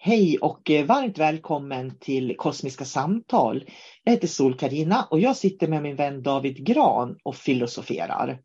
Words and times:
Hej 0.00 0.38
och 0.38 0.70
eh, 0.70 0.86
varmt 0.86 1.18
välkommen 1.18 1.98
till 1.98 2.36
Kosmiska 2.36 2.84
samtal. 2.84 3.64
Jag 4.04 4.12
heter 4.12 4.26
sol 4.26 4.58
karina 4.58 5.08
och 5.10 5.20
jag 5.20 5.36
sitter 5.36 5.68
med 5.68 5.82
min 5.82 5.96
vän 5.96 6.22
David 6.22 6.66
Gran 6.66 7.18
och 7.22 7.36
filosoferar. 7.36 8.42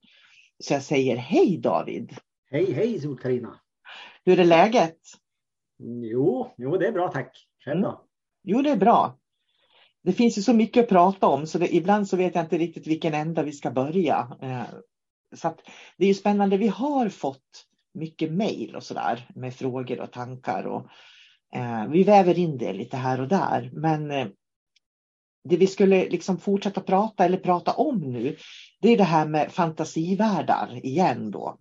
Så 0.59 0.74
jag 0.74 0.84
säger 0.84 1.16
hej 1.16 1.58
David. 1.58 2.18
Hej 2.52 2.74
hej 2.74 3.02
sol 3.02 3.19
karina 3.19 3.59
Hur 4.25 4.40
är 4.40 4.46
läget? 4.46 4.97
Jo, 6.12 6.53
jo, 6.58 6.78
det 6.78 6.88
är 6.88 6.92
bra 6.92 7.12
tack. 7.12 7.47
Själv 7.66 7.81
då? 7.81 7.88
Mm. 7.88 8.00
Jo, 8.44 8.62
det 8.62 8.69
är 8.69 8.78
bra. 8.78 9.18
Det 10.03 10.13
finns 10.13 10.38
ju 10.38 10.42
så 10.42 10.53
mycket 10.53 10.84
att 10.84 10.90
prata 10.90 11.28
om 11.28 11.47
så 11.47 11.58
det, 11.58 11.75
ibland 11.75 12.08
så 12.08 12.18
vet 12.18 12.36
jag 12.36 12.44
inte 12.44 12.58
riktigt 12.58 12.88
vilken 12.88 13.13
ända 13.13 13.44
vi 13.44 13.52
ska 13.52 13.72
börja. 13.72 14.38
Eh, 14.42 14.63
så 15.36 15.56
det 15.97 16.06
är 16.06 16.08
ju 16.08 16.13
spännande. 16.13 16.58
Vi 16.58 16.68
har 16.68 17.09
fått 17.09 17.66
mycket 17.94 18.31
mejl 18.31 18.75
och 18.75 18.84
sådär 18.84 19.30
med 19.36 19.56
frågor 19.56 20.00
och 20.00 20.12
tankar 20.12 20.63
och 20.63 20.88
Eh, 21.56 21.88
vi 21.88 22.03
väver 22.03 22.40
in 22.40 22.58
det 22.58 22.74
lite 22.74 22.97
här 22.97 23.22
och 23.22 23.28
där, 23.28 23.69
men 23.74 24.12
eh, 24.12 24.28
det 25.50 25.58
vi 25.58 25.68
skulle 25.68 26.09
liksom 26.09 26.38
fortsätta 26.38 26.81
prata 26.81 27.25
eller 27.25 27.38
prata 27.38 27.72
om 27.72 28.00
nu, 28.00 28.38
det 28.81 28.90
är 28.90 28.97
det 28.97 29.03
här 29.03 29.28
med 29.28 29.52
fantasivärldar 29.52 30.80
igen 30.84 31.31
då. 31.31 31.58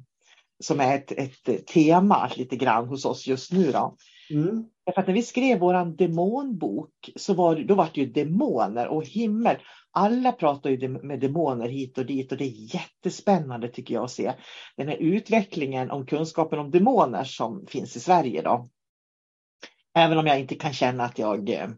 Som 0.60 0.81
är 0.81 0.94
ett, 0.94 1.12
ett 1.12 1.66
tema 1.66 2.31
lite 2.36 2.56
grann 2.56 2.88
hos 2.88 3.04
oss 3.04 3.26
just 3.26 3.52
nu 3.52 3.72
då. 3.72 3.97
Mm. 4.31 4.64
För 4.94 5.00
att 5.00 5.06
när 5.06 5.14
vi 5.14 5.22
skrev 5.22 5.58
våran 5.58 5.97
demonbok 5.97 7.10
så 7.16 7.34
var 7.34 7.56
då 7.56 7.75
var 7.75 7.88
det 7.94 8.00
ju 8.00 8.06
demoner 8.06 8.88
och 8.88 9.04
himmel. 9.04 9.56
Alla 9.91 10.32
pratar 10.32 10.70
ju 10.70 10.88
med 10.88 11.20
demoner 11.20 11.69
hit 11.69 11.98
och 11.98 12.06
dit 12.06 12.32
och 12.32 12.38
det 12.38 12.44
är 12.44 12.75
jättespännande 12.75 13.69
tycker 13.69 13.94
jag 13.94 14.04
att 14.04 14.10
se 14.10 14.32
den 14.76 14.88
här 14.88 14.97
utvecklingen 14.97 15.91
om 15.91 16.06
kunskapen 16.06 16.58
om 16.58 16.70
demoner 16.70 17.25
som 17.25 17.66
finns 17.66 17.97
i 17.97 18.00
Sverige 18.00 18.42
då. 18.42 18.69
Även 19.94 20.19
om 20.19 20.26
jag 20.26 20.41
inte 20.41 20.54
kan 20.54 20.72
känna 20.72 21.04
att 21.04 21.19
jag 21.19 21.50
eh, 21.50 21.69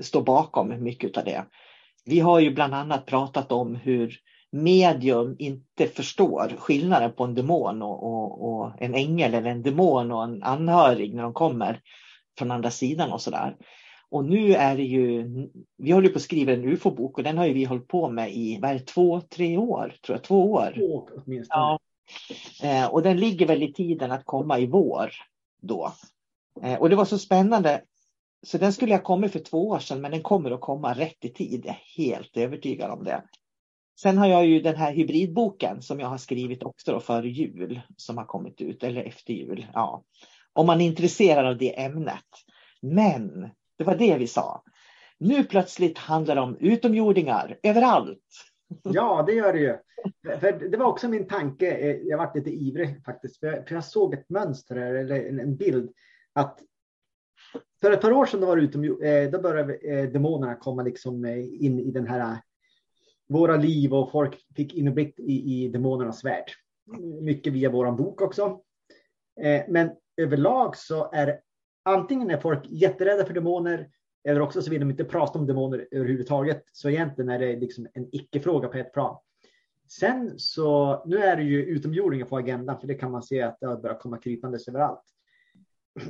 står 0.00 0.22
bakom 0.22 0.82
mycket 0.82 1.16
av 1.16 1.24
det. 1.24 1.44
Vi 2.04 2.20
har 2.20 2.40
ju 2.40 2.54
bland 2.54 2.74
annat 2.74 3.06
pratat 3.06 3.52
om 3.52 3.74
hur 3.74 4.18
medium 4.52 5.36
inte 5.38 5.86
förstår 5.86 6.54
skillnaden 6.58 7.12
på 7.12 7.24
en 7.24 7.34
demon 7.34 7.82
och, 7.82 8.02
och, 8.02 8.48
och, 8.48 8.72
en 8.78 8.94
ängel 8.94 9.34
eller 9.34 9.50
en 9.50 9.62
demon 9.62 10.12
och 10.12 10.24
en 10.24 10.42
anhörig 10.42 11.14
när 11.14 11.22
de 11.22 11.32
kommer 11.32 11.80
från 12.38 12.50
andra 12.50 12.70
sidan 12.70 13.12
och 13.12 13.20
sådär. 13.20 13.56
Och 14.10 14.24
nu 14.24 14.54
är 14.54 14.76
det 14.76 14.82
ju, 14.82 15.26
vi 15.78 15.90
håller 15.90 16.08
på 16.08 16.16
att 16.16 16.22
skriva 16.22 16.52
en 16.52 16.64
ufo-bok 16.64 17.18
och 17.18 17.24
den 17.24 17.38
har 17.38 17.48
vi 17.48 17.64
hållit 17.64 17.88
på 17.88 18.10
med 18.10 18.32
i, 18.32 18.58
vad 18.62 18.70
är 18.70 18.74
det, 18.74 18.86
två, 18.86 19.20
tre 19.20 19.56
år? 19.56 19.94
Tror 20.06 20.16
jag, 20.16 20.24
två 20.24 20.52
år. 20.52 20.72
Två 20.76 21.08
åtminstone. 21.16 21.62
Ja. 21.62 21.78
Eh, 22.62 22.86
och 22.86 23.02
den 23.02 23.16
ligger 23.16 23.46
väl 23.46 23.62
i 23.62 23.72
tiden 23.72 24.12
att 24.12 24.24
komma 24.24 24.58
i 24.58 24.66
vår 24.66 25.10
då. 25.62 25.92
Eh, 26.62 26.80
och 26.80 26.90
det 26.90 26.96
var 26.96 27.04
så 27.04 27.18
spännande. 27.18 27.82
Så 28.46 28.58
den 28.58 28.72
skulle 28.72 28.94
ha 28.94 29.02
kommit 29.02 29.32
för 29.32 29.38
två 29.38 29.68
år 29.68 29.78
sedan 29.78 30.00
men 30.00 30.10
den 30.10 30.22
kommer 30.22 30.50
att 30.50 30.60
komma 30.60 30.92
rätt 30.92 31.24
i 31.24 31.28
tid. 31.28 31.62
Jag 31.64 31.74
är 31.74 32.04
helt 32.04 32.36
övertygad 32.36 32.90
om 32.90 33.04
det. 33.04 33.22
Sen 34.00 34.18
har 34.18 34.26
jag 34.26 34.46
ju 34.46 34.60
den 34.60 34.76
här 34.76 34.92
hybridboken 34.92 35.82
som 35.82 36.00
jag 36.00 36.06
har 36.06 36.18
skrivit 36.18 36.62
också 36.62 36.92
då 36.92 37.00
före 37.00 37.28
jul 37.28 37.80
som 37.96 38.18
har 38.18 38.24
kommit 38.24 38.60
ut 38.60 38.82
eller 38.82 39.02
efter 39.02 39.32
jul. 39.32 39.66
Ja. 39.72 40.04
Om 40.52 40.66
man 40.66 40.80
är 40.80 40.86
intresserad 40.86 41.46
av 41.46 41.58
det 41.58 41.80
ämnet. 41.80 42.24
Men 42.82 43.50
det 43.78 43.84
var 43.84 43.96
det 43.96 44.18
vi 44.18 44.26
sa. 44.26 44.62
Nu 45.18 45.44
plötsligt 45.44 45.98
handlar 45.98 46.34
det 46.34 46.40
om 46.40 46.56
utomjordingar 46.56 47.58
överallt. 47.62 48.18
Ja, 48.82 49.24
det 49.26 49.32
gör 49.32 49.52
det 49.52 49.58
ju. 49.58 49.76
För 50.40 50.68
det 50.70 50.76
var 50.76 50.86
också 50.86 51.08
min 51.08 51.26
tanke. 51.26 51.98
Jag 52.04 52.18
var 52.18 52.30
lite 52.34 52.50
ivrig 52.50 53.04
faktiskt, 53.04 53.40
för 53.40 53.64
jag, 53.70 53.84
såg 53.84 54.14
ett 54.14 54.30
mönster 54.30 54.76
eller 54.76 55.40
en 55.40 55.56
bild 55.56 55.90
att 56.32 56.62
för 57.82 57.92
ett 57.92 58.00
par 58.00 58.12
år 58.12 58.26
sedan 58.26 58.40
då 58.40 58.46
var 58.46 58.56
det 58.56 58.62
utom, 58.62 58.84
eh, 58.84 59.30
då 59.30 59.40
började 59.40 59.74
eh, 59.74 60.10
demonerna 60.10 60.54
komma 60.54 60.82
liksom 60.82 61.24
eh, 61.24 61.64
in 61.64 61.80
i 61.80 61.90
den 61.90 62.06
här 62.06 62.38
våra 63.28 63.56
liv 63.56 63.94
och 63.94 64.10
folk 64.10 64.46
fick 64.56 64.74
inblick 64.74 65.18
i, 65.18 65.64
i 65.64 65.68
demonernas 65.68 66.24
värld. 66.24 66.50
Mycket 67.20 67.52
via 67.52 67.70
våran 67.70 67.96
bok 67.96 68.20
också. 68.20 68.60
Men 69.68 69.90
överlag 70.16 70.76
så 70.76 71.10
är 71.12 71.40
antingen 71.82 72.30
är 72.30 72.36
folk 72.36 72.60
jätterädda 72.64 73.24
för 73.24 73.34
demoner 73.34 73.90
eller 74.24 74.40
också 74.40 74.62
så 74.62 74.70
vill 74.70 74.80
de 74.80 74.90
inte 74.90 75.04
prata 75.04 75.38
om 75.38 75.46
demoner 75.46 75.88
överhuvudtaget. 75.90 76.64
Så 76.72 76.88
egentligen 76.88 77.30
är 77.30 77.38
det 77.38 77.56
liksom 77.56 77.86
en 77.94 78.08
icke-fråga 78.12 78.68
på 78.68 78.78
ett 78.78 78.92
plan. 78.92 79.18
Sen 79.88 80.38
så, 80.38 81.02
nu 81.06 81.16
är 81.16 81.36
det 81.36 81.42
ju 81.42 81.64
utomjordingar 81.64 82.26
på 82.26 82.36
agendan, 82.36 82.80
för 82.80 82.86
det 82.86 82.94
kan 82.94 83.10
man 83.10 83.22
se 83.22 83.42
att 83.42 83.60
det 83.60 83.66
har 83.66 83.76
börjat 83.76 84.00
komma 84.00 84.18
krypandes 84.18 84.68
överallt. 84.68 85.02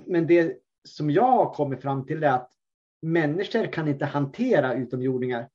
Men 0.06 0.26
det 0.26 0.58
som 0.84 1.11
jag 1.11 1.32
har 1.32 1.55
kommit 1.55 1.82
fram 1.82 2.06
till 2.06 2.23
är 2.23 2.32
att 2.32 2.50
människor 3.02 3.73
kan 3.73 3.88
inte 3.88 4.05
hantera 4.05 4.75
utomjordingar. 4.75 5.49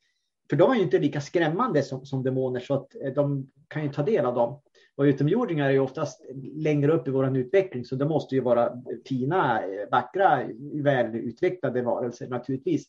För 0.49 0.57
de 0.57 0.71
är 0.71 0.75
ju 0.75 0.81
inte 0.81 0.99
lika 0.99 1.21
skrämmande 1.21 1.83
som, 1.83 2.05
som 2.05 2.23
demoner 2.23 2.59
så 2.59 2.73
att 2.73 2.95
eh, 2.95 3.13
de 3.13 3.51
kan 3.67 3.83
ju 3.83 3.89
ta 3.89 4.03
del 4.03 4.25
av 4.25 4.35
dem. 4.35 4.61
Och 4.95 5.03
utomjordingar 5.03 5.67
är 5.67 5.71
ju 5.71 5.79
oftast 5.79 6.25
längre 6.55 6.91
upp 6.91 7.07
i 7.07 7.11
vår 7.11 7.37
utveckling 7.37 7.85
så 7.85 7.95
det 7.95 8.05
måste 8.05 8.35
ju 8.35 8.41
vara 8.41 8.73
fina, 9.05 9.63
eh, 9.63 9.89
vackra, 9.91 10.43
välutvecklade 10.83 11.81
varelser 11.81 12.27
naturligtvis. 12.27 12.87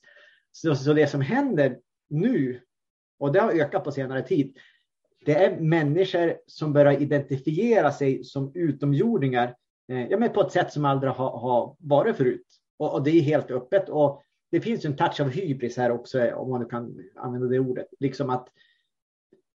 Så, 0.52 0.75
så 0.75 0.93
det 0.93 1.06
som 1.06 1.20
händer 1.20 1.79
nu, 2.08 2.61
och 3.19 3.32
det 3.32 3.40
har 3.40 3.52
ökat 3.52 3.85
på 3.85 3.93
senare 3.93 4.23
tid, 4.23 4.56
det 5.25 5.44
är 5.44 5.61
människor 5.61 6.35
som 6.46 6.73
börjar 6.73 7.00
identifiera 7.00 7.93
sig 7.93 8.25
som 8.25 8.52
utomjordingar 8.55 9.55
Eh, 9.88 10.06
ja, 10.06 10.19
men 10.19 10.32
på 10.32 10.40
ett 10.40 10.52
sätt 10.52 10.73
som 10.73 10.85
aldrig 10.85 11.12
har, 11.12 11.38
har 11.38 11.76
varit 11.79 12.17
förut. 12.17 12.46
Och, 12.76 12.94
och, 12.94 13.05
det 13.05 13.11
är 13.11 13.20
helt 13.20 13.50
öppet. 13.50 13.88
Och 13.88 14.23
det 14.50 14.61
finns 14.61 14.85
en 14.85 14.96
touch 14.96 15.20
av 15.20 15.29
hybris 15.29 15.76
här 15.76 15.90
också, 15.90 16.20
eh, 16.20 16.35
om 16.35 16.50
man 16.50 16.61
nu 16.61 16.67
kan 16.67 16.99
använda 17.17 17.49
det 17.49 17.58
ordet. 17.58 17.87
Liksom 18.00 18.31
att 18.31 18.49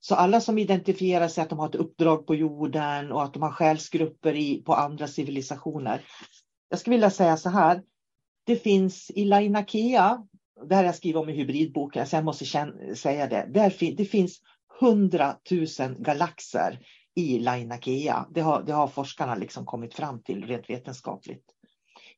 Så 0.00 0.14
alla 0.14 0.40
som 0.40 0.58
identifierar 0.58 1.28
sig 1.28 1.42
att 1.42 1.50
de 1.50 1.58
har 1.58 1.68
ett 1.68 1.74
uppdrag 1.74 2.26
på 2.26 2.34
jorden 2.34 3.12
och 3.12 3.22
att 3.22 3.32
de 3.32 3.42
har 3.42 3.50
själsgrupper 3.50 4.34
i, 4.34 4.62
på 4.62 4.74
andra 4.74 5.06
civilisationer. 5.08 6.04
Jag 6.68 6.78
skulle 6.78 6.96
vilja 6.96 7.10
säga 7.10 7.36
så 7.36 7.50
här. 7.50 7.82
Det 8.44 8.56
finns 8.56 9.10
i 9.10 9.24
Lainakea, 9.24 10.26
det 10.64 10.74
här 10.74 10.84
jag 10.84 10.94
skriver 10.94 11.20
om 11.20 11.28
i 11.28 11.32
hybridboken, 11.32 12.06
så 12.06 12.16
jag 12.16 12.24
måste 12.24 12.44
säga 12.94 13.26
det. 13.26 13.48
Där, 13.54 13.96
det 13.96 14.04
finns 14.04 14.40
hundratusen 14.80 15.96
galaxer 15.98 16.80
i 17.14 17.38
Lainakea. 17.38 18.26
Det 18.30 18.40
har, 18.40 18.62
det 18.62 18.72
har 18.72 18.88
forskarna 18.88 19.34
liksom 19.34 19.66
kommit 19.66 19.94
fram 19.94 20.22
till 20.22 20.44
rent 20.46 20.70
vetenskapligt. 20.70 21.44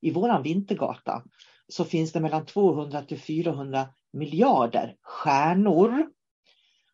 I 0.01 0.11
våran 0.11 0.43
vintergata 0.43 1.23
så 1.69 1.85
finns 1.85 2.13
det 2.13 2.21
mellan 2.21 2.47
200 2.47 3.03
till 3.03 3.21
400 3.21 3.89
miljarder 4.13 4.97
stjärnor. 5.03 6.07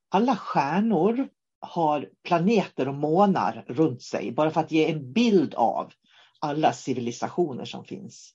Alla 0.08 0.36
stjärnor 0.36 1.28
har 1.60 2.08
planeter 2.22 2.88
och 2.88 2.94
månar 2.94 3.64
runt 3.68 4.02
sig 4.02 4.32
bara 4.32 4.50
för 4.50 4.60
att 4.60 4.72
ge 4.72 4.92
en 4.92 5.12
bild 5.12 5.54
av 5.54 5.92
alla 6.40 6.72
civilisationer 6.72 7.64
som 7.64 7.84
finns. 7.84 8.34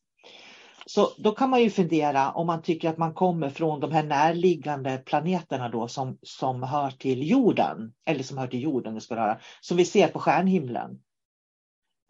Så 0.89 1.09
då 1.18 1.31
kan 1.31 1.50
man 1.50 1.62
ju 1.62 1.69
fundera 1.69 2.31
om 2.31 2.47
man 2.47 2.62
tycker 2.62 2.89
att 2.89 2.97
man 2.97 3.13
kommer 3.13 3.50
från 3.50 3.80
de 3.80 3.91
här 3.91 4.03
närliggande 4.03 4.97
planeterna 4.97 5.69
då 5.69 5.88
som, 5.88 6.18
som 6.21 6.63
hör 6.63 6.91
till 6.91 7.30
jorden, 7.30 7.94
eller 8.06 8.24
som 8.24 8.38
hör 8.38 8.47
till 8.47 8.62
jorden, 8.62 8.95
det 8.95 9.01
ska 9.01 9.15
höra, 9.15 9.39
som 9.62 9.77
vi 9.77 9.86
ser 9.86 10.07
på 10.07 10.19
stjärnhimlen. 10.19 11.00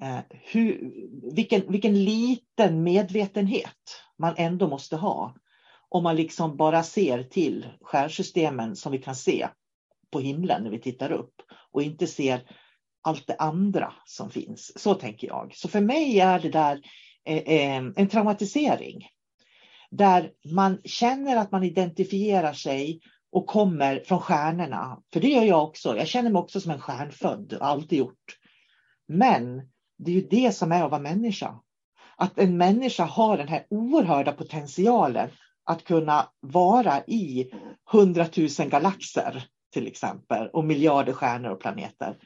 Eh, 0.01 0.19
hur, 0.29 0.93
vilken, 1.35 1.71
vilken 1.71 2.03
liten 2.03 2.83
medvetenhet 2.83 4.03
man 4.17 4.33
ändå 4.37 4.67
måste 4.67 4.95
ha 4.95 5.35
om 5.89 6.03
man 6.03 6.15
liksom 6.15 6.57
bara 6.57 6.83
ser 6.83 7.23
till 7.23 7.67
stjärnsystemen 7.81 8.75
som 8.75 8.91
vi 8.91 8.97
kan 8.97 9.15
se 9.15 9.47
på 10.11 10.19
himlen 10.19 10.63
när 10.63 10.69
vi 10.69 10.79
tittar 10.79 11.11
upp 11.11 11.33
och 11.71 11.83
inte 11.83 12.07
ser 12.07 12.41
allt 13.01 13.27
det 13.27 13.35
andra 13.35 13.93
som 14.05 14.29
finns. 14.29 14.71
Så 14.75 14.93
tänker 14.93 15.27
jag. 15.27 15.51
Så 15.55 15.67
för 15.67 15.81
mig 15.81 16.19
är 16.19 16.39
det 16.39 16.50
där 16.50 16.81
Eh, 17.25 17.38
eh, 17.38 17.83
en 17.95 18.07
traumatisering. 18.07 19.07
Där 19.91 20.31
man 20.53 20.81
känner 20.83 21.38
att 21.38 21.51
man 21.51 21.63
identifierar 21.63 22.53
sig 22.53 23.01
och 23.31 23.47
kommer 23.47 24.03
från 24.05 24.19
stjärnorna. 24.19 25.01
För 25.13 25.19
det 25.19 25.27
gör 25.27 25.43
jag 25.43 25.63
också. 25.63 25.97
Jag 25.97 26.07
känner 26.07 26.29
mig 26.29 26.39
också 26.39 26.61
som 26.61 26.71
en 26.71 26.81
stjärnfödd, 26.81 27.57
alltid 27.61 27.99
gjort. 27.99 28.38
Men 29.07 29.69
det 29.97 30.11
är 30.11 30.15
ju 30.15 30.27
det 30.29 30.51
som 30.55 30.71
är 30.71 30.83
att 30.83 30.91
vara 30.91 31.01
människa. 31.01 31.59
Att 32.17 32.39
en 32.39 32.57
människa 32.57 33.03
har 33.03 33.38
den 33.38 33.47
här 33.47 33.65
oerhörda 33.69 34.31
potentialen 34.31 35.29
att 35.63 35.83
kunna 35.83 36.29
vara 36.39 37.03
i 37.07 37.51
hundratusen 37.91 38.69
galaxer 38.69 39.43
till 39.73 39.88
exempel 39.88 40.47
och 40.47 40.65
miljarder 40.65 41.13
stjärnor 41.13 41.49
och 41.49 41.59
planeter. 41.59 42.17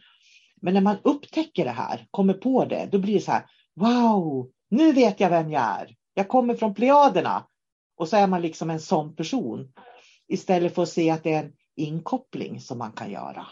Men 0.61 0.73
när 0.73 0.81
man 0.81 0.97
upptäcker 1.03 1.65
det 1.65 1.71
här, 1.71 2.07
kommer 2.11 2.33
på 2.33 2.65
det, 2.65 2.89
då 2.91 2.99
blir 2.99 3.13
det 3.13 3.21
så 3.21 3.31
här, 3.31 3.45
wow, 3.75 4.49
nu 4.73 4.93
vet 4.93 5.19
jag 5.19 5.29
vem 5.29 5.51
jag 5.51 5.63
är. 5.63 5.95
Jag 6.13 6.27
kommer 6.27 6.55
från 6.55 6.73
Plejaderna. 6.73 7.47
Och 7.97 8.07
så 8.07 8.17
är 8.17 8.27
man 8.27 8.41
liksom 8.41 8.69
en 8.69 8.79
sån 8.79 9.15
person. 9.15 9.73
Istället 10.27 10.75
för 10.75 10.83
att 10.83 10.89
se 10.89 11.09
att 11.09 11.23
det 11.23 11.33
är 11.33 11.43
en 11.43 11.53
inkoppling 11.75 12.59
som 12.59 12.77
man 12.77 12.91
kan 12.91 13.11
göra. 13.11 13.45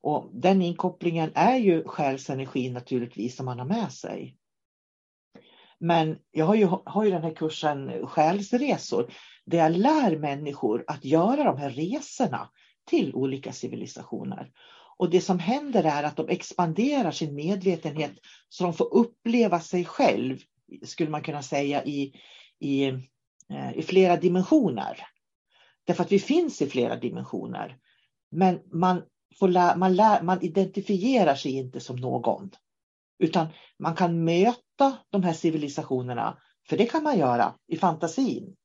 Och 0.00 0.30
den 0.32 0.62
inkopplingen 0.62 1.30
är 1.34 1.56
ju 1.56 1.84
själsenergi 1.84 2.70
naturligtvis 2.70 3.36
som 3.36 3.46
man 3.46 3.58
har 3.58 3.66
med 3.66 3.92
sig. 3.92 4.36
Men 5.78 6.18
jag 6.30 6.46
har 6.46 6.54
ju, 6.54 6.68
har 6.84 7.04
ju 7.04 7.10
den 7.10 7.22
här 7.22 7.34
kursen 7.34 8.06
Själsresor 8.06 9.12
där 9.46 9.58
jag 9.58 9.72
lär 9.72 10.16
människor 10.16 10.84
att 10.86 11.04
göra 11.04 11.44
de 11.44 11.56
här 11.56 11.70
resorna 11.70 12.50
till 12.86 13.14
olika 13.14 13.52
civilisationer. 13.52 14.50
Och 15.00 15.10
det 15.10 15.20
som 15.20 15.38
händer 15.38 15.84
är 15.84 16.02
att 16.02 16.16
de 16.16 16.28
expanderar 16.28 17.10
sin 17.10 17.34
medvetenhet 17.34 18.12
så 18.48 18.64
de 18.64 18.74
får 18.74 18.94
uppleva 18.94 19.60
sig 19.60 19.84
själv, 19.84 20.38
skulle 20.82 21.10
man 21.10 21.22
kunna 21.22 21.42
säga, 21.42 21.84
i, 21.84 22.14
i, 22.58 22.84
eh, 23.48 23.72
i 23.74 23.82
flera 23.82 24.16
dimensioner. 24.16 25.06
Därför 25.86 26.04
att 26.04 26.12
vi 26.12 26.18
finns 26.18 26.62
i 26.62 26.66
flera 26.66 26.96
dimensioner. 26.96 27.78
Men 28.30 28.60
man, 28.72 29.02
får 29.38 29.48
lä, 29.48 29.76
man, 29.76 29.96
lä, 29.96 30.22
man 30.22 30.42
identifierar 30.42 31.34
sig 31.34 31.52
inte 31.52 31.80
som 31.80 31.96
någon. 31.96 32.50
Utan 33.18 33.46
man 33.78 33.94
kan 33.94 34.24
möta 34.24 34.98
de 35.10 35.22
här 35.22 35.32
civilisationerna, 35.32 36.38
för 36.68 36.76
det 36.76 36.86
kan 36.86 37.02
man 37.02 37.18
göra 37.18 37.54
i 37.68 37.76
fantasin. 37.76 38.56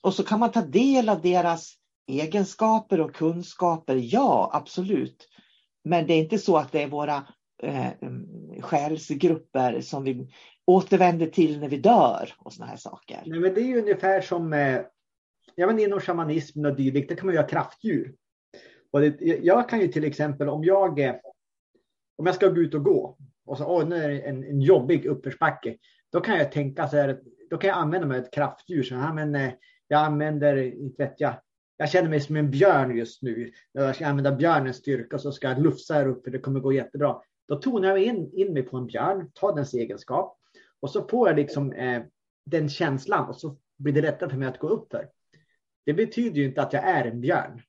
Och 0.00 0.14
så 0.14 0.22
kan 0.22 0.40
man 0.40 0.52
ta 0.52 0.62
del 0.62 1.08
av 1.08 1.20
deras 1.20 1.76
egenskaper 2.06 3.00
och 3.00 3.14
kunskaper, 3.14 3.96
ja 3.96 4.50
absolut. 4.52 5.29
Men 5.84 6.06
det 6.06 6.14
är 6.14 6.18
inte 6.18 6.38
så 6.38 6.56
att 6.56 6.72
det 6.72 6.82
är 6.82 6.88
våra 6.88 7.26
eh, 7.62 7.92
mm, 8.02 8.62
själsgrupper 8.62 9.80
som 9.80 10.04
vi 10.04 10.28
återvänder 10.66 11.26
till 11.26 11.60
när 11.60 11.68
vi 11.68 11.76
dör 11.76 12.32
och 12.38 12.52
såna 12.52 12.66
här 12.66 12.76
saker. 12.76 13.22
Nej, 13.26 13.40
men 13.40 13.54
det 13.54 13.60
är 13.60 13.66
ju 13.66 13.78
ungefär 13.78 14.20
som 14.20 14.52
eh, 14.52 14.80
ja, 15.54 15.66
men 15.66 15.78
inom 15.78 16.00
shamanismen 16.00 16.66
och 16.66 16.76
dylikt, 16.76 17.08
där 17.08 17.16
kan 17.16 17.26
man 17.26 17.34
göra 17.34 17.46
kraftdjur. 17.46 18.14
Och 18.90 19.00
det, 19.00 19.20
jag 19.20 19.68
kan 19.68 19.80
ju 19.80 19.88
till 19.88 20.04
exempel 20.04 20.48
om 20.48 20.64
jag, 20.64 20.98
eh, 20.98 21.14
om 22.16 22.26
jag 22.26 22.34
ska 22.34 22.48
gå 22.48 22.60
ut 22.60 22.74
och 22.74 22.84
gå 22.84 23.16
och 23.46 23.58
så, 23.58 23.64
åh, 23.64 23.88
nu 23.88 23.96
är 23.96 24.08
det 24.08 24.20
en, 24.20 24.44
en 24.44 24.60
jobbig 24.60 25.06
uppförsbacke. 25.06 25.76
Då 26.12 26.20
kan 26.20 26.38
jag 26.38 26.52
tänka 26.52 26.88
så 26.88 26.96
här, 26.96 27.20
då 27.50 27.56
kan 27.56 27.68
jag 27.68 27.78
använda 27.78 28.06
mig 28.06 28.18
av 28.18 28.24
ett 28.24 28.34
kraftdjur. 28.34 28.82
Så 28.82 28.94
här, 28.94 29.12
men, 29.12 29.34
eh, 29.34 29.52
jag 29.88 30.00
använder, 30.00 30.56
inte 30.56 31.02
vet 31.02 31.20
jag, 31.20 31.34
jag 31.80 31.90
känner 31.90 32.10
mig 32.10 32.20
som 32.20 32.36
en 32.36 32.50
björn 32.50 32.96
just 32.96 33.22
nu. 33.22 33.52
Jag 33.72 33.94
ska 33.94 34.06
använda 34.06 34.32
björnens 34.32 34.76
styrka 34.76 35.18
så 35.18 35.32
ska 35.32 35.48
jag 35.48 35.62
lufsa 35.62 35.94
här 35.94 36.08
uppe, 36.08 36.30
det 36.30 36.38
kommer 36.38 36.60
gå 36.60 36.72
jättebra. 36.72 37.20
Då 37.48 37.56
tonar 37.56 37.88
jag 37.88 38.02
in, 38.02 38.30
in 38.32 38.52
mig 38.52 38.62
på 38.62 38.76
en 38.76 38.86
björn, 38.86 39.30
tar 39.34 39.56
dens 39.56 39.74
egenskap 39.74 40.38
och 40.80 40.90
så 40.90 41.08
får 41.08 41.28
jag 41.28 41.36
liksom 41.36 41.72
eh, 41.72 42.02
den 42.46 42.68
känslan 42.68 43.28
och 43.28 43.36
så 43.36 43.56
blir 43.78 43.92
det 43.92 44.02
lättare 44.02 44.30
för 44.30 44.36
mig 44.36 44.48
att 44.48 44.58
gå 44.58 44.68
upp 44.68 44.90
för. 44.90 45.08
Det 45.86 45.94
betyder 45.94 46.36
ju 46.36 46.44
inte 46.44 46.62
att 46.62 46.72
jag 46.72 46.84
är 46.84 47.04
en 47.04 47.20
björn. 47.20 47.62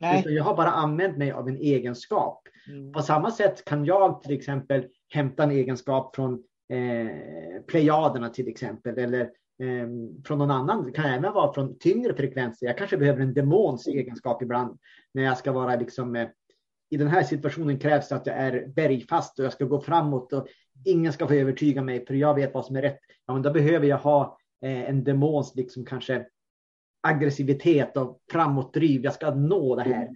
Nej. 0.00 0.24
jag 0.26 0.44
har 0.44 0.56
bara 0.56 0.70
använt 0.70 1.16
mig 1.16 1.32
av 1.32 1.48
en 1.48 1.56
egenskap. 1.56 2.42
Mm. 2.68 2.92
På 2.92 3.02
samma 3.02 3.30
sätt 3.30 3.64
kan 3.64 3.84
jag 3.84 4.22
till 4.22 4.36
exempel 4.36 4.86
hämta 5.08 5.42
en 5.42 5.50
egenskap 5.50 6.16
från 6.16 6.32
eh, 6.68 7.62
plejaderna 7.66 8.28
till 8.28 8.48
exempel. 8.48 8.98
Eller 8.98 9.30
från 10.24 10.38
någon 10.38 10.50
annan. 10.50 10.84
Det 10.84 10.92
kan 10.92 11.04
även 11.04 11.32
vara 11.32 11.52
från 11.52 11.78
tyngre 11.78 12.14
frekvenser. 12.14 12.66
Jag 12.66 12.78
kanske 12.78 12.96
behöver 12.96 13.20
en 13.20 13.34
demons 13.34 13.86
egenskap 13.86 14.42
ibland. 14.42 14.78
När 15.14 15.22
jag 15.22 15.38
ska 15.38 15.52
vara 15.52 15.76
liksom 15.76 16.16
eh, 16.16 16.28
i 16.90 16.96
den 16.96 17.08
här 17.08 17.22
situationen 17.22 17.78
krävs 17.78 18.08
det 18.08 18.16
att 18.16 18.26
jag 18.26 18.36
är 18.36 18.66
bergfast 18.66 19.38
och 19.38 19.44
jag 19.44 19.52
ska 19.52 19.64
gå 19.64 19.80
framåt 19.80 20.32
och 20.32 20.46
ingen 20.84 21.12
ska 21.12 21.28
få 21.28 21.34
övertyga 21.34 21.82
mig 21.82 22.06
för 22.06 22.14
jag 22.14 22.34
vet 22.34 22.54
vad 22.54 22.64
som 22.64 22.76
är 22.76 22.82
rätt. 22.82 22.98
Ja, 23.26 23.32
men 23.34 23.42
då 23.42 23.52
behöver 23.52 23.86
jag 23.86 23.98
ha 23.98 24.38
eh, 24.62 24.90
en 24.90 25.04
demons 25.04 25.54
liksom 25.54 25.84
kanske 25.84 26.26
aggressivitet 27.00 27.96
och 27.96 28.20
framåtdriv. 28.32 29.04
Jag 29.04 29.14
ska 29.14 29.34
nå 29.34 29.76
det 29.76 29.82
här. 29.82 30.08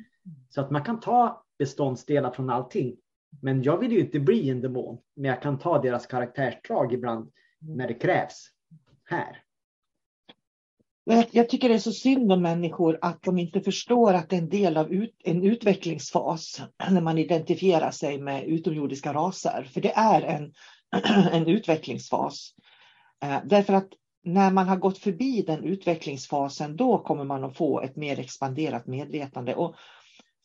Så 0.49 0.61
att 0.61 0.71
man 0.71 0.85
kan 0.85 1.01
ta 1.01 1.45
beståndsdelar 1.59 2.31
från 2.31 2.51
allting. 2.51 2.97
Men 3.43 3.63
jag 3.63 3.79
vill 3.79 3.93
ju 3.93 4.01
inte 4.01 4.21
bli 4.21 4.51
en 4.51 4.61
demon. 4.61 4.99
Men 5.17 5.25
jag 5.25 5.43
kan 5.43 5.59
ta 5.59 5.83
deras 5.83 6.07
karaktärsdrag 6.07 6.93
ibland 6.93 7.31
när 7.59 7.89
det 7.89 7.95
krävs. 7.95 8.51
Här. 9.11 9.43
Jag 11.31 11.49
tycker 11.49 11.69
det 11.69 11.75
är 11.75 11.79
så 11.79 11.93
synd 11.93 12.33
om 12.33 12.43
människor 12.43 12.99
att 13.03 13.23
de 13.23 13.39
inte 13.39 13.61
förstår 13.61 14.15
att 14.15 14.29
det 14.29 14.37
är 14.37 14.41
en 14.41 14.49
del 14.49 14.77
av 14.77 14.93
ut, 14.93 15.17
en 15.25 15.43
utvecklingsfas 15.43 16.63
när 16.91 17.01
man 17.01 17.19
identifierar 17.19 17.91
sig 17.91 18.19
med 18.19 18.45
utomjordiska 18.45 19.13
raser. 19.13 19.69
För 19.73 19.81
det 19.81 19.93
är 19.93 20.23
en, 20.23 20.53
en 21.33 21.49
utvecklingsfas. 21.49 22.55
Eh, 23.23 23.39
därför 23.45 23.73
att 23.73 23.89
när 24.25 24.51
man 24.51 24.69
har 24.69 24.77
gått 24.77 24.99
förbi 24.99 25.43
den 25.43 25.65
utvecklingsfasen, 25.65 26.77
då 26.77 26.99
kommer 26.99 27.25
man 27.25 27.45
att 27.45 27.57
få 27.57 27.81
ett 27.81 27.97
mer 27.97 28.21
expanderat 28.21 28.87
medvetande. 28.87 29.55
Och 29.55 29.75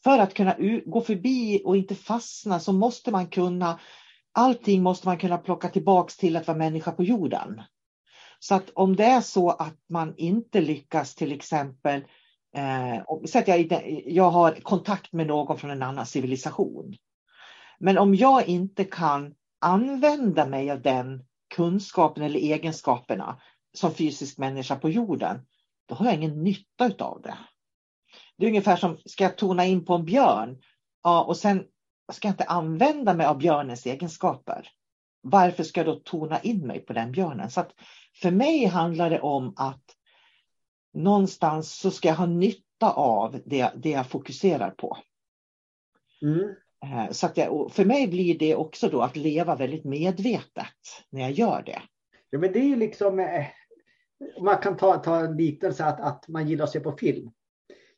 för 0.04 0.20
att 0.20 0.34
kunna 0.34 0.56
gå 0.86 1.02
förbi 1.02 1.62
och 1.66 1.78
inte 1.78 1.96
fastna 1.96 2.60
så 2.60 2.74
måste 2.74 3.12
man 3.12 3.28
kunna, 3.28 3.80
allting 4.32 4.84
måste 4.84 5.08
man 5.08 5.18
kunna 5.18 5.38
plocka 5.38 5.70
tillbaks 5.70 6.18
till 6.18 6.36
att 6.36 6.48
vara 6.48 6.58
människa 6.58 6.92
på 6.92 7.04
jorden. 7.04 7.62
Så 8.48 8.56
att 8.56 8.70
om 8.70 8.96
det 8.96 9.04
är 9.04 9.22
så 9.22 9.50
att 9.50 9.78
man 9.90 10.14
inte 10.18 10.62
lyckas 10.62 11.16
till 11.16 11.32
exempel, 11.32 12.02
eh, 12.56 13.26
så 13.26 13.40
att 13.40 13.48
jag, 13.48 13.72
jag 14.06 14.30
har 14.30 14.52
kontakt 14.52 15.14
med 15.14 15.28
någon 15.28 15.58
från 15.58 15.72
en 15.72 15.84
annan 15.84 16.06
civilisation. 16.06 16.96
Men 17.80 17.98
om 17.98 18.16
jag 18.16 18.48
inte 18.48 18.84
kan 18.84 19.34
använda 19.62 20.46
mig 20.46 20.72
av 20.72 20.82
den 20.82 21.26
kunskapen 21.56 22.24
eller 22.24 22.40
egenskaperna 22.40 23.42
som 23.74 23.94
fysisk 23.94 24.38
människa 24.38 24.76
på 24.76 24.90
jorden, 24.90 25.46
då 25.86 25.96
har 25.96 26.06
jag 26.06 26.16
ingen 26.16 26.44
nytta 26.44 26.92
av 27.00 27.22
det. 27.22 27.38
Det 28.38 28.46
är 28.46 28.50
ungefär 28.50 28.76
som, 28.76 28.98
ska 29.06 29.24
jag 29.24 29.38
tona 29.38 29.66
in 29.66 29.86
på 29.86 29.94
en 29.94 30.06
björn 30.06 30.62
ja, 31.04 31.24
och 31.24 31.38
sen 31.38 31.64
ska 32.14 32.28
jag 32.28 32.34
inte 32.34 32.44
använda 32.44 33.14
mig 33.14 33.26
av 33.26 33.38
björnens 33.38 33.86
egenskaper. 33.86 34.70
Varför 35.28 35.64
ska 35.64 35.80
jag 35.80 35.88
då 35.88 36.02
tona 36.04 36.40
in 36.40 36.68
mig 36.68 36.80
på 36.80 36.94
den 36.94 37.12
björnen? 37.12 37.50
Så 37.50 37.60
att 37.60 37.72
för 38.22 38.32
mig 38.32 38.66
handlar 38.66 39.10
det 39.10 39.20
om 39.20 39.54
att 39.58 39.84
någonstans 40.94 41.80
så 41.80 41.92
ska 41.92 42.08
jag 42.08 42.16
ha 42.16 42.26
nytta 42.26 42.92
av 42.92 43.42
det, 43.46 43.72
det 43.76 43.90
jag 43.90 44.08
fokuserar 44.08 44.72
på. 44.72 44.98
Mm. 46.22 46.56
Eh, 46.86 47.12
så 47.12 47.26
att 47.26 47.38
jag, 47.38 47.72
för 47.72 47.86
mig 47.86 48.08
blir 48.08 48.40
det 48.40 48.56
också 48.56 48.90
då 48.90 49.02
att 49.02 49.16
leva 49.16 49.56
väldigt 49.56 49.86
medvetet 49.86 51.06
när 51.10 51.22
jag 51.22 51.32
gör 51.32 51.64
det. 51.66 51.82
Ja, 52.30 52.40
men 52.40 52.52
det 52.54 52.60
är 52.60 52.68
ju 52.68 52.76
liksom, 52.76 53.20
eh, 53.20 53.46
man 54.42 54.58
kan 54.58 54.78
ta, 54.78 54.98
ta 54.98 55.20
en 55.20 55.38
liknelse 55.38 55.86
att, 55.86 56.00
att 56.00 56.28
man 56.28 56.50
gillar 56.50 56.64
att 56.64 56.72
se 56.72 56.80
på 56.80 56.92
film. 56.92 57.32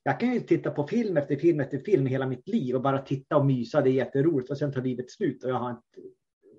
Jag 0.03 0.19
kan 0.19 0.33
ju 0.33 0.39
titta 0.39 0.71
på 0.71 0.87
film 0.87 1.17
efter 1.17 1.35
film 1.35 1.59
efter 1.59 1.77
film 1.77 2.05
hela 2.05 2.27
mitt 2.27 2.47
liv 2.47 2.75
och 2.75 2.81
bara 2.81 3.01
titta 3.01 3.37
och 3.37 3.45
mysa. 3.45 3.81
Det 3.81 3.89
är 3.89 3.93
jätteroligt 3.93 4.49
och 4.49 4.57
sen 4.57 4.73
tar 4.73 4.81
livet 4.81 5.11
slut 5.11 5.43
och 5.43 5.49
jag 5.49 5.59
har 5.59 5.69
inte 5.69 6.01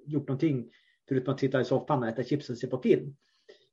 gjort 0.09 0.29
någonting 0.29 0.71
förutom 1.09 1.35
att 1.35 1.41
sitta 1.41 1.61
i 1.61 1.65
soffan 1.65 2.03
och 2.03 2.09
äta 2.09 2.25
chips 2.25 2.51
och 2.51 2.59
se 2.59 2.67
på 2.67 2.79
film. 2.79 3.17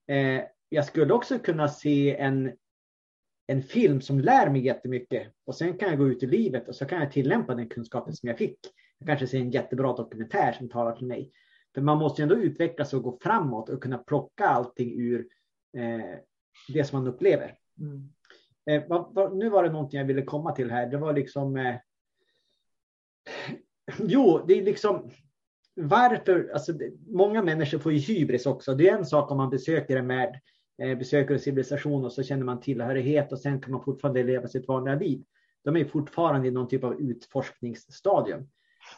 Eh, 0.07 0.43
jag 0.69 0.85
skulle 0.85 1.13
också 1.13 1.39
kunna 1.39 1.67
se 1.67 2.15
en, 2.15 2.51
en 3.47 3.63
film 3.63 4.01
som 4.01 4.19
lär 4.19 4.49
mig 4.49 4.65
jättemycket 4.65 5.33
och 5.45 5.55
sen 5.55 5.77
kan 5.77 5.89
jag 5.89 5.97
gå 5.97 6.07
ut 6.07 6.23
i 6.23 6.27
livet 6.27 6.67
och 6.67 6.75
så 6.75 6.85
kan 6.85 6.99
jag 6.99 7.11
tillämpa 7.11 7.55
den 7.55 7.69
kunskapen 7.69 8.13
som 8.13 8.29
jag 8.29 8.37
fick. 8.37 8.59
Jag 8.97 9.07
kanske 9.07 9.27
ser 9.27 9.39
en 9.39 9.51
jättebra 9.51 9.95
dokumentär 9.95 10.51
som 10.51 10.69
talar 10.69 10.95
till 10.95 11.07
mig. 11.07 11.31
För 11.73 11.81
man 11.81 11.97
måste 11.97 12.21
ju 12.21 12.23
ändå 12.23 12.35
utvecklas 12.35 12.93
och 12.93 13.03
gå 13.03 13.17
framåt 13.21 13.69
och 13.69 13.83
kunna 13.83 13.97
plocka 13.97 14.47
allting 14.47 14.99
ur 14.99 15.27
eh, 15.77 16.19
det 16.73 16.83
som 16.83 16.99
man 16.99 17.13
upplever. 17.13 17.57
Mm. 17.79 18.09
Eh, 18.69 18.87
vad, 18.89 19.13
vad, 19.15 19.37
nu 19.37 19.49
var 19.49 19.63
det 19.63 19.71
någonting 19.71 19.99
jag 19.99 20.07
ville 20.07 20.21
komma 20.21 20.51
till 20.51 20.71
här. 20.71 20.87
Det 20.87 20.97
var 20.97 21.13
liksom. 21.13 21.57
Eh, 21.57 21.75
jo, 23.99 24.45
det 24.47 24.53
är 24.53 24.63
liksom 24.63 25.11
varför. 25.75 26.49
Alltså, 26.53 26.73
många 27.07 27.41
människor 27.41 27.79
får 27.79 27.91
ju 27.93 27.99
hybris 27.99 28.45
också. 28.45 28.75
Det 28.75 28.89
är 28.89 28.97
en 28.97 29.05
sak 29.05 29.31
om 29.31 29.37
man 29.37 29.49
besöker 29.49 29.97
en 29.97 30.07
värld, 30.07 30.39
eh, 30.81 30.97
besöker 30.97 31.33
en 31.33 31.39
civilisation 31.39 32.05
och 32.05 32.11
så 32.11 32.23
känner 32.23 32.43
man 32.43 32.61
tillhörighet 32.61 33.31
och 33.31 33.39
sen 33.39 33.61
kan 33.61 33.71
man 33.71 33.83
fortfarande 33.83 34.23
leva 34.23 34.47
sitt 34.47 34.67
vanliga 34.67 34.95
liv. 34.95 35.23
De 35.63 35.75
är 35.75 35.85
fortfarande 35.85 36.47
i 36.47 36.51
någon 36.51 36.67
typ 36.67 36.83
av 36.83 37.01
utforskningsstadium. 37.01 38.47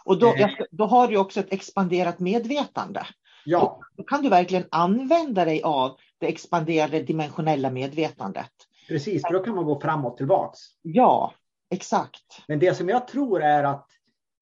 Och 0.05 0.19
då, 0.19 0.35
eh. 0.35 0.49
då 0.71 0.85
har 0.85 1.07
du 1.07 1.17
också 1.17 1.39
ett 1.39 1.53
expanderat 1.53 2.19
medvetande. 2.19 3.07
Ja. 3.45 3.79
Då 3.97 4.03
kan 4.03 4.21
du 4.21 4.29
verkligen 4.29 4.65
använda 4.71 5.45
dig 5.45 5.61
av 5.63 5.97
det 6.19 6.27
expanderade 6.27 7.03
dimensionella 7.03 7.69
medvetandet. 7.69 8.51
Precis, 8.87 9.21
för 9.21 9.33
då 9.33 9.39
kan 9.39 9.55
man 9.55 9.65
gå 9.65 9.81
framåt 9.81 10.11
och 10.11 10.17
tillbaks. 10.17 10.59
Ja, 10.81 11.33
exakt. 11.69 12.43
Men 12.47 12.59
det 12.59 12.73
som 12.77 12.89
jag 12.89 13.07
tror 13.07 13.41
är 13.41 13.63
att, 13.63 13.87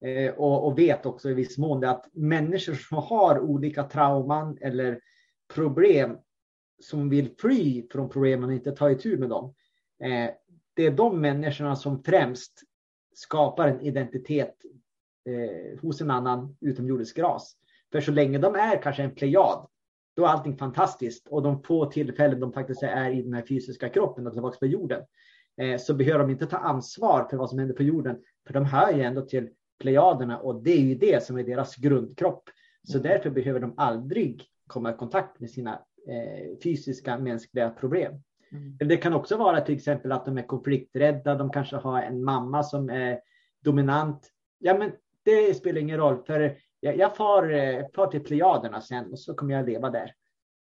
Eh, 0.04 0.34
och, 0.34 0.66
och 0.66 0.78
vet 0.78 1.06
också 1.06 1.30
i 1.30 1.34
viss 1.34 1.58
mån, 1.58 1.80
det 1.80 1.90
att 1.90 2.08
människor 2.12 2.74
som 2.74 2.98
har 2.98 3.40
olika 3.40 3.82
trauman 3.82 4.58
eller 4.60 5.00
problem 5.54 6.18
som 6.82 7.08
vill 7.08 7.34
fly 7.38 7.86
från 7.90 8.08
problemen 8.08 8.48
och 8.48 8.54
inte 8.54 8.72
ta 8.72 8.90
itu 8.90 9.18
med 9.18 9.28
dem. 9.28 9.54
Eh, 10.02 10.30
det 10.74 10.86
är 10.86 10.90
de 10.90 11.20
människorna 11.20 11.76
som 11.76 12.02
främst 12.02 12.62
skapar 13.14 13.68
en 13.68 13.80
identitet 13.80 14.54
eh, 15.28 15.80
hos 15.80 16.00
en 16.00 16.10
annan 16.10 16.56
utomjordisk 16.60 17.18
ras. 17.18 17.56
För 17.92 18.00
så 18.00 18.10
länge 18.10 18.38
de 18.38 18.54
är 18.54 18.82
kanske 18.82 19.02
en 19.02 19.14
plejad 19.14 19.68
då 20.16 20.24
är 20.24 20.28
allting 20.28 20.56
fantastiskt 20.56 21.28
och 21.28 21.42
de 21.42 21.62
få 21.62 21.86
tillfällen 21.86 22.40
de 22.40 22.52
faktiskt 22.52 22.82
är 22.82 23.10
i 23.10 23.22
den 23.22 23.34
här 23.34 23.46
fysiska 23.48 23.88
kroppen 23.88 24.26
och 24.26 24.32
tillbaka 24.32 24.58
på 24.58 24.66
jorden 24.66 25.02
eh, 25.60 25.78
så 25.78 25.94
behöver 25.94 26.18
de 26.18 26.30
inte 26.30 26.46
ta 26.46 26.56
ansvar 26.56 27.26
för 27.30 27.36
vad 27.36 27.50
som 27.50 27.58
händer 27.58 27.74
på 27.74 27.82
jorden. 27.82 28.22
För 28.46 28.54
de 28.54 28.64
hör 28.64 28.92
ju 28.92 29.02
ändå 29.02 29.22
till 29.22 29.48
plejaderna 29.78 30.38
och 30.38 30.62
det 30.62 30.70
är 30.70 30.80
ju 30.80 30.94
det 30.94 31.24
som 31.24 31.38
är 31.38 31.42
deras 31.42 31.76
grundkropp. 31.76 32.50
Så 32.82 32.98
mm. 32.98 33.10
därför 33.10 33.30
behöver 33.30 33.60
de 33.60 33.74
aldrig 33.76 34.44
komma 34.66 34.90
i 34.90 34.96
kontakt 34.96 35.40
med 35.40 35.50
sina 35.50 35.72
eh, 36.08 36.58
fysiska 36.62 37.18
mänskliga 37.18 37.70
problem. 37.70 38.14
Mm. 38.52 38.78
Det 38.78 38.96
kan 38.96 39.12
också 39.12 39.36
vara 39.36 39.60
till 39.60 39.74
exempel 39.74 40.12
att 40.12 40.24
de 40.24 40.38
är 40.38 40.42
konflikträdda. 40.42 41.34
De 41.34 41.50
kanske 41.50 41.76
har 41.76 42.02
en 42.02 42.24
mamma 42.24 42.62
som 42.62 42.90
är 42.90 43.20
dominant. 43.64 44.30
Ja, 44.58 44.78
men 44.78 44.92
det 45.22 45.54
spelar 45.54 45.80
ingen 45.80 45.96
roll 45.96 46.22
för 46.26 46.56
jag, 46.80 46.96
jag 46.98 47.16
far, 47.16 47.50
eh, 47.50 47.84
far 47.94 48.06
till 48.06 48.24
Plejaderna 48.24 48.80
sen 48.80 49.12
och 49.12 49.18
så 49.18 49.34
kommer 49.34 49.54
jag 49.54 49.68
leva 49.68 49.90
där. 49.90 50.14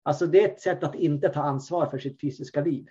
Alltså 0.02 0.26
det 0.26 0.44
är 0.44 0.48
ett 0.48 0.60
sätt 0.60 0.84
att 0.84 0.94
inte 0.94 1.28
ta 1.28 1.42
ansvar 1.42 1.86
för 1.86 1.98
sitt 1.98 2.20
fysiska 2.20 2.60
liv. 2.60 2.86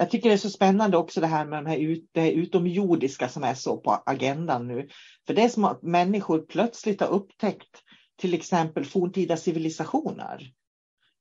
Jag 0.00 0.10
tycker 0.10 0.28
det 0.28 0.34
är 0.34 0.38
så 0.38 0.50
spännande 0.50 0.96
också 0.96 1.20
det 1.20 1.26
här 1.26 1.46
med 1.46 1.64
de 1.64 1.70
här 1.70 1.76
ut, 1.76 2.10
det 2.12 2.32
utomjordiska 2.32 3.28
som 3.28 3.44
är 3.44 3.54
så 3.54 3.76
på 3.76 4.02
agendan 4.06 4.66
nu. 4.66 4.88
För 5.26 5.34
det 5.34 5.42
är 5.42 5.48
som 5.48 5.64
att 5.64 5.82
människor 5.82 6.38
plötsligt 6.38 7.00
har 7.00 7.08
upptäckt 7.08 7.82
till 8.20 8.34
exempel 8.34 8.84
forntida 8.84 9.36
civilisationer. 9.36 10.52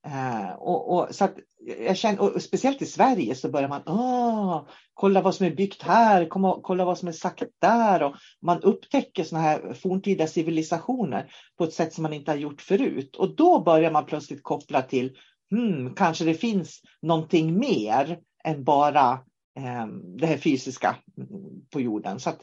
Eh, 0.08 0.50
och, 0.50 0.94
och, 0.94 1.16
så 1.16 1.26
att 1.26 1.36
jag 1.88 1.98
känner, 1.98 2.36
och 2.36 2.42
speciellt 2.42 2.82
i 2.82 2.86
Sverige 2.86 3.36
så 3.36 3.50
börjar 3.50 3.70
man, 3.70 3.82
Åh, 3.86 4.68
kolla 4.94 5.22
vad 5.22 5.36
som 5.36 5.46
är 5.46 5.56
byggt 5.56 5.84
här, 5.84 6.28
kolla, 6.30 6.60
kolla 6.62 6.86
vad 6.86 6.98
som 6.98 7.08
är 7.08 7.12
sagt 7.12 7.44
där. 7.60 8.04
Och 8.04 8.16
man 8.42 8.62
upptäcker 8.62 9.24
sådana 9.24 9.48
här 9.48 9.74
forntida 9.74 10.28
civilisationer 10.28 11.32
på 11.58 11.64
ett 11.64 11.74
sätt 11.74 11.94
som 11.94 12.04
man 12.04 12.14
inte 12.14 12.32
har 12.32 12.38
gjort 12.38 12.62
förut. 12.62 13.16
Och 13.16 13.36
då 13.36 13.60
börjar 13.64 13.92
man 13.92 14.06
plötsligt 14.06 14.44
koppla 14.44 14.82
till, 14.82 15.18
hmm, 15.52 15.96
kanske 15.96 16.26
det 16.26 16.34
finns 16.34 16.82
någonting 17.02 17.60
mer 17.60 18.20
än 18.48 18.64
bara 18.64 19.12
eh, 19.58 19.88
det 20.18 20.26
här 20.28 20.38
fysiska 20.38 20.96
på 21.70 21.82
jorden. 21.82 22.20
Så 22.20 22.30
att 22.30 22.42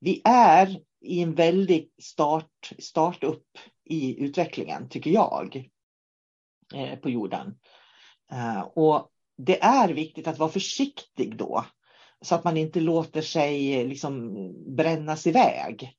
vi 0.00 0.22
är 0.24 0.80
i 1.00 1.22
en 1.22 1.34
väldig 1.34 1.90
start, 2.02 2.72
start 2.78 3.24
upp 3.24 3.46
i 3.84 4.24
utvecklingen, 4.24 4.88
tycker 4.88 5.10
jag. 5.10 5.70
Eh, 6.74 6.98
på 6.98 7.10
jorden. 7.10 7.54
Eh, 8.32 8.60
och 8.60 9.10
det 9.36 9.62
är 9.62 9.88
viktigt 9.88 10.26
att 10.26 10.38
vara 10.38 10.50
försiktig 10.50 11.36
då. 11.36 11.64
Så 12.20 12.34
att 12.34 12.44
man 12.44 12.56
inte 12.56 12.80
låter 12.80 13.22
sig 13.22 13.84
liksom 13.88 14.34
brännas 14.76 15.26
iväg. 15.26 15.92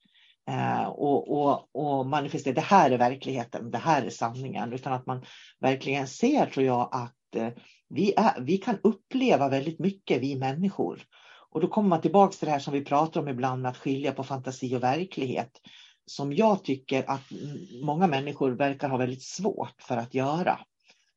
Eh, 0.49 0.83
och, 0.83 1.31
och, 1.31 1.69
och 1.75 2.05
manifestera, 2.05 2.53
det 2.53 2.61
här 2.61 2.91
är 2.91 2.97
verkligheten, 2.97 3.71
det 3.71 3.77
här 3.77 4.05
är 4.05 4.09
sanningen. 4.09 4.73
Utan 4.73 4.93
att 4.93 5.05
man 5.05 5.25
verkligen 5.59 6.07
ser, 6.07 6.45
tror 6.45 6.65
jag, 6.65 6.89
att 6.91 7.35
eh, 7.35 7.49
vi, 7.89 8.13
är, 8.17 8.41
vi 8.41 8.57
kan 8.57 8.77
uppleva 8.83 9.49
väldigt 9.49 9.79
mycket, 9.79 10.21
vi 10.21 10.35
människor. 10.35 11.01
Och 11.51 11.61
då 11.61 11.67
kommer 11.67 11.89
man 11.89 12.01
tillbaka 12.01 12.33
till 12.33 12.45
det 12.45 12.51
här 12.51 12.59
som 12.59 12.73
vi 12.73 12.85
pratar 12.85 13.21
om 13.21 13.27
ibland, 13.27 13.67
att 13.67 13.77
skilja 13.77 14.11
på 14.11 14.23
fantasi 14.23 14.75
och 14.75 14.83
verklighet 14.83 15.61
som 16.05 16.33
jag 16.33 16.63
tycker 16.63 17.09
att 17.09 17.31
många 17.83 18.07
människor 18.07 18.51
verkar 18.51 18.89
ha 18.89 18.97
väldigt 18.97 19.23
svårt 19.23 19.81
för 19.81 19.97
att 19.97 20.13
göra. 20.13 20.59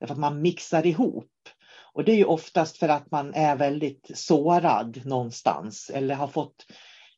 Därför 0.01 0.15
att 0.15 0.21
man 0.21 0.43
mixar 0.43 0.87
ihop. 0.87 1.33
Och 1.93 2.05
det 2.05 2.13
är 2.13 2.17
ju 2.17 2.25
oftast 2.25 2.77
för 2.77 2.89
att 2.89 3.11
man 3.11 3.35
är 3.35 3.57
väldigt 3.57 4.11
sårad 4.15 5.07
någonstans 5.07 5.91
eller 5.95 6.15
har 6.15 6.29
fått 6.29 6.67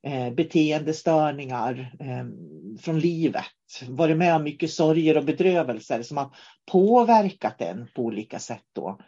eh, 0.03 0.31
beteendestörningar 0.31 1.95
eh, 2.01 2.25
från 2.81 3.01
livet. 3.01 3.45
Varit 3.89 4.17
med 4.17 4.37
om 4.37 4.43
mycket 4.43 4.71
sorger 4.71 5.17
och 5.17 5.25
bedrövelser 5.25 6.03
som 6.03 6.17
har 6.17 6.37
påverkat 6.73 7.61
en 7.61 7.89
på 7.95 8.03
olika 8.03 8.39
sätt. 8.39 8.65
Då. 8.73 8.99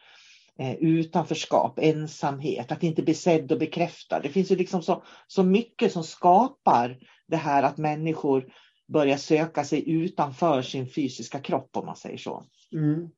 Eh, 0.62 0.74
utanförskap, 0.74 1.78
ensamhet, 1.78 2.72
att 2.72 2.82
inte 2.82 3.02
bli 3.02 3.14
sedd 3.14 3.52
och 3.52 3.58
bekräftad. 3.58 4.20
Det 4.20 4.28
finns 4.28 4.50
ju 4.50 4.56
liksom 4.56 4.82
så, 4.82 5.02
så 5.26 5.42
mycket 5.42 5.92
som 5.92 6.04
skapar 6.04 6.98
det 7.28 7.36
här 7.36 7.62
att 7.62 7.78
människor 7.78 8.52
börjar 8.88 9.16
söka 9.16 9.64
sig 9.64 9.90
utanför 9.90 10.62
sin 10.62 10.88
fysiska 10.88 11.40
kropp 11.40 11.76
om 11.76 11.86
man 11.86 11.96
säger 11.96 12.16
så. 12.16 12.44
Mm. 12.72 13.10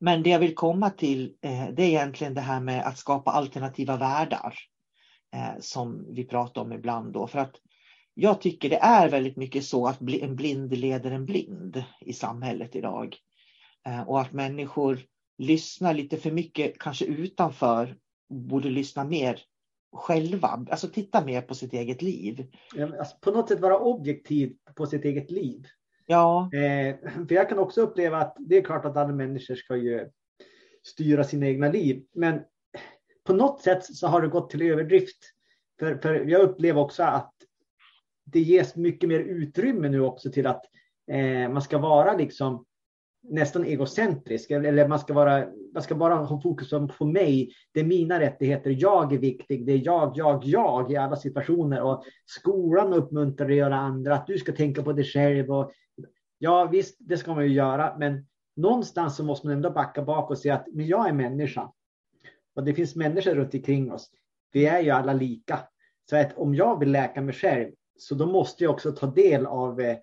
Men 0.00 0.22
det 0.22 0.30
jag 0.30 0.38
vill 0.38 0.54
komma 0.54 0.90
till 0.90 1.34
eh, 1.42 1.68
det 1.76 1.82
är 1.82 1.88
egentligen 1.88 2.34
det 2.34 2.40
här 2.40 2.60
med 2.60 2.86
att 2.86 2.98
skapa 2.98 3.30
alternativa 3.30 3.96
världar. 3.96 4.54
Eh, 5.34 5.60
som 5.60 6.14
vi 6.14 6.24
pratar 6.24 6.60
om 6.60 6.72
ibland 6.72 7.12
då. 7.12 7.26
För 7.26 7.38
att 7.38 7.56
jag 8.14 8.40
tycker 8.40 8.70
det 8.70 8.78
är 8.82 9.08
väldigt 9.08 9.36
mycket 9.36 9.64
så 9.64 9.86
att 9.86 10.00
en 10.00 10.36
blind 10.36 10.72
leder 10.72 11.10
en 11.10 11.26
blind 11.26 11.84
i 12.00 12.12
samhället 12.12 12.76
idag. 12.76 13.16
Och 14.06 14.20
att 14.20 14.32
människor 14.32 14.98
lyssnar 15.40 15.94
lite 15.94 16.16
för 16.16 16.30
mycket, 16.30 16.78
kanske 16.78 17.04
utanför, 17.04 17.96
borde 18.28 18.70
lyssna 18.70 19.04
mer 19.04 19.40
själva, 19.92 20.66
alltså 20.70 20.88
titta 20.88 21.24
mer 21.24 21.42
på 21.42 21.54
sitt 21.54 21.72
eget 21.72 22.02
liv. 22.02 22.46
Alltså 22.98 23.16
på 23.20 23.30
något 23.30 23.48
sätt 23.48 23.60
vara 23.60 23.78
objektiv 23.78 24.56
på 24.74 24.86
sitt 24.86 25.04
eget 25.04 25.30
liv. 25.30 25.66
Ja. 26.06 26.50
Eh, 26.52 26.96
för 27.28 27.34
jag 27.34 27.48
kan 27.48 27.58
också 27.58 27.80
uppleva 27.80 28.18
att 28.18 28.36
det 28.38 28.56
är 28.56 28.62
klart 28.62 28.84
att 28.84 28.96
alla 28.96 29.12
människor 29.12 29.54
ska 29.54 29.76
ju 29.76 30.10
styra 30.82 31.24
sina 31.24 31.46
egna 31.46 31.68
liv, 31.68 32.04
men 32.12 32.40
på 33.24 33.32
något 33.32 33.62
sätt 33.62 33.84
så 33.84 34.06
har 34.06 34.22
det 34.22 34.28
gått 34.28 34.50
till 34.50 34.62
överdrift. 34.62 35.18
För, 35.78 35.98
för 35.98 36.14
jag 36.14 36.40
upplever 36.40 36.80
också 36.80 37.02
att 37.02 37.34
det 38.24 38.40
ges 38.40 38.76
mycket 38.76 39.08
mer 39.08 39.20
utrymme 39.20 39.88
nu 39.88 40.00
också 40.00 40.30
till 40.30 40.46
att 40.46 40.64
eh, 41.10 41.48
man 41.48 41.62
ska 41.62 41.78
vara 41.78 42.16
liksom 42.16 42.64
nästan 43.22 43.64
egocentrisk. 43.64 44.50
Eller 44.50 44.88
man 44.88 44.98
ska, 44.98 45.14
vara, 45.14 45.46
man 45.74 45.82
ska 45.82 45.94
bara 45.94 46.14
ha 46.14 46.40
fokus 46.40 46.70
på 46.98 47.04
mig. 47.04 47.52
Det 47.72 47.80
är 47.80 47.84
mina 47.84 48.20
rättigheter. 48.20 48.76
Jag 48.78 49.12
är 49.12 49.18
viktig. 49.18 49.66
Det 49.66 49.72
är 49.72 49.82
jag, 49.84 50.12
jag, 50.14 50.44
jag 50.44 50.92
i 50.92 50.96
alla 50.96 51.16
situationer. 51.16 51.82
Och 51.82 52.04
skolan 52.26 52.92
uppmuntrar 52.92 53.48
dig 53.48 53.60
att 53.60 53.66
göra 53.66 53.76
andra. 53.76 54.14
Att 54.14 54.26
du 54.26 54.38
ska 54.38 54.52
tänka 54.52 54.82
på 54.82 54.92
dig 54.92 55.04
själv. 55.04 55.50
Och, 55.50 55.72
ja, 56.38 56.68
visst, 56.72 56.96
det 56.98 57.18
ska 57.18 57.34
man 57.34 57.44
ju 57.44 57.52
göra. 57.52 57.96
Men 57.98 58.26
någonstans 58.56 59.16
så 59.16 59.24
måste 59.24 59.46
man 59.46 59.56
ändå 59.56 59.70
backa 59.70 60.02
bak 60.02 60.30
och 60.30 60.38
säga 60.38 60.54
att 60.54 60.66
men 60.72 60.86
jag 60.86 61.08
är 61.08 61.12
människa. 61.12 61.72
Och 62.54 62.64
det 62.64 62.74
finns 62.74 62.96
människor 62.96 63.34
runt 63.34 63.54
omkring 63.54 63.92
oss. 63.92 64.10
Vi 64.52 64.66
är 64.66 64.80
ju 64.80 64.90
alla 64.90 65.12
lika. 65.12 65.60
Så 66.10 66.16
att 66.16 66.38
om 66.38 66.54
jag 66.54 66.78
vill 66.78 66.92
läka 66.92 67.20
mig 67.20 67.34
själv 67.34 67.70
så 67.98 68.14
då 68.14 68.26
måste 68.26 68.64
jag 68.64 68.72
också 68.72 68.92
ta 68.92 69.06
del 69.06 69.46
av 69.46 69.80
eh, 69.80 69.96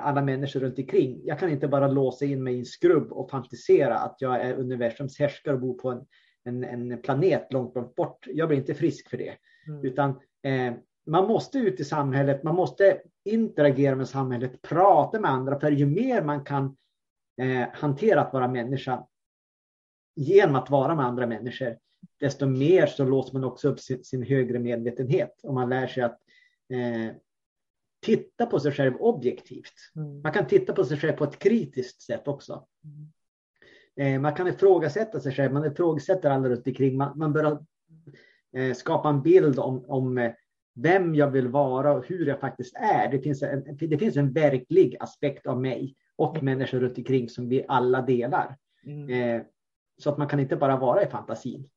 alla 0.00 0.22
människor 0.22 0.60
runt 0.60 0.78
omkring. 0.78 1.20
Jag 1.24 1.38
kan 1.38 1.50
inte 1.50 1.68
bara 1.68 1.88
låsa 1.88 2.24
in 2.24 2.44
mig 2.44 2.54
i 2.54 2.58
en 2.58 2.64
skrubb 2.64 3.12
och 3.12 3.30
fantisera 3.30 3.98
att 3.98 4.16
jag 4.18 4.40
är 4.40 4.54
universums 4.54 5.18
härskare 5.18 5.54
och 5.54 5.60
bor 5.60 5.74
på 5.74 5.90
en, 5.90 6.04
en, 6.44 6.64
en 6.64 7.02
planet 7.02 7.52
långt, 7.52 7.74
långt 7.74 7.94
bort. 7.94 8.26
Jag 8.26 8.48
blir 8.48 8.58
inte 8.58 8.74
frisk 8.74 9.08
för 9.08 9.16
det. 9.16 9.34
Mm. 9.68 9.84
Utan 9.84 10.10
eh, 10.42 10.74
man 11.06 11.28
måste 11.28 11.58
ut 11.58 11.80
i 11.80 11.84
samhället, 11.84 12.42
man 12.42 12.54
måste 12.54 12.98
interagera 13.24 13.96
med 13.96 14.08
samhället, 14.08 14.62
prata 14.62 15.20
med 15.20 15.30
andra. 15.30 15.60
För 15.60 15.70
ju 15.70 15.86
mer 15.86 16.22
man 16.22 16.44
kan 16.44 16.76
eh, 17.40 17.68
hantera 17.72 18.20
att 18.20 18.32
vara 18.32 18.48
människa 18.48 19.06
genom 20.16 20.56
att 20.56 20.70
vara 20.70 20.94
med 20.94 21.06
andra 21.06 21.26
människor, 21.26 21.76
desto 22.20 22.46
mer 22.46 22.86
så 22.86 23.04
låser 23.04 23.32
man 23.32 23.44
också 23.44 23.68
upp 23.68 23.80
sin, 23.80 24.04
sin 24.04 24.22
högre 24.22 24.58
medvetenhet. 24.58 25.40
Och 25.42 25.54
man 25.54 25.68
lär 25.68 25.86
sig 25.86 26.02
att 26.02 26.18
eh, 26.72 27.14
titta 28.02 28.46
på 28.46 28.60
sig 28.60 28.72
själv 28.72 28.96
objektivt. 28.96 29.74
Mm. 29.96 30.22
Man 30.22 30.32
kan 30.32 30.46
titta 30.46 30.72
på 30.72 30.84
sig 30.84 30.98
själv 30.98 31.12
på 31.12 31.24
ett 31.24 31.38
kritiskt 31.38 32.02
sätt 32.02 32.28
också. 32.28 32.66
Mm. 32.84 33.12
Eh, 33.96 34.20
man 34.20 34.34
kan 34.34 34.48
ifrågasätta 34.48 35.20
sig 35.20 35.32
själv, 35.32 35.52
man 35.52 35.72
ifrågasätter 35.72 36.30
alla 36.30 36.48
runt 36.48 36.66
omkring. 36.66 36.96
Man, 36.96 37.18
man 37.18 37.32
börjar 37.32 37.64
eh, 38.56 38.74
skapa 38.74 39.08
en 39.08 39.22
bild 39.22 39.58
om, 39.58 39.84
om 39.88 40.18
eh, 40.18 40.32
vem 40.74 41.14
jag 41.14 41.30
vill 41.30 41.48
vara 41.48 41.92
och 41.92 42.06
hur 42.06 42.26
jag 42.26 42.40
faktiskt 42.40 42.76
är. 42.76 43.10
Det 43.10 43.18
finns 43.18 43.42
en, 43.42 43.76
det 43.76 43.98
finns 43.98 44.16
en 44.16 44.32
verklig 44.32 44.96
aspekt 45.00 45.46
av 45.46 45.60
mig 45.60 45.96
och 46.16 46.34
mm. 46.34 46.44
människor 46.44 46.80
runt 46.80 46.98
omkring 46.98 47.28
som 47.28 47.48
vi 47.48 47.64
alla 47.68 48.02
delar. 48.02 48.56
Mm. 48.86 49.10
Eh, 49.10 49.42
så 49.98 50.10
att 50.10 50.18
man 50.18 50.28
kan 50.28 50.40
inte 50.40 50.56
bara 50.56 50.76
vara 50.76 51.02
i 51.02 51.06
fantasin. 51.06 51.68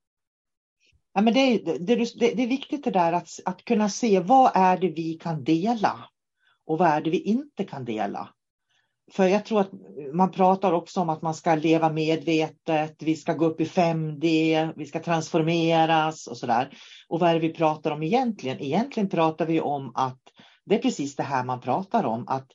Ja, 1.14 1.22
men 1.22 1.34
det, 1.34 1.40
är, 1.40 1.80
det, 1.80 1.96
det, 1.96 2.36
det 2.36 2.44
är 2.44 2.48
viktigt 2.48 2.84
det 2.84 2.92
där 2.92 3.14
att, 3.14 3.30
att 3.46 3.66
kunna 3.66 3.90
se 3.90 4.20
vad 4.20 4.52
är 4.56 4.78
det 4.78 4.90
vi 4.90 5.14
kan 5.14 5.44
dela 5.44 6.10
och 6.68 6.78
vad 6.78 6.88
är 6.88 7.02
det 7.02 7.10
vi 7.10 7.22
inte 7.22 7.64
kan 7.64 7.86
dela? 7.86 8.30
För 9.12 9.26
jag 9.26 9.46
tror 9.46 9.60
att 9.60 9.72
man 10.14 10.32
pratar 10.32 10.72
också 10.72 11.02
om 11.02 11.10
att 11.10 11.22
man 11.22 11.34
ska 11.34 11.56
leva 11.56 11.90
medvetet, 11.90 12.96
vi 13.00 13.16
ska 13.16 13.34
gå 13.34 13.46
upp 13.46 13.62
i 13.62 13.66
5D, 13.66 14.74
vi 14.76 14.86
ska 14.86 15.00
transformeras 15.00 16.28
och 16.28 16.38
sådär. 16.38 16.78
Och 17.08 17.20
vad 17.20 17.30
är 17.30 17.34
det 17.34 17.40
vi 17.40 17.54
pratar 17.54 17.92
om 17.92 18.04
egentligen? 18.04 18.62
Egentligen 18.62 19.10
pratar 19.10 19.46
vi 19.46 19.62
om 19.62 19.92
att 19.96 20.22
det 20.66 20.76
är 20.76 20.82
precis 20.82 21.16
det 21.16 21.24
här 21.24 21.44
man 21.44 21.62
pratar 21.62 22.04
om, 22.04 22.28
att 22.28 22.48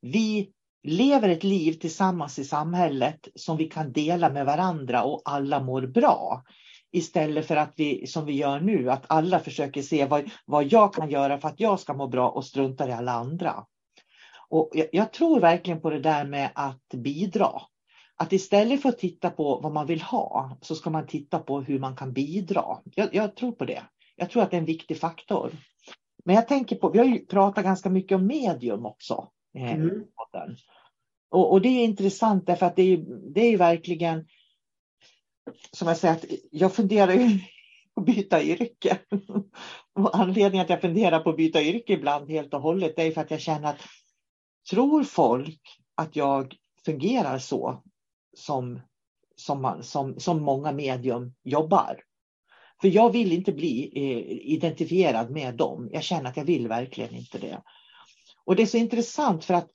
vi 0.00 0.50
lever 0.82 1.28
ett 1.28 1.44
liv 1.44 1.72
tillsammans 1.72 2.38
i 2.38 2.44
samhället 2.44 3.28
som 3.34 3.56
vi 3.56 3.64
kan 3.64 3.92
dela 3.92 4.30
med 4.30 4.46
varandra 4.46 5.02
och 5.02 5.22
alla 5.24 5.60
mår 5.60 5.82
bra. 5.86 6.42
Istället 6.92 7.46
för 7.46 7.56
att 7.56 7.72
vi, 7.76 8.06
som 8.06 8.24
vi 8.24 8.32
gör 8.32 8.60
nu, 8.60 8.90
att 8.90 9.04
alla 9.08 9.38
försöker 9.38 9.82
se 9.82 10.06
vad, 10.06 10.30
vad 10.46 10.64
jag 10.72 10.94
kan 10.94 11.10
göra 11.10 11.38
för 11.38 11.48
att 11.48 11.60
jag 11.60 11.80
ska 11.80 11.94
må 11.94 12.06
bra 12.06 12.30
och 12.30 12.44
struntar 12.44 12.88
i 12.88 12.92
alla 12.92 13.12
andra. 13.12 13.64
Och 14.48 14.70
jag, 14.72 14.86
jag 14.92 15.12
tror 15.12 15.40
verkligen 15.40 15.80
på 15.80 15.90
det 15.90 16.00
där 16.00 16.24
med 16.24 16.50
att 16.54 16.88
bidra. 16.94 17.50
Att 18.16 18.32
istället 18.32 18.82
för 18.82 18.88
att 18.88 18.98
titta 18.98 19.30
på 19.30 19.60
vad 19.62 19.72
man 19.72 19.86
vill 19.86 20.02
ha 20.02 20.58
så 20.60 20.74
ska 20.74 20.90
man 20.90 21.06
titta 21.06 21.38
på 21.38 21.60
hur 21.60 21.78
man 21.78 21.96
kan 21.96 22.12
bidra. 22.12 22.64
Jag, 22.94 23.14
jag 23.14 23.36
tror 23.36 23.52
på 23.52 23.64
det. 23.64 23.82
Jag 24.16 24.30
tror 24.30 24.42
att 24.42 24.50
det 24.50 24.56
är 24.56 24.60
en 24.60 24.66
viktig 24.66 24.98
faktor. 24.98 25.52
Men 26.24 26.34
jag 26.34 26.48
tänker 26.48 26.76
på, 26.76 26.90
vi 26.90 26.98
har 26.98 27.06
ju 27.06 27.26
pratat 27.26 27.64
ganska 27.64 27.90
mycket 27.90 28.16
om 28.16 28.26
medium 28.26 28.86
också. 28.86 29.28
Eh, 29.58 29.72
mm. 29.72 30.04
Och, 31.30 31.52
och, 31.52 31.60
det 31.60 31.68
är 31.68 31.84
intressant 31.84 32.46
därför 32.46 32.66
att 32.66 32.76
det 32.76 32.82
är, 32.82 33.04
det 33.34 33.40
är 33.40 33.56
verkligen 33.56 34.26
som 35.72 35.88
jag 35.88 35.96
säger, 35.96 36.14
att 36.14 36.24
jag 36.50 36.74
funderar 36.74 37.12
ju 37.12 37.28
på 37.94 38.00
att 38.00 38.06
byta 38.06 38.42
yrke. 38.42 38.98
Och 39.94 40.18
anledningen 40.18 40.64
att 40.64 40.70
jag 40.70 40.80
funderar 40.80 41.20
på 41.20 41.30
att 41.30 41.36
byta 41.36 41.62
yrke 41.62 41.92
ibland 41.92 42.30
helt 42.30 42.54
och 42.54 42.60
hållet 42.60 42.98
är 42.98 43.10
för 43.10 43.20
att 43.20 43.30
jag 43.30 43.40
känner 43.40 43.68
att 43.70 43.80
tror 44.70 45.04
folk 45.04 45.60
att 45.94 46.16
jag 46.16 46.54
fungerar 46.84 47.38
så 47.38 47.82
som, 48.36 48.80
som, 49.36 49.62
man, 49.62 49.82
som, 49.82 50.20
som 50.20 50.42
många 50.42 50.72
medium 50.72 51.34
jobbar? 51.44 52.00
För 52.80 52.88
jag 52.88 53.12
vill 53.12 53.32
inte 53.32 53.52
bli 53.52 53.92
eh, 53.94 54.52
identifierad 54.52 55.30
med 55.30 55.54
dem. 55.54 55.88
Jag 55.92 56.02
känner 56.02 56.30
att 56.30 56.36
jag 56.36 56.44
vill 56.44 56.68
verkligen 56.68 57.14
inte 57.14 57.38
det. 57.38 57.62
Och 58.44 58.56
det 58.56 58.62
är 58.62 58.66
så 58.66 58.76
intressant 58.76 59.44
för 59.44 59.54
att 59.54 59.70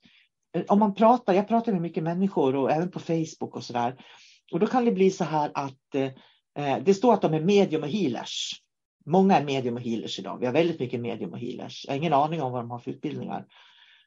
eh, 0.56 0.64
om 0.68 0.78
man 0.78 0.94
pratar, 0.94 1.34
jag 1.34 1.48
pratar 1.48 1.72
med 1.72 1.82
mycket 1.82 2.02
människor 2.02 2.56
och 2.56 2.70
även 2.70 2.90
på 2.90 3.00
Facebook 3.00 3.56
och 3.56 3.64
sådär. 3.64 4.04
Och 4.52 4.60
då 4.60 4.66
kan 4.66 4.84
det 4.84 4.92
bli 4.92 5.10
så 5.10 5.24
här 5.24 5.50
att 5.54 5.94
eh, 5.94 6.10
eh, 6.58 6.82
det 6.84 6.94
står 6.94 7.14
att 7.14 7.22
de 7.22 7.34
är 7.34 7.40
medium 7.40 7.82
och 7.82 7.88
healers. 7.88 8.60
Många 9.06 9.36
är 9.36 9.44
medium 9.44 9.74
och 9.74 9.82
healers 9.82 10.18
idag. 10.18 10.38
Vi 10.40 10.46
har 10.46 10.52
väldigt 10.52 10.80
mycket 10.80 11.00
medium 11.00 11.32
och 11.32 11.38
healers. 11.38 11.84
Jag 11.84 11.92
har 11.92 11.96
ingen 11.96 12.12
aning 12.12 12.42
om 12.42 12.52
vad 12.52 12.62
de 12.62 12.70
har 12.70 12.78
för 12.78 12.90
utbildningar. 12.90 13.46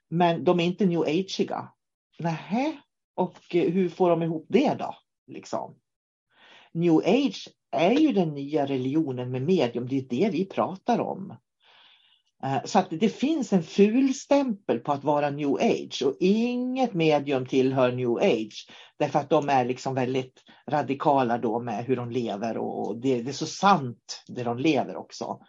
Men 0.10 0.44
de 0.44 0.60
är 0.60 0.64
inte 0.64 0.86
new 0.86 1.02
ageiga. 1.02 1.72
Nähä, 2.20 2.74
och 3.16 3.56
eh, 3.56 3.72
hur 3.72 3.90
får 3.90 4.10
de 4.10 4.24
ihop 4.24 4.46
det 4.50 4.76
då? 4.80 4.96
Liksom. 5.28 5.76
New 6.74 6.98
age 6.98 7.50
är 7.72 7.92
ju 7.92 8.12
den 8.12 8.34
nya 8.34 8.66
religionen 8.66 9.32
med 9.32 9.42
medium. 9.42 9.88
Det 9.88 9.98
är 9.98 10.10
det 10.10 10.30
vi 10.30 10.46
pratar 10.46 11.00
om. 11.00 11.38
Eh, 12.44 12.64
så 12.66 12.80
att 12.80 12.88
det 12.90 13.10
finns 13.10 13.54
en 13.54 13.64
fulstämpel 13.64 14.80
på 14.80 14.92
att 14.92 15.04
vara 15.04 15.30
new 15.30 15.54
age 15.54 16.04
och 16.06 16.16
inget 16.20 16.94
medium 16.94 17.46
tillhör 17.46 17.92
new 17.92 18.18
age. 18.18 18.70
Därför 18.98 19.20
att 19.20 19.30
de 19.30 19.50
är 19.50 19.66
liksom 19.66 19.96
väldigt 19.96 20.44
radikala 20.70 21.38
då 21.38 21.60
med 21.60 21.86
hur 21.86 21.96
de 21.96 22.12
lever 22.12 22.58
och 22.58 22.98
det, 22.98 23.22
det 23.22 23.32
är 23.32 23.34
så 23.34 23.46
sant 23.46 24.24
det 24.28 24.44
de 24.44 24.58
lever 24.58 24.96
också. 24.96 25.40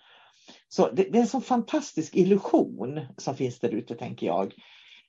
Så 0.68 0.90
det, 0.90 1.02
det 1.02 1.18
är 1.18 1.22
en 1.22 1.28
sån 1.28 1.42
fantastisk 1.42 2.16
illusion 2.16 3.00
som 3.16 3.36
finns 3.36 3.58
där 3.58 3.70
ute 3.70 3.94
tänker 3.94 4.26
jag 4.26 4.54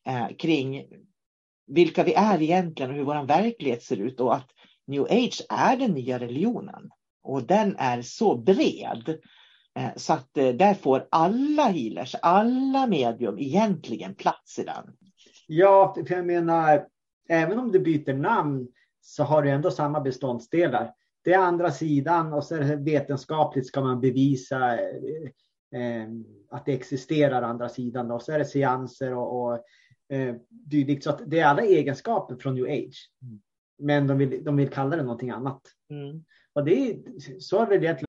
eh, 0.08 0.28
kring 0.38 0.86
vilka 1.68 2.04
vi 2.04 2.14
är 2.14 2.42
egentligen 2.42 2.92
och 2.92 2.98
hur 2.98 3.04
vår 3.04 3.26
verklighet 3.26 3.84
ser 3.84 3.98
ut 3.98 4.20
och 4.20 4.36
att 4.36 4.50
new 4.88 5.04
age 5.04 5.42
är 5.50 5.78
den 5.78 5.92
nya 5.92 6.20
religionen. 6.20 6.90
Och 7.24 7.44
den 7.44 7.76
är 7.78 8.02
så 8.02 8.38
bred 8.38 9.20
Eh, 9.20 9.39
så 9.96 10.14
att 10.14 10.38
eh, 10.38 10.50
där 10.50 10.74
får 10.74 11.08
alla 11.12 11.64
healers, 11.64 12.16
alla 12.22 12.88
medium 12.88 13.40
egentligen 13.40 14.16
plats 14.16 14.60
i 14.60 14.64
den. 14.64 14.94
Ja, 15.48 15.96
för 16.08 16.16
jag 16.16 16.26
menar, 16.26 16.88
även 17.30 17.60
om 17.60 17.72
du 17.72 17.80
byter 17.80 18.14
namn 18.14 18.68
så 19.02 19.24
har 19.24 19.44
du 19.44 19.50
ändå 19.50 19.72
samma 19.72 20.00
beståndsdelar. 20.00 20.94
Det 21.24 21.34
är 21.34 21.40
andra 21.40 21.72
sidan 21.72 22.34
och 22.34 22.44
så 22.44 22.56
är 22.56 22.60
det 22.60 22.76
vetenskapligt 22.76 23.68
ska 23.68 23.82
man 23.82 24.02
bevisa 24.02 24.74
eh, 24.74 25.82
eh, 25.82 26.08
att 26.50 26.66
det 26.66 26.74
existerar 26.74 27.42
andra 27.42 27.70
sidan 27.70 28.12
och 28.12 28.22
så 28.22 28.32
är 28.32 28.40
det 28.40 28.46
seanser 28.46 29.16
och, 29.16 29.42
och 29.46 29.54
eh, 30.16 30.36
dylikt. 30.50 31.04
Så 31.04 31.10
att 31.10 31.22
det 31.26 31.40
är 31.40 31.46
alla 31.46 31.62
egenskaper 31.62 32.36
från 32.36 32.56
new 32.56 32.66
age. 32.66 33.12
Mm. 33.22 33.42
Men 33.82 34.08
de 34.08 34.18
vill, 34.18 34.44
de 34.44 34.58
vill 34.58 34.70
kalla 34.70 34.96
det 34.96 35.04
någonting 35.04 35.30
annat. 35.30 35.62
Mm. 35.90 36.24
Och 36.54 36.66
det 36.66 36.92
är, 36.92 37.00
så 37.40 37.66
det 37.66 37.76
egentligen 37.76 38.09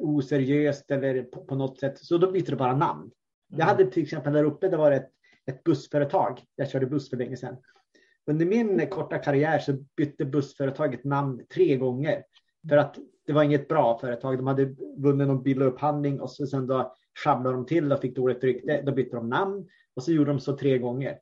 oseriöst 0.00 0.90
eller 0.90 1.22
på, 1.22 1.44
på, 1.44 1.54
något 1.54 1.78
sätt, 1.78 1.98
så 1.98 2.18
då 2.18 2.32
byter 2.32 2.50
det 2.50 2.56
bara 2.56 2.76
namn. 2.76 3.00
Mm. 3.00 3.12
Jag 3.58 3.66
hade 3.66 3.86
till 3.86 4.02
exempel 4.02 4.32
där 4.32 4.44
uppe, 4.44 4.68
det 4.68 4.76
var 4.76 4.92
ett, 4.92 5.10
ett 5.46 5.64
bussföretag. 5.64 6.42
Jag 6.56 6.70
körde 6.70 6.86
buss 6.86 7.10
för 7.10 7.16
länge 7.16 7.36
sedan. 7.36 7.56
Under 8.26 8.46
min 8.46 8.86
korta 8.86 9.18
karriär 9.18 9.58
så 9.58 9.72
bytte 9.96 10.24
bussföretaget 10.24 11.04
namn 11.04 11.46
tre 11.54 11.76
gånger. 11.76 12.24
För 12.68 12.76
att 12.76 12.98
det 13.26 13.32
var 13.32 13.42
inget 13.42 13.68
bra 13.68 13.98
företag. 13.98 14.36
De 14.36 14.46
hade 14.46 14.74
vunnit 14.96 15.28
någon 15.28 15.42
billig 15.42 15.66
upphandling 15.66 16.20
och 16.20 16.30
så 16.30 16.46
sen 16.46 16.66
då 16.66 16.94
sjabblade 17.24 17.56
de 17.56 17.66
till 17.66 17.92
och 17.92 18.00
fick 18.00 18.16
dåligt 18.16 18.44
rykte. 18.44 18.82
Då 18.82 18.92
bytte 18.92 19.16
de 19.16 19.28
namn 19.28 19.68
och 19.94 20.02
så 20.02 20.12
gjorde 20.12 20.30
de 20.30 20.40
så 20.40 20.56
tre 20.56 20.78
gånger. 20.78 21.18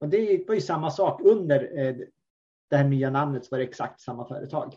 Och 0.00 0.08
det 0.08 0.48
var 0.48 0.54
ju 0.54 0.60
samma 0.60 0.90
sak 0.90 1.20
under 1.24 1.78
eh, 1.78 1.96
det 2.70 2.76
här 2.76 2.88
nya 2.88 3.10
namnet 3.10 3.44
så 3.44 3.48
var 3.50 3.58
det 3.58 3.64
exakt 3.64 4.00
samma 4.00 4.28
företag. 4.28 4.76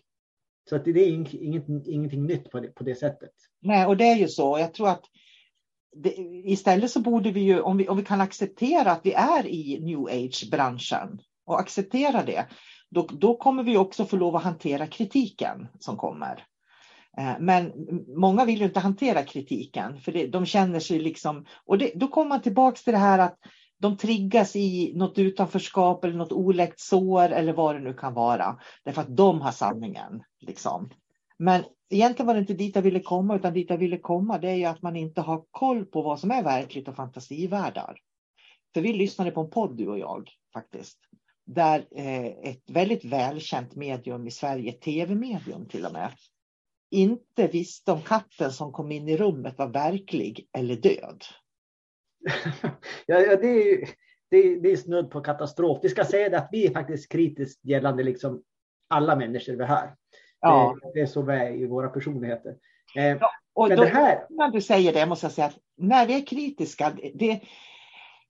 Så 0.69 0.75
att 0.75 0.85
det 0.85 0.91
är 0.91 1.07
inget, 1.07 1.69
ingenting 1.87 2.25
nytt 2.25 2.51
på 2.51 2.59
det, 2.59 2.67
på 2.67 2.83
det 2.83 2.95
sättet. 2.95 3.31
Nej, 3.61 3.85
och 3.85 3.97
det 3.97 4.05
är 4.05 4.15
ju 4.15 4.27
så. 4.27 4.59
Jag 4.59 4.73
tror 4.73 4.89
att 4.89 5.05
det, 5.95 6.13
istället 6.45 6.91
så 6.91 6.99
borde 6.99 7.31
vi 7.31 7.39
ju, 7.39 7.61
om 7.61 7.77
vi, 7.77 7.87
om 7.87 7.97
vi 7.97 8.03
kan 8.03 8.21
acceptera 8.21 8.91
att 8.91 9.05
vi 9.05 9.13
är 9.13 9.47
i 9.47 9.79
new 9.81 9.99
age-branschen 9.99 11.19
och 11.45 11.59
acceptera 11.59 12.23
det, 12.23 12.45
då, 12.89 13.07
då 13.11 13.37
kommer 13.37 13.63
vi 13.63 13.77
också 13.77 14.05
få 14.05 14.15
lov 14.15 14.35
att 14.35 14.43
hantera 14.43 14.87
kritiken 14.87 15.67
som 15.79 15.97
kommer. 15.97 16.45
Eh, 17.17 17.33
men 17.39 17.71
många 18.17 18.45
vill 18.45 18.59
ju 18.59 18.65
inte 18.65 18.79
hantera 18.79 19.23
kritiken 19.23 19.99
för 19.99 20.11
det, 20.11 20.27
de 20.27 20.45
känner 20.45 20.79
sig 20.79 20.99
liksom, 20.99 21.45
och 21.65 21.77
det, 21.77 21.91
då 21.95 22.07
kommer 22.07 22.29
man 22.29 22.41
tillbaks 22.41 22.83
till 22.83 22.93
det 22.93 22.99
här 22.99 23.19
att 23.19 23.37
de 23.77 23.97
triggas 23.97 24.55
i 24.55 24.93
något 24.95 25.17
utanförskap 25.17 26.03
eller 26.03 26.15
något 26.15 26.31
oläkt 26.31 26.79
sår 26.79 27.29
eller 27.29 27.53
vad 27.53 27.75
det 27.75 27.81
nu 27.81 27.93
kan 27.93 28.13
vara. 28.13 28.59
Därför 28.83 29.01
att 29.01 29.17
de 29.17 29.41
har 29.41 29.51
sanningen. 29.51 30.23
Liksom. 30.39 30.89
Men 31.37 31.63
egentligen 31.89 32.27
var 32.27 32.33
det 32.33 32.39
inte 32.39 32.53
dit 32.53 32.75
jag 32.75 32.81
ville 32.81 32.99
komma, 32.99 33.35
utan 33.35 33.53
dit 33.53 33.69
jag 33.69 33.77
ville 33.77 33.97
komma 33.97 34.37
det 34.37 34.49
är 34.49 34.55
ju 34.55 34.65
att 34.65 34.81
man 34.81 34.95
inte 34.95 35.21
har 35.21 35.43
koll 35.51 35.85
på 35.85 36.01
vad 36.01 36.19
som 36.19 36.31
är 36.31 36.43
verkligt 36.43 36.87
och 36.87 36.95
fantasivärldar. 36.95 37.97
För 38.73 38.81
vi 38.81 38.93
lyssnade 38.93 39.31
på 39.31 39.41
en 39.41 39.49
podd 39.49 39.77
du 39.77 39.87
och 39.87 39.99
jag 39.99 40.29
faktiskt. 40.53 40.99
Där 41.45 41.87
eh, 41.95 42.25
ett 42.25 42.69
väldigt 42.69 43.05
välkänt 43.05 43.75
medium 43.75 44.27
i 44.27 44.31
Sverige, 44.31 44.71
tv-medium 44.71 45.67
till 45.67 45.85
och 45.85 45.93
med, 45.93 46.11
inte 46.91 47.47
visste 47.47 47.91
om 47.91 48.01
katten 48.01 48.51
som 48.51 48.71
kom 48.71 48.91
in 48.91 49.09
i 49.09 49.17
rummet 49.17 49.57
var 49.57 49.67
verklig 49.67 50.47
eller 50.57 50.75
död. 50.75 51.23
ja, 53.05 53.35
det, 53.35 53.47
är, 53.47 53.89
det, 54.31 54.59
det 54.59 54.71
är 54.71 54.75
snudd 54.75 55.11
på 55.11 55.21
katastrof. 55.21 55.79
Vi 55.83 55.89
ska 55.89 56.05
säga 56.05 56.29
det 56.29 56.37
att 56.37 56.49
vi 56.51 56.67
är 56.67 56.71
faktiskt 56.71 57.11
kritiskt 57.11 57.65
gällande 57.65 58.03
liksom 58.03 58.41
alla 58.89 59.15
människor 59.15 59.53
vi 59.53 59.65
har. 59.65 59.95
Ja. 60.41 60.77
Det, 60.81 60.91
det, 60.93 61.01
är 61.01 61.05
så 61.05 61.21
vi 61.21 61.33
är 61.33 61.51
i 61.51 61.65
våra 61.67 61.89
personligheter. 61.89 62.55
Eh, 62.95 63.05
ja, 63.05 63.29
och 63.53 63.67
men 63.67 63.77
då, 63.77 63.83
det 63.83 63.89
här... 63.89 64.25
När 64.29 64.49
du 64.49 64.61
säger 64.61 64.93
det 64.93 65.05
måste 65.05 65.25
jag 65.25 65.33
säga 65.33 65.47
att 65.47 65.57
när 65.77 66.07
vi 66.07 66.15
är 66.15 66.25
kritiska, 66.25 66.93
det, 67.13 67.41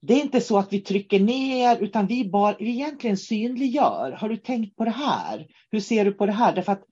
det 0.02 0.14
är 0.14 0.22
inte 0.22 0.42
så 0.42 0.58
att 0.58 0.74
vi 0.74 0.82
trycker 0.82 1.20
ner 1.20 1.78
utan 1.84 2.08
vi, 2.08 2.30
bara, 2.30 2.56
vi 2.60 2.70
egentligen 2.70 3.18
synliggör. 3.18 4.12
Har 4.12 4.30
du 4.30 4.38
tänkt 4.38 4.76
på 4.76 4.86
det 4.86 4.92
här? 4.92 5.48
Hur 5.72 5.80
ser 5.80 6.06
du 6.06 6.12
på 6.14 6.26
det 6.26 6.32
här? 6.32 6.56
Därför 6.56 6.72
att 6.72 6.84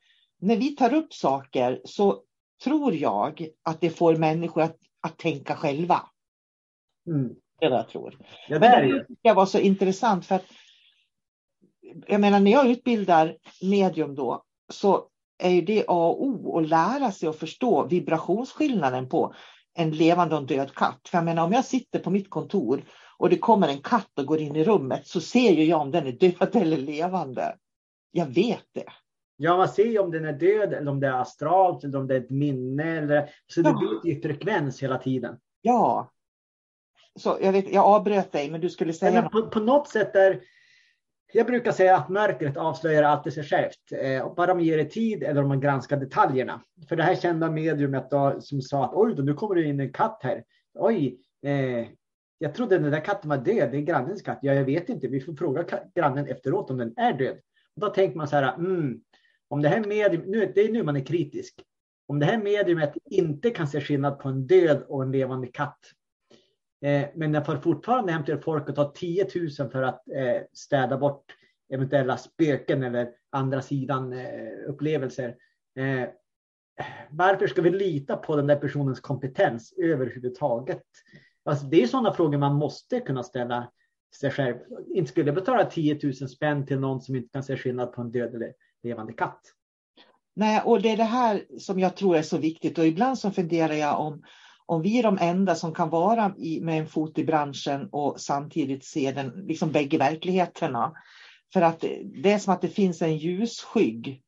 när 0.41 0.57
vi 0.57 0.75
tar 0.75 0.93
upp 0.93 1.13
saker 1.13 1.81
så 1.83 2.23
tror 2.63 2.93
jag 2.93 3.47
att 3.63 3.81
det 3.81 3.89
får 3.89 4.15
människor 4.15 4.61
att, 4.61 4.77
att 5.01 5.17
tänka 5.17 5.55
själva. 5.55 6.01
Mm. 7.07 7.35
Det 7.59 7.65
är 7.65 7.69
vad 7.69 7.79
jag 7.79 7.89
tror. 7.89 8.17
Ja, 8.49 8.59
det, 8.59 8.69
Men 8.69 8.89
det 8.89 9.05
tycker 9.07 9.33
var 9.33 9.45
så 9.45 9.59
intressant 9.59 10.25
för 10.25 10.35
att 10.35 10.45
jag 12.07 12.21
menar 12.21 12.39
när 12.39 12.51
jag 12.51 12.69
utbildar 12.69 13.37
medium 13.61 14.15
då 14.15 14.43
så 14.69 15.07
är 15.37 15.49
ju 15.49 15.61
det 15.61 15.85
A 15.87 16.07
och 16.07 16.25
O 16.25 16.57
att 16.57 16.69
lära 16.69 17.11
sig 17.11 17.29
att 17.29 17.39
förstå 17.39 17.87
vibrationsskillnaden 17.87 19.09
på 19.09 19.33
en 19.73 19.91
levande 19.91 20.35
och 20.35 20.41
en 20.41 20.47
död 20.47 20.73
katt. 20.73 21.07
För 21.07 21.17
jag 21.17 21.25
menar 21.25 21.43
om 21.43 21.51
jag 21.51 21.65
sitter 21.65 21.99
på 21.99 22.09
mitt 22.09 22.29
kontor 22.29 22.83
och 23.17 23.29
det 23.29 23.37
kommer 23.37 23.67
en 23.67 23.81
katt 23.81 24.19
och 24.19 24.25
går 24.25 24.39
in 24.39 24.55
i 24.55 24.63
rummet 24.63 25.07
så 25.07 25.21
ser 25.21 25.51
ju 25.51 25.63
jag 25.63 25.81
om 25.81 25.91
den 25.91 26.07
är 26.07 26.11
död 26.11 26.55
eller 26.55 26.77
levande. 26.77 27.55
Jag 28.11 28.25
vet 28.25 28.65
det. 28.73 28.85
Ja, 29.37 29.57
man 29.57 29.69
ser 29.69 29.85
ju 29.85 29.99
om 29.99 30.11
den 30.11 30.25
är 30.25 30.33
död 30.33 30.73
eller 30.73 30.91
om 30.91 30.99
det 30.99 31.07
är 31.07 31.21
astralt 31.21 31.83
eller 31.83 31.99
om 31.99 32.07
det 32.07 32.15
är 32.15 32.21
ett 32.21 32.29
minne. 32.29 32.97
Eller, 32.97 33.29
så 33.47 33.61
det 33.61 33.69
ja. 33.69 33.79
byter 33.79 34.15
ju 34.15 34.21
frekvens 34.21 34.83
hela 34.83 34.97
tiden. 34.97 35.37
Ja. 35.61 36.12
Så 37.19 37.37
jag, 37.41 37.51
vet, 37.51 37.73
jag 37.73 37.85
avbröt 37.85 38.31
dig, 38.31 38.51
men 38.51 38.61
du 38.61 38.69
skulle 38.69 38.93
säga... 38.93 39.21
Men 39.21 39.29
på, 39.29 39.49
på 39.49 39.59
något 39.59 39.87
sätt 39.87 40.15
är 40.15 40.41
jag 41.35 41.47
brukar 41.47 41.71
säga 41.71 41.97
att 41.97 42.09
mörkret 42.09 42.57
avslöjar 42.57 43.03
alltid 43.03 43.33
sig 43.33 43.43
självt. 43.43 43.91
Eh, 43.91 44.33
bara 44.35 44.53
man 44.53 44.63
ger 44.63 44.77
det 44.77 44.85
tid 44.85 45.23
eller 45.23 45.41
om 45.41 45.47
man 45.47 45.59
granskar 45.59 45.97
detaljerna. 45.97 46.61
För 46.89 46.95
det 46.95 47.03
här 47.03 47.15
kända 47.15 47.51
mediumet 47.51 48.09
då, 48.09 48.41
som 48.41 48.61
sa 48.61 48.85
att 48.85 48.93
oj, 48.93 49.15
då, 49.15 49.23
nu 49.23 49.33
kommer 49.33 49.55
det 49.55 49.63
in 49.63 49.79
en 49.79 49.93
katt 49.93 50.19
här. 50.23 50.43
Oj, 50.73 51.19
eh, 51.45 51.87
jag 52.37 52.55
trodde 52.55 52.77
den 52.77 52.91
där 52.91 53.05
katten 53.05 53.29
var 53.29 53.37
död. 53.37 53.71
Det 53.71 53.77
är 53.77 53.81
grannens 53.81 54.21
katt. 54.21 54.39
Ja, 54.41 54.53
jag 54.53 54.65
vet 54.65 54.89
inte. 54.89 55.07
Vi 55.07 55.21
får 55.21 55.33
fråga 55.33 55.65
grannen 55.95 56.27
efteråt 56.27 56.69
om 56.69 56.77
den 56.77 56.93
är 56.97 57.13
död. 57.13 57.37
Och 57.75 57.81
då 57.81 57.89
tänker 57.89 58.17
man 58.17 58.27
så 58.27 58.35
här, 58.35 58.53
mm, 58.53 59.01
om 59.47 59.61
det 59.61 59.69
här 59.69 59.83
medium, 59.83 60.23
nu, 60.27 60.51
det 60.55 60.61
är 60.61 60.71
nu 60.71 60.83
man 60.83 60.95
är 60.95 61.05
kritisk. 61.05 61.63
Om 62.07 62.19
det 62.19 62.25
här 62.25 62.37
mediumet 62.37 62.93
inte 63.05 63.49
kan 63.49 63.67
se 63.67 63.81
skillnad 63.81 64.19
på 64.19 64.29
en 64.29 64.47
död 64.47 64.83
och 64.87 65.03
en 65.03 65.11
levande 65.11 65.47
katt. 65.47 65.79
Eh, 66.83 67.09
men 67.15 67.31
den 67.31 67.45
får 67.45 67.57
fortfarande 67.57 68.11
hem 68.11 68.25
till 68.25 68.37
folk 68.37 68.69
och 68.69 68.75
ta 68.75 68.91
10 68.91 69.27
000 69.59 69.69
för 69.69 69.83
att 69.83 70.09
eh, 70.09 70.41
städa 70.53 70.97
bort 70.97 71.25
eventuella 71.73 72.17
spöken 72.17 72.83
eller 72.83 73.09
andra 73.29 73.61
sidan-upplevelser. 73.61 75.35
Eh, 75.79 76.01
eh, 76.01 76.07
varför 77.09 77.47
ska 77.47 77.61
vi 77.61 77.69
lita 77.69 78.17
på 78.17 78.35
den 78.35 78.47
där 78.47 78.55
personens 78.55 78.99
kompetens 78.99 79.73
överhuvudtaget? 79.77 80.83
Alltså, 81.45 81.65
det 81.65 81.83
är 81.83 81.87
sådana 81.87 82.13
frågor 82.13 82.37
man 82.37 82.55
måste 82.55 82.99
kunna 82.99 83.23
ställa 83.23 83.71
sig 84.19 84.31
själv. 84.31 84.55
Inte 84.95 85.11
skulle 85.11 85.25
jag 85.25 85.35
betala 85.35 85.65
10 85.65 85.99
000 86.03 86.13
spänn 86.13 86.65
till 86.65 86.79
någon 86.79 87.01
som 87.01 87.15
inte 87.15 87.29
kan 87.29 87.43
se 87.43 87.57
skillnad 87.57 87.93
på 87.93 88.01
en 88.01 88.11
död 88.11 88.35
eller 88.35 88.53
levande 88.83 89.13
katt. 89.13 89.41
Nej, 90.35 90.61
och 90.65 90.81
det 90.81 90.89
är 90.89 90.97
det 90.97 91.03
här 91.03 91.45
som 91.59 91.79
jag 91.79 91.95
tror 91.95 92.15
är 92.15 92.21
så 92.21 92.37
viktigt 92.37 92.77
och 92.77 92.87
ibland 92.87 93.19
så 93.19 93.31
funderar 93.31 93.73
jag 93.73 93.99
om 93.99 94.23
om 94.65 94.81
vi 94.81 94.99
är 94.99 95.03
de 95.03 95.17
enda 95.21 95.55
som 95.55 95.73
kan 95.73 95.89
vara 95.89 96.33
i, 96.37 96.61
med 96.61 96.79
en 96.79 96.87
fot 96.87 97.17
i 97.17 97.23
branschen 97.23 97.89
och 97.91 98.21
samtidigt 98.21 98.85
se 98.85 99.11
den, 99.11 99.29
liksom 99.29 99.71
bägge 99.71 99.97
verkligheterna. 99.97 100.93
För 101.53 101.61
att 101.61 101.79
det 102.23 102.31
är 102.31 102.39
som 102.39 102.53
att 102.53 102.61
det 102.61 102.67
finns 102.69 103.01
en 103.01 103.17
ljusskygg 103.17 104.23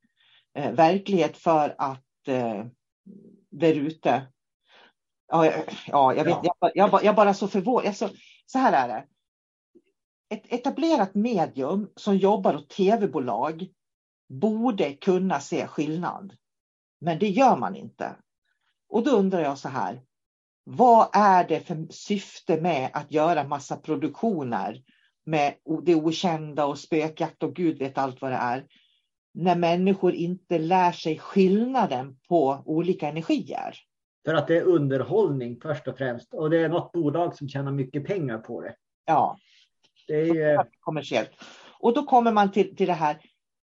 eh, 0.57 0.71
verklighet 0.71 1.37
för 1.37 1.75
att 1.77 2.27
eh, 2.27 2.65
där 3.51 3.73
ute. 3.73 4.27
Ja, 5.27 5.53
ja, 5.87 6.13
jag 6.15 6.25
vet, 6.25 6.37
ja. 6.43 6.55
Jag, 6.59 6.71
jag, 6.75 7.03
jag 7.03 7.15
bara 7.15 7.33
så 7.33 7.47
förvånad. 7.47 7.87
Alltså, 7.87 8.09
så 8.45 8.59
här 8.59 8.73
är 8.73 8.87
det. 8.87 9.05
Ett 10.29 10.53
etablerat 10.53 11.15
medium 11.15 11.91
som 11.95 12.17
jobbar 12.17 12.55
åt 12.55 12.69
tv-bolag 12.69 13.67
borde 14.29 14.93
kunna 14.93 15.39
se 15.39 15.67
skillnad. 15.67 16.33
Men 17.01 17.19
det 17.19 17.27
gör 17.27 17.57
man 17.57 17.75
inte. 17.75 18.15
Och 18.89 19.03
då 19.03 19.11
undrar 19.11 19.41
jag 19.41 19.57
så 19.57 19.69
här, 19.69 20.01
vad 20.65 21.09
är 21.13 21.47
det 21.47 21.59
för 21.59 21.85
syfte 21.89 22.61
med 22.61 22.89
att 22.93 23.11
göra 23.11 23.43
massa 23.43 23.77
produktioner 23.77 24.81
med 25.25 25.53
det 25.83 25.95
okända 25.95 26.65
och 26.65 26.79
spökjakt 26.79 27.43
och 27.43 27.55
gud 27.55 27.79
vet 27.79 27.97
allt 27.97 28.21
vad 28.21 28.31
det 28.31 28.37
är. 28.37 28.65
När 29.33 29.55
människor 29.55 30.13
inte 30.13 30.59
lär 30.59 30.91
sig 30.91 31.19
skillnaden 31.19 32.17
på 32.29 32.63
olika 32.65 33.07
energier. 33.07 33.75
För 34.25 34.33
att 34.33 34.47
det 34.47 34.57
är 34.57 34.63
underhållning 34.63 35.59
först 35.61 35.87
och 35.87 35.97
främst. 35.97 36.33
Och 36.33 36.49
det 36.49 36.57
är 36.57 36.69
något 36.69 36.91
bolag 36.91 37.35
som 37.35 37.49
tjänar 37.49 37.71
mycket 37.71 38.05
pengar 38.05 38.37
på 38.37 38.61
det. 38.61 38.75
Ja. 39.05 39.37
Det 40.07 40.29
är 40.29 40.69
kommersiellt. 40.79 41.31
Och 41.79 41.93
då 41.93 42.03
kommer 42.03 42.31
man 42.31 42.51
till, 42.51 42.75
till 42.75 42.87
det 42.87 42.93
här. 42.93 43.17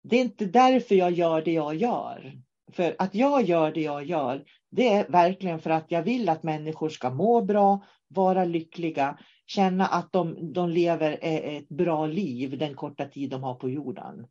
Det 0.02 0.16
är 0.16 0.20
inte 0.20 0.44
därför 0.44 0.94
jag 0.94 1.10
gör 1.10 1.42
det 1.42 1.52
jag 1.52 1.74
gör. 1.74 2.32
För 2.72 2.96
att 2.98 3.14
jag 3.14 3.42
gör 3.42 3.72
det 3.72 3.80
jag 3.80 4.04
gör, 4.04 4.44
det 4.72 4.88
är 4.88 5.08
verkligen 5.08 5.58
för 5.58 5.70
att 5.70 5.86
jag 5.88 6.02
vill 6.02 6.28
att 6.28 6.42
människor 6.42 6.88
ska 6.88 7.10
må 7.10 7.40
bra, 7.40 7.84
vara 8.08 8.44
lyckliga, 8.44 9.18
känna 9.46 9.86
att 9.86 10.12
de, 10.12 10.52
de 10.52 10.68
lever 10.70 11.18
e, 11.22 11.56
ett 11.56 11.68
bra 11.68 12.06
liv 12.06 12.58
den 12.58 12.74
korta 12.74 13.04
tid 13.04 13.30
de 13.30 13.42
har 13.42 13.54
på 13.54 13.68
jorden. 13.68 14.26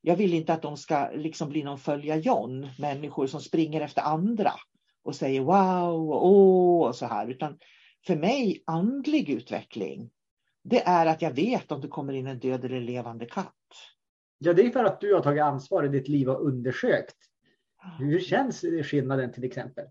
Jag 0.00 0.16
vill 0.16 0.34
inte 0.34 0.52
att 0.52 0.62
de 0.62 0.76
ska 0.76 1.10
liksom 1.14 1.48
bli 1.48 1.62
någon 1.62 1.78
följa 1.78 2.16
John, 2.16 2.68
människor 2.78 3.26
som 3.26 3.40
springer 3.40 3.80
efter 3.80 4.02
andra 4.02 4.52
och 5.04 5.14
säger 5.14 5.40
wow 5.40 6.10
och 6.10 6.26
åh 6.26 6.88
och 6.88 6.96
så 6.96 7.06
här. 7.06 7.30
Utan 7.30 7.58
för 8.06 8.16
mig 8.16 8.62
andlig 8.66 9.30
utveckling, 9.30 10.10
det 10.64 10.82
är 10.86 11.06
att 11.06 11.22
jag 11.22 11.30
vet 11.30 11.72
om 11.72 11.80
det 11.80 11.88
kommer 11.88 12.12
in 12.12 12.26
en 12.26 12.38
död 12.38 12.64
eller 12.64 12.80
levande 12.80 13.26
katt. 13.26 13.54
Ja, 14.38 14.52
det 14.52 14.62
är 14.62 14.70
för 14.70 14.84
att 14.84 15.00
du 15.00 15.14
har 15.14 15.20
tagit 15.20 15.42
ansvar 15.42 15.84
i 15.84 15.88
ditt 15.88 16.08
liv 16.08 16.28
och 16.28 16.46
undersökt 16.46 17.16
hur 17.98 18.20
känns 18.20 18.64
skillnaden 18.84 19.32
till 19.32 19.44
exempel? 19.44 19.84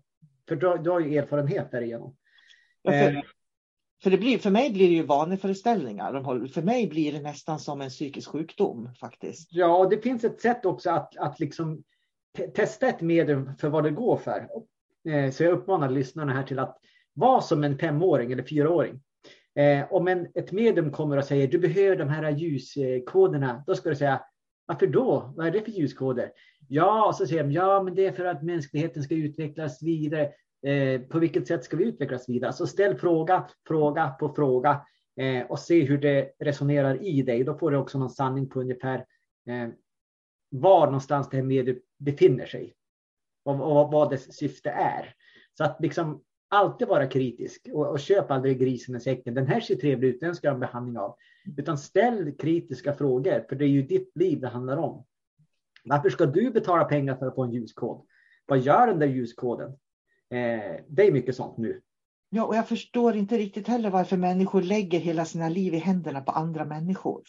För 0.48 0.56
du, 0.56 0.78
du 0.82 0.90
har 0.90 1.00
ju 1.00 1.18
erfarenhet 1.18 1.70
därigenom. 1.70 2.16
Ja, 2.82 2.92
för, 2.92 3.16
eh. 3.16 3.22
för, 4.02 4.10
det 4.10 4.18
blir, 4.18 4.38
för 4.38 4.50
mig 4.50 4.70
blir 4.70 4.88
det 4.88 4.94
ju 4.94 5.02
vaneföreställningar. 5.02 6.48
För 6.48 6.62
mig 6.62 6.86
blir 6.86 7.12
det 7.12 7.20
nästan 7.20 7.58
som 7.58 7.80
en 7.80 7.88
psykisk 7.88 8.30
sjukdom 8.30 8.94
faktiskt. 9.00 9.48
Ja, 9.52 9.76
och 9.76 9.90
det 9.90 9.98
finns 9.98 10.24
ett 10.24 10.40
sätt 10.40 10.64
också 10.64 10.90
att, 10.90 11.16
att 11.16 11.40
liksom 11.40 11.82
testa 12.54 12.88
ett 12.88 13.00
medium 13.00 13.56
för 13.56 13.68
vad 13.68 13.84
det 13.84 13.90
går 13.90 14.16
för. 14.16 14.48
Eh, 15.08 15.30
så 15.30 15.44
jag 15.44 15.52
uppmanar 15.52 15.90
lyssnarna 15.90 16.32
här 16.32 16.42
till 16.42 16.58
att 16.58 16.78
vara 17.12 17.40
som 17.40 17.64
en 17.64 17.78
femåring 17.78 18.32
eller 18.32 18.42
fyraåring. 18.42 19.00
Eh, 19.54 19.92
om 19.92 20.08
en, 20.08 20.26
ett 20.34 20.52
medium 20.52 20.92
kommer 20.92 21.16
och 21.16 21.24
säger 21.24 21.48
du 21.48 21.58
behöver 21.58 21.96
de 21.96 22.08
här 22.08 22.30
ljuskoderna, 22.30 23.64
då 23.66 23.74
ska 23.74 23.88
du 23.88 23.96
säga 23.96 24.22
varför 24.66 24.86
då? 24.86 25.32
Vad 25.36 25.46
är 25.46 25.50
det 25.50 25.60
för 25.60 25.70
ljuskoder? 25.70 26.32
Ja, 26.68 27.06
och 27.06 27.14
så 27.14 27.26
säger 27.26 27.44
de, 27.44 27.52
ja, 27.52 27.82
men 27.82 27.94
det 27.94 28.06
är 28.06 28.12
för 28.12 28.24
att 28.24 28.42
mänskligheten 28.42 29.02
ska 29.02 29.14
utvecklas 29.14 29.82
vidare. 29.82 30.32
Eh, 30.66 31.00
på 31.00 31.18
vilket 31.18 31.46
sätt 31.46 31.64
ska 31.64 31.76
vi 31.76 31.84
utvecklas 31.84 32.28
vidare? 32.28 32.52
Så 32.52 32.66
ställ 32.66 32.96
fråga, 32.96 33.48
fråga 33.68 34.08
på 34.08 34.34
fråga 34.34 34.80
eh, 35.20 35.46
och 35.46 35.58
se 35.58 35.84
hur 35.84 35.98
det 35.98 36.32
resonerar 36.38 37.02
i 37.02 37.22
dig. 37.22 37.44
Då 37.44 37.58
får 37.58 37.70
du 37.70 37.76
också 37.76 37.98
någon 37.98 38.10
sanning 38.10 38.48
på 38.48 38.60
ungefär 38.60 38.98
eh, 39.48 39.68
var 40.50 40.86
någonstans 40.86 41.28
det 41.30 41.36
här 41.36 41.44
mediet 41.44 41.78
befinner 41.98 42.46
sig 42.46 42.74
och, 43.44 43.54
och, 43.54 43.92
vad 43.92 44.10
dess 44.10 44.36
syfte 44.36 44.70
är. 44.70 45.14
Så 45.58 45.64
att 45.64 45.80
liksom 45.80 46.22
alltid 46.48 46.88
vara 46.88 47.06
kritisk 47.06 47.68
och, 47.72 47.86
och 47.86 48.00
köp 48.00 48.30
aldrig 48.30 48.58
grisen 48.58 48.96
i 48.96 49.00
säcken. 49.00 49.34
Den 49.34 49.46
här 49.46 49.60
ser 49.60 49.74
trevlig 49.74 50.08
ut, 50.08 50.20
den 50.20 50.34
ska 50.34 50.46
jag 50.46 50.52
ha 50.52 50.56
en 50.56 50.60
behandling 50.60 50.98
av. 50.98 51.16
Utan 51.56 51.78
ställ 51.78 52.32
kritiska 52.38 52.92
frågor, 52.92 53.44
för 53.48 53.56
det 53.56 53.64
är 53.64 53.68
ju 53.68 53.82
ditt 53.82 54.16
liv 54.16 54.40
det 54.40 54.48
handlar 54.48 54.76
om. 54.76 55.04
Varför 55.86 56.10
ska 56.10 56.26
du 56.26 56.50
betala 56.50 56.84
pengar 56.84 57.16
för 57.16 57.26
att 57.26 57.34
få 57.34 57.44
en 57.44 57.52
ljuskod? 57.52 58.06
Vad 58.46 58.58
gör 58.58 58.86
den 58.86 58.98
där 58.98 59.06
ljuskoden? 59.06 59.70
Eh, 60.30 60.84
det 60.88 61.06
är 61.06 61.12
mycket 61.12 61.36
sånt 61.36 61.58
nu. 61.58 61.80
Ja, 62.30 62.44
och 62.44 62.56
jag 62.56 62.68
förstår 62.68 63.16
inte 63.16 63.38
riktigt 63.38 63.68
heller 63.68 63.90
varför 63.90 64.16
människor 64.16 64.62
lägger 64.62 65.00
hela 65.00 65.24
sina 65.24 65.48
liv 65.48 65.74
i 65.74 65.78
händerna 65.78 66.20
på 66.20 66.32
andra 66.32 66.64
människor. 66.64 67.22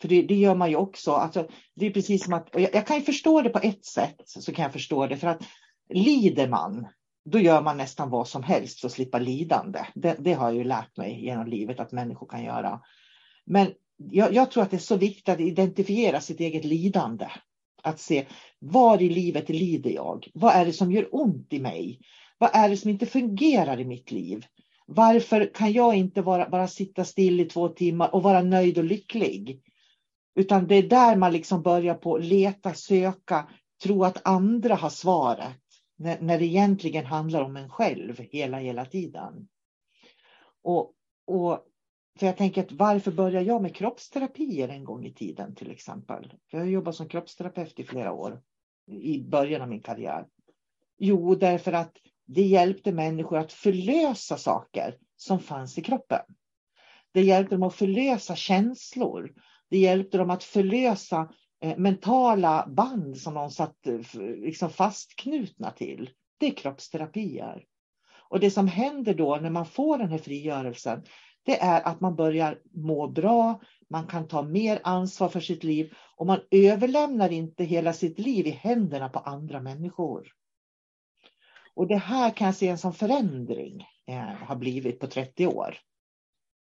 För 0.00 0.08
det, 0.08 0.22
det 0.22 0.34
gör 0.34 0.54
man 0.54 0.70
ju 0.70 0.76
också. 0.76 1.12
Alltså, 1.12 1.48
det 1.74 1.86
är 1.86 1.90
precis 1.90 2.24
som 2.24 2.32
att, 2.32 2.48
jag, 2.52 2.74
jag, 2.74 2.86
kan 2.86 2.96
ju 2.96 3.02
förstå 3.02 3.42
det 3.42 3.50
på 3.50 3.58
ett 3.58 3.84
sätt, 3.84 4.22
så 4.24 4.52
kan 4.52 4.62
jag 4.62 4.72
förstå 4.72 5.06
det. 5.06 5.16
För 5.16 5.26
att 5.26 5.42
lider 5.88 6.48
man, 6.48 6.86
då 7.24 7.38
gör 7.38 7.62
man 7.62 7.76
nästan 7.76 8.10
vad 8.10 8.28
som 8.28 8.42
helst 8.42 8.80
för 8.80 8.86
att 8.86 8.92
slippa 8.92 9.18
lidande. 9.18 9.86
Det, 9.94 10.16
det 10.18 10.32
har 10.32 10.48
jag 10.48 10.56
ju 10.56 10.64
lärt 10.64 10.96
mig 10.96 11.24
genom 11.24 11.46
livet 11.46 11.80
att 11.80 11.92
människor 11.92 12.26
kan 12.26 12.44
göra. 12.44 12.80
Men 13.44 13.66
jag, 13.96 14.34
jag, 14.34 14.50
tror 14.50 14.62
att 14.62 14.70
det 14.70 14.76
är 14.76 14.78
så 14.78 14.96
viktigt 14.96 15.28
att 15.28 15.40
identifiera 15.40 16.20
sitt 16.20 16.40
eget 16.40 16.64
lidande. 16.64 17.28
Att 17.82 18.00
se 18.00 18.26
var 18.58 19.02
i 19.02 19.08
livet 19.08 19.48
lider 19.48 19.90
jag? 19.90 20.28
Vad 20.34 20.54
är 20.54 20.66
det 20.66 20.72
som 20.72 20.92
gör 20.92 21.08
ont 21.10 21.52
i 21.52 21.60
mig? 21.60 22.00
Vad 22.38 22.50
är 22.52 22.68
det 22.68 22.76
som 22.76 22.90
inte 22.90 23.06
fungerar 23.06 23.80
i 23.80 23.84
mitt 23.84 24.10
liv? 24.10 24.46
Varför 24.86 25.50
kan 25.54 25.72
jag 25.72 25.96
inte 25.96 26.22
vara, 26.22 26.48
bara 26.48 26.68
sitta 26.68 27.04
still 27.04 27.40
i 27.40 27.44
två 27.44 27.68
timmar 27.68 28.14
och 28.14 28.22
vara 28.22 28.42
nöjd 28.42 28.78
och 28.78 28.84
lycklig? 28.84 29.62
Utan 30.34 30.66
det 30.66 30.74
är 30.74 30.82
där 30.82 31.16
man 31.16 31.32
liksom 31.32 31.62
börjar 31.62 31.94
på 31.94 32.18
leta, 32.18 32.74
söka, 32.74 33.48
tro 33.82 34.04
att 34.04 34.26
andra 34.26 34.74
har 34.74 34.90
svaret. 34.90 35.60
När, 35.96 36.20
när 36.20 36.38
det 36.38 36.44
egentligen 36.44 37.06
handlar 37.06 37.42
om 37.42 37.56
en 37.56 37.70
själv 37.70 38.20
hela, 38.30 38.58
hela 38.58 38.84
tiden. 38.84 39.48
Och, 40.62 40.92
och 41.26 41.66
för 42.18 42.26
jag 42.26 42.36
tänker 42.36 42.62
att 42.62 42.72
varför 42.72 43.10
började 43.10 43.46
jag 43.46 43.62
med 43.62 43.76
kroppsterapier 43.76 44.68
en 44.68 44.84
gång 44.84 45.06
i 45.06 45.14
tiden 45.14 45.54
till 45.54 45.70
exempel? 45.70 46.32
Jag 46.50 46.58
har 46.58 46.66
jobbat 46.66 46.94
som 46.94 47.08
kroppsterapeut 47.08 47.80
i 47.80 47.84
flera 47.84 48.12
år 48.12 48.42
i 48.86 49.22
början 49.22 49.62
av 49.62 49.68
min 49.68 49.82
karriär. 49.82 50.26
Jo, 50.98 51.34
därför 51.34 51.72
att 51.72 51.96
det 52.26 52.42
hjälpte 52.42 52.92
människor 52.92 53.38
att 53.38 53.52
förlösa 53.52 54.36
saker 54.36 54.98
som 55.16 55.40
fanns 55.40 55.78
i 55.78 55.82
kroppen. 55.82 56.22
Det 57.12 57.22
hjälpte 57.22 57.54
dem 57.54 57.62
att 57.62 57.74
förlösa 57.74 58.36
känslor. 58.36 59.34
Det 59.70 59.78
hjälpte 59.78 60.18
dem 60.18 60.30
att 60.30 60.44
förlösa 60.44 61.32
eh, 61.60 61.76
mentala 61.76 62.66
band 62.66 63.16
som 63.16 63.34
de 63.34 63.50
satt 63.50 63.86
eh, 63.86 64.20
liksom 64.20 64.70
fastknutna 64.70 65.70
till. 65.70 66.10
Det 66.38 66.46
är 66.46 66.54
kroppsterapier. 66.54 67.64
Och 68.28 68.40
det 68.40 68.50
som 68.50 68.68
händer 68.68 69.14
då 69.14 69.36
när 69.36 69.50
man 69.50 69.66
får 69.66 69.98
den 69.98 70.10
här 70.10 70.18
frigörelsen, 70.18 71.02
det 71.44 71.60
är 71.60 71.88
att 71.88 72.00
man 72.00 72.16
börjar 72.16 72.60
må 72.72 73.08
bra, 73.08 73.60
man 73.88 74.06
kan 74.06 74.28
ta 74.28 74.42
mer 74.42 74.80
ansvar 74.84 75.28
för 75.28 75.40
sitt 75.40 75.64
liv 75.64 75.94
och 76.16 76.26
man 76.26 76.40
överlämnar 76.50 77.32
inte 77.32 77.64
hela 77.64 77.92
sitt 77.92 78.18
liv 78.18 78.46
i 78.46 78.50
händerna 78.50 79.08
på 79.08 79.18
andra 79.18 79.60
människor. 79.60 80.28
Och 81.74 81.86
det 81.86 81.96
här 81.96 82.30
kan 82.30 82.46
jag 82.46 82.54
se 82.54 82.68
en 82.68 82.78
sån 82.78 82.92
förändring 82.92 83.86
eh, 84.06 84.46
har 84.46 84.56
blivit 84.56 85.00
på 85.00 85.06
30 85.06 85.46
år. 85.46 85.76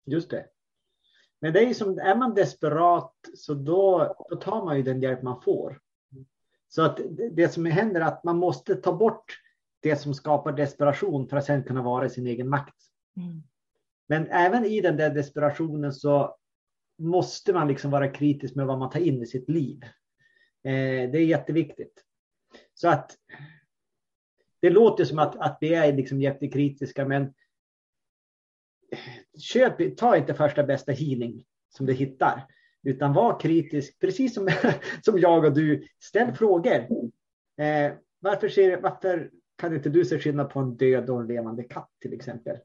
Just 0.06 0.30
det. 0.30 0.46
Men 1.40 1.52
det 1.52 1.60
är 1.60 1.66
ju 1.66 1.74
som, 1.74 1.98
är 1.98 2.16
man 2.16 2.34
desperat 2.34 3.14
så 3.34 3.54
då, 3.54 4.14
då 4.30 4.36
tar 4.36 4.64
man 4.64 4.76
ju 4.76 4.82
den 4.82 5.02
hjälp 5.02 5.22
man 5.22 5.42
får. 5.42 5.80
Så 6.68 6.82
att 6.82 7.00
det 7.32 7.48
som 7.48 7.66
händer 7.66 8.00
är 8.00 8.04
att 8.04 8.24
man 8.24 8.36
måste 8.36 8.74
ta 8.74 8.92
bort 8.92 9.40
det 9.80 9.96
som 9.96 10.14
skapar 10.14 10.52
desperation 10.52 11.28
för 11.28 11.36
att 11.36 11.44
sen 11.44 11.64
kunna 11.64 11.82
vara 11.82 12.06
i 12.06 12.10
sin 12.10 12.26
egen 12.26 12.48
makt. 12.48 12.74
Mm. 13.16 13.42
Men 14.06 14.26
även 14.26 14.64
i 14.64 14.80
den 14.80 14.96
där 14.96 15.10
desperationen 15.10 15.92
så 15.92 16.36
måste 16.98 17.52
man 17.52 17.68
liksom 17.68 17.90
vara 17.90 18.08
kritisk 18.08 18.54
med 18.54 18.66
vad 18.66 18.78
man 18.78 18.90
tar 18.90 19.00
in 19.00 19.22
i 19.22 19.26
sitt 19.26 19.48
liv. 19.48 19.82
Eh, 20.64 21.10
det 21.10 21.18
är 21.18 21.26
jätteviktigt. 21.26 22.04
Så 22.74 22.88
att 22.88 23.16
det 24.60 24.70
låter 24.70 25.04
som 25.04 25.18
att, 25.18 25.36
att 25.36 25.58
vi 25.60 25.74
är 25.74 25.92
liksom 25.92 26.20
jättekritiska, 26.20 27.06
men 27.06 27.34
köp, 29.38 29.96
ta 29.96 30.16
inte 30.16 30.34
första 30.34 30.62
bästa 30.62 30.92
healing 30.92 31.44
som 31.68 31.86
du 31.86 31.92
hittar, 31.92 32.46
utan 32.82 33.12
var 33.12 33.40
kritisk, 33.40 33.98
precis 33.98 34.34
som, 34.34 34.48
som 35.04 35.18
jag 35.18 35.44
och 35.44 35.54
du. 35.54 35.86
Ställ 35.98 36.34
frågor. 36.34 36.74
Eh, 37.58 37.92
varför, 38.18 38.48
ser, 38.48 38.80
varför 38.80 39.30
kan 39.56 39.74
inte 39.74 39.90
du 39.90 40.04
se 40.04 40.18
skillnad 40.18 40.50
på 40.50 40.60
en 40.60 40.76
död 40.76 41.10
och 41.10 41.20
en 41.20 41.26
levande 41.26 41.62
katt 41.62 41.90
till 42.00 42.12
exempel? 42.12 42.56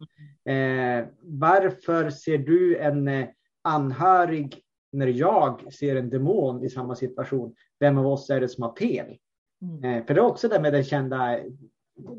Eh, 0.46 1.06
varför 1.22 2.10
ser 2.10 2.38
du 2.38 2.78
en 2.78 3.08
eh, 3.08 3.28
anhörig 3.62 4.62
när 4.92 5.08
jag 5.08 5.74
ser 5.74 5.96
en 5.96 6.10
demon 6.10 6.64
i 6.64 6.70
samma 6.70 6.96
situation? 6.96 7.56
Vem 7.80 7.98
av 7.98 8.08
oss 8.08 8.30
är 8.30 8.42
det 8.42 8.50
som 8.50 8.64
har 8.64 8.76
fel? 8.76 9.18
Mm. 9.62 9.84
Eh, 9.84 10.06
för 10.06 10.14
det 10.14 10.20
är 10.20 10.26
också 10.26 10.48
det 10.48 10.60
med 10.60 10.74
den 10.74 10.84
kända 10.84 11.40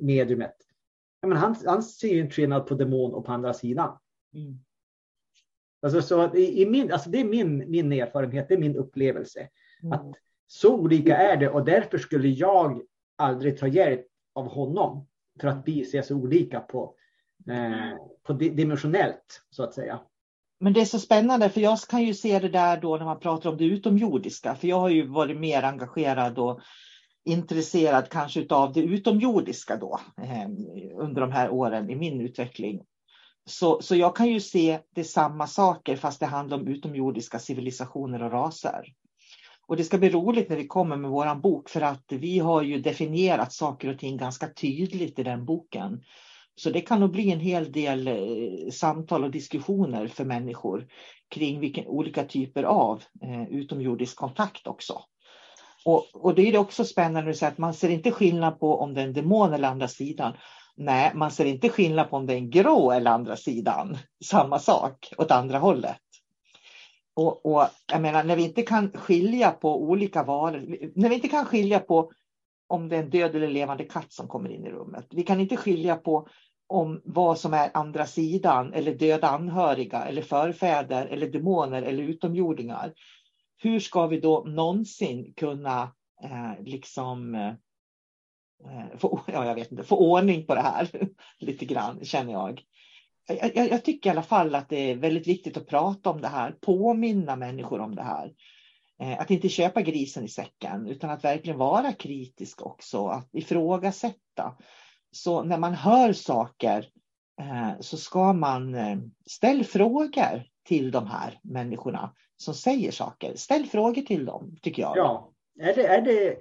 mediumet. 0.01 0.57
men 1.23 1.37
han, 1.37 1.57
han 1.67 1.83
ser 1.83 2.21
en 2.21 2.31
skillnad 2.31 2.67
på 2.67 2.75
demon 2.75 3.15
och 3.15 3.25
på 3.25 3.33
andra 3.33 3.55
sidan. 3.55 3.99
Mm. 4.35 4.59
Alltså, 5.83 6.03
så 6.03 6.37
i, 6.37 6.63
i 6.63 6.67
min, 6.67 6.93
alltså 6.93 7.11
det 7.11 7.21
är 7.21 7.25
min, 7.25 7.71
min 7.71 7.93
erfarenhet, 7.93 8.49
det 8.49 8.55
är 8.55 8.59
min 8.59 8.77
upplevelse. 8.77 9.49
Mm. 9.83 9.93
Att 9.93 10.17
så 10.47 10.77
olika 10.77 11.17
är 11.17 11.37
det 11.37 11.49
och 11.49 11.65
därför 11.65 11.99
skulle 11.99 12.29
jag 12.29 12.83
aldrig 13.17 13.59
ta 13.59 13.67
hjälp 13.67 14.07
av 14.35 14.49
honom. 14.49 15.07
För 15.41 15.49
att 15.49 15.63
vi 15.67 15.85
ser 15.85 16.03
så 16.03 16.15
olika 16.15 16.61
på, 16.61 16.95
eh, 17.51 17.97
på 18.23 18.33
dimensionellt 18.33 19.43
så 19.51 19.63
att 19.63 19.75
säga. 19.75 20.01
Men 20.61 20.73
det 20.73 20.81
är 20.81 20.85
så 20.85 20.99
spännande 20.99 21.51
för 21.51 21.61
jag 21.61 21.79
kan 21.79 22.03
ju 22.03 22.15
se 22.15 22.39
det 22.39 22.49
där 22.49 22.81
då 22.81 22.97
när 22.97 23.05
man 23.05 23.21
pratar 23.21 23.51
om 23.51 23.57
det 23.57 23.65
utomjordiska. 23.65 24.55
För 24.55 24.69
jag 24.69 24.81
har 24.81 24.89
ju 24.89 25.07
varit 25.07 25.41
mer 25.41 25.63
engagerad 25.63 26.39
och 26.39 26.61
intresserad 27.25 28.09
kanske 28.09 28.47
av 28.51 28.73
det 28.73 28.81
utomjordiska 28.81 29.77
då 29.77 30.01
eh, 30.23 30.49
under 30.97 31.21
de 31.21 31.33
här 31.33 31.51
åren 31.51 31.91
i 31.91 31.97
min 31.97 32.21
utveckling. 32.21 32.83
Så, 33.45 33.83
så 33.83 33.97
jag 33.97 34.17
kan 34.17 34.27
ju 34.27 34.41
se 34.41 34.79
det 34.95 35.05
samma 35.05 35.47
saker 35.47 35.97
fast 35.97 36.21
det 36.21 36.27
handlar 36.27 36.57
om 36.59 36.69
utomjordiska 36.69 37.39
civilisationer 37.39 38.23
och 38.23 38.33
raser. 38.33 38.85
Och 39.73 39.79
det 39.79 39.85
ska 39.85 39.99
bli 39.99 40.11
roligt 40.11 40.49
när 40.49 40.57
vi 40.57 40.67
kommer 40.67 40.97
med 40.97 41.11
våran 41.11 41.41
bok 41.41 41.69
för 41.69 41.81
att 41.81 42.05
vi 42.09 42.39
har 42.39 42.63
ju 42.63 42.81
definierat 42.81 43.53
saker 43.53 43.89
och 43.89 43.99
ting 43.99 44.17
ganska 44.17 44.49
tydligt 44.49 45.19
i 45.19 45.23
den 45.23 45.45
boken. 45.45 46.03
Så 46.55 46.71
det 46.71 46.81
kan 46.81 47.01
nog 47.01 47.11
bli 47.11 47.31
en 47.31 47.41
hel 47.41 47.73
del 47.73 48.09
eh, 48.09 48.71
samtal 48.73 49.25
och 49.25 49.31
diskussioner 49.31 50.07
för 50.07 50.25
människor 50.25 50.87
kring 51.35 51.61
vilken, 51.61 51.87
olika 51.87 52.25
typer 52.25 52.63
av 52.63 53.03
eh, 53.23 53.49
utomjordisk 53.49 54.17
kontakt 54.17 54.67
också. 54.67 55.03
Och, 55.85 56.07
och 56.15 56.35
det 56.35 56.49
är 56.49 56.59
också 56.59 56.85
spännande 56.85 57.31
att 57.31 57.37
säga 57.37 57.51
att 57.51 57.59
man 57.59 57.75
ser 57.75 57.89
inte 57.89 58.11
skillnad 58.11 58.61
på 58.61 58.81
om 58.81 58.95
det 58.95 59.01
är 59.01 59.07
en 59.07 59.13
demon 59.13 59.53
eller 59.53 59.69
andra 59.69 59.89
sidan. 59.89 60.33
Nej, 60.77 61.13
man 61.15 61.31
ser 61.31 61.45
inte 61.45 61.69
skillnad 61.69 62.11
på 62.11 62.17
om 62.17 62.27
det 62.27 62.33
är 62.33 62.39
en 62.39 62.51
grå 62.51 62.93
eller 62.93 63.11
andra 63.11 63.37
sidan. 63.37 63.99
Samma 64.25 64.59
sak 64.59 65.13
åt 65.19 65.31
andra 65.31 65.59
hållet. 65.59 66.12
Och, 67.15 67.47
och 67.47 67.69
jag 67.93 68.03
menar, 68.03 68.25
när 68.25 68.37
vi 68.37 68.45
inte 68.45 68.63
kan 68.63 68.93
skilja 68.93 69.51
på 69.51 69.83
olika 69.83 70.23
varor, 70.23 70.91
när 70.95 71.09
vi 71.09 71.15
inte 71.15 71.29
kan 71.29 71.45
skilja 71.45 71.81
på 71.81 72.13
om 72.69 72.89
det 72.89 72.97
är 72.97 73.03
en 73.03 73.11
död 73.11 73.37
eller 73.37 73.49
levande 73.49 73.85
katt 73.85 74.13
som 74.13 74.29
kommer 74.29 74.51
in 74.51 74.67
i 74.67 74.71
rummet. 74.71 75.07
Vi 75.11 75.23
kan 75.23 75.41
inte 75.41 75.57
skilja 75.57 75.97
på 75.97 76.29
om 76.67 77.01
vad 77.05 77.39
som 77.39 77.55
är 77.55 77.71
andra 77.75 78.07
sidan 78.07 78.73
eller 78.73 78.95
döda 78.95 79.29
anhöriga 79.29 80.05
eller 80.05 80.23
förfäder 80.23 81.07
eller 81.07 81.27
demoner 81.27 81.83
eller 81.83 82.03
utomjordingar 82.03 82.93
hur 83.63 83.81
ska 83.81 84.07
vi 84.07 84.21
då 84.21 84.45
någonsin 84.47 85.33
kunna 85.37 85.83
eh, 86.23 86.65
liksom 86.65 87.35
eh, 87.35 88.99
få, 88.99 89.21
ja, 89.27 89.47
jag 89.47 89.55
vet 89.55 89.71
inte, 89.71 89.85
få 89.85 89.97
ordning 89.97 90.47
på 90.47 90.55
det 90.55 90.61
här 90.61 90.91
lite 91.39 91.65
grann 91.65 92.05
känner 92.05 92.33
jag. 92.33 92.63
Jag, 93.27 93.57
jag. 93.57 93.71
jag, 93.71 93.85
tycker 93.85 94.11
i 94.11 94.13
alla 94.13 94.23
fall 94.23 94.55
att 94.55 94.69
det 94.69 94.91
är 94.91 94.97
väldigt 94.97 95.27
viktigt 95.27 95.57
att 95.57 95.67
prata 95.67 96.11
om 96.11 96.21
det 96.21 96.29
här, 96.29 96.53
påminna 96.61 97.37
människor 97.37 97.81
om 97.81 97.95
det 97.95 98.03
här. 98.03 98.33
Eh, 99.03 99.21
att 99.21 99.31
inte 99.31 99.49
köpa 99.49 99.83
grisen 99.83 100.25
i 100.25 100.29
säcken 100.29 100.87
utan 100.87 101.11
att 101.11 101.25
verkligen 101.25 101.59
vara 101.59 101.93
kritisk 101.93 102.67
också, 102.67 103.07
att 103.07 103.29
ifrågasätta. 103.33 104.57
Så 105.11 105.43
när 105.43 105.59
man 105.59 105.75
hör 105.75 106.13
saker 106.13 106.89
eh, 107.41 107.81
så 107.81 107.97
ska 107.97 108.33
man 108.33 108.75
eh, 108.75 108.99
ställa 109.27 109.65
frågor 109.65 110.45
till 110.65 110.91
de 110.91 111.07
här 111.07 111.39
människorna 111.43 112.15
som 112.37 112.55
säger 112.55 112.91
saker. 112.91 113.37
Ställ 113.37 113.67
frågor 113.67 114.03
till 114.03 114.25
dem, 114.25 114.57
tycker 114.63 114.83
jag. 114.83 114.97
Ja, 114.97 115.33
är 115.61 115.75
det, 115.75 115.87
är 115.87 116.03
det, 116.03 116.37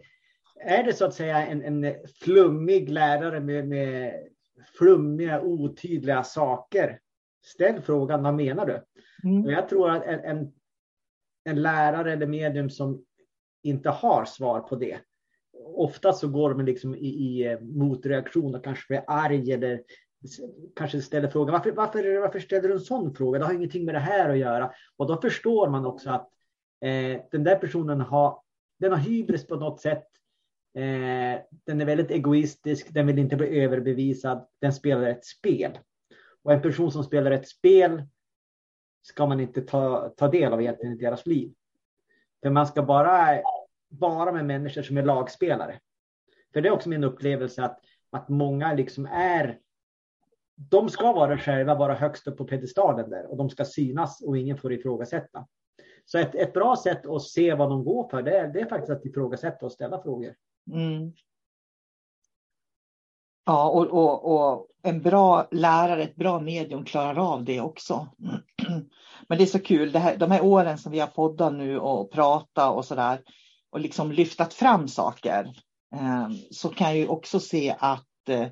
är 0.65 0.83
det 0.83 0.93
så 0.93 1.05
att 1.05 1.13
säga 1.13 1.47
en, 1.47 1.83
en 1.83 1.95
flummig 2.21 2.89
lärare 2.89 3.39
med, 3.39 3.67
med 3.67 4.13
flummiga, 4.77 5.41
otydliga 5.41 6.23
saker? 6.23 6.99
Ställ 7.43 7.81
frågan, 7.81 8.23
vad 8.23 8.33
menar 8.33 8.65
du? 8.65 8.83
Mm. 9.29 9.49
Jag 9.49 9.69
tror 9.69 9.89
att 9.89 10.03
en, 10.03 10.19
en, 10.19 10.53
en, 11.43 11.61
lärare 11.61 12.13
eller 12.13 12.27
medium 12.27 12.69
som 12.69 13.05
inte 13.63 13.89
har 13.89 14.25
svar 14.25 14.59
på 14.59 14.75
det, 14.75 14.99
ofta 15.75 16.13
så 16.13 16.27
går 16.27 16.49
de 16.49 16.65
liksom 16.65 16.95
i, 16.95 17.07
i 17.07 17.57
motreaktion 17.61 18.55
och 18.55 18.63
kanske 18.63 18.85
blir 18.87 19.03
arg 19.07 19.51
eller 19.51 19.83
kanske 20.75 21.01
ställer 21.01 21.27
frågan 21.27 21.53
varför, 21.53 21.71
varför, 21.71 22.19
varför 22.19 22.39
ställer 22.39 22.67
du 22.67 22.73
en 22.73 22.79
sån 22.79 23.15
fråga? 23.15 23.39
Det 23.39 23.45
har 23.45 23.53
ingenting 23.53 23.85
med 23.85 23.95
det 23.95 23.99
här 23.99 24.29
att 24.29 24.37
göra. 24.37 24.71
Och 24.97 25.07
då 25.07 25.21
förstår 25.21 25.69
man 25.69 25.85
också 25.85 26.09
att 26.09 26.29
eh, 26.81 27.21
den 27.31 27.43
där 27.43 27.55
personen 27.55 28.01
har, 28.01 28.41
den 28.79 28.91
har 28.91 28.99
hybris 28.99 29.47
på 29.47 29.55
något 29.55 29.81
sätt. 29.81 30.03
Eh, 30.73 31.41
den 31.65 31.81
är 31.81 31.85
väldigt 31.85 32.11
egoistisk, 32.11 32.93
den 32.93 33.07
vill 33.07 33.19
inte 33.19 33.35
bli 33.35 33.59
överbevisad, 33.59 34.47
den 34.59 34.73
spelar 34.73 35.07
ett 35.07 35.25
spel. 35.25 35.79
Och 36.43 36.53
en 36.53 36.61
person 36.61 36.91
som 36.91 37.03
spelar 37.03 37.31
ett 37.31 37.47
spel 37.47 38.03
ska 39.01 39.25
man 39.25 39.39
inte 39.39 39.61
ta, 39.61 40.09
ta 40.09 40.27
del 40.27 40.53
av 40.53 40.61
egentligen 40.61 40.95
i 40.95 40.97
deras 40.97 41.25
liv. 41.25 41.53
För 42.43 42.49
man 42.49 42.67
ska 42.67 42.83
bara 42.83 43.41
vara 43.89 44.31
med 44.31 44.45
människor 44.45 44.81
som 44.81 44.97
är 44.97 45.03
lagspelare. 45.03 45.79
För 46.53 46.61
det 46.61 46.69
är 46.69 46.73
också 46.73 46.89
min 46.89 47.03
upplevelse 47.03 47.63
att, 47.63 47.79
att 48.09 48.29
många 48.29 48.73
liksom 48.73 49.05
är 49.05 49.59
de 50.69 50.89
ska 50.89 51.13
vara 51.13 51.37
själva, 51.37 51.75
vara 51.75 51.93
högst 51.93 52.27
upp 52.27 52.37
på 52.37 52.45
pedestalen 52.45 53.09
där 53.09 53.31
och 53.31 53.37
de 53.37 53.49
ska 53.49 53.65
synas 53.65 54.21
och 54.21 54.37
ingen 54.37 54.57
får 54.57 54.73
ifrågasätta. 54.73 55.47
Så 56.05 56.17
ett, 56.17 56.35
ett 56.35 56.53
bra 56.53 56.75
sätt 56.75 57.05
att 57.05 57.23
se 57.23 57.53
vad 57.53 57.69
de 57.69 57.83
går 57.83 58.09
för, 58.09 58.21
det 58.21 58.37
är, 58.37 58.47
det 58.47 58.61
är 58.61 58.65
faktiskt 58.65 58.91
att 58.91 59.05
ifrågasätta 59.05 59.65
och 59.65 59.71
ställa 59.71 60.01
frågor. 60.01 60.35
Mm. 60.67 61.13
Ja, 63.45 63.69
och, 63.69 63.87
och, 63.87 64.33
och 64.33 64.67
en 64.83 65.01
bra 65.01 65.47
lärare, 65.51 66.03
ett 66.03 66.15
bra 66.15 66.39
medium 66.39 66.85
klarar 66.85 67.33
av 67.33 67.43
det 67.43 67.61
också. 67.61 68.07
Men 69.27 69.37
det 69.37 69.43
är 69.43 69.45
så 69.45 69.59
kul, 69.59 69.91
det 69.91 69.99
här, 69.99 70.17
de 70.17 70.31
här 70.31 70.43
åren 70.43 70.77
som 70.77 70.91
vi 70.91 70.99
har 70.99 71.07
poddat 71.07 71.53
nu 71.53 71.79
och 71.79 72.11
pratat 72.11 72.75
och 72.75 72.85
sådär 72.85 73.21
och 73.71 73.79
liksom 73.79 74.11
lyftat 74.11 74.53
fram 74.53 74.87
saker 74.87 75.53
eh, 75.95 76.29
så 76.51 76.69
kan 76.69 76.87
jag 76.87 76.97
ju 76.97 77.07
också 77.07 77.39
se 77.39 77.75
att 77.79 78.29
eh, 78.29 78.47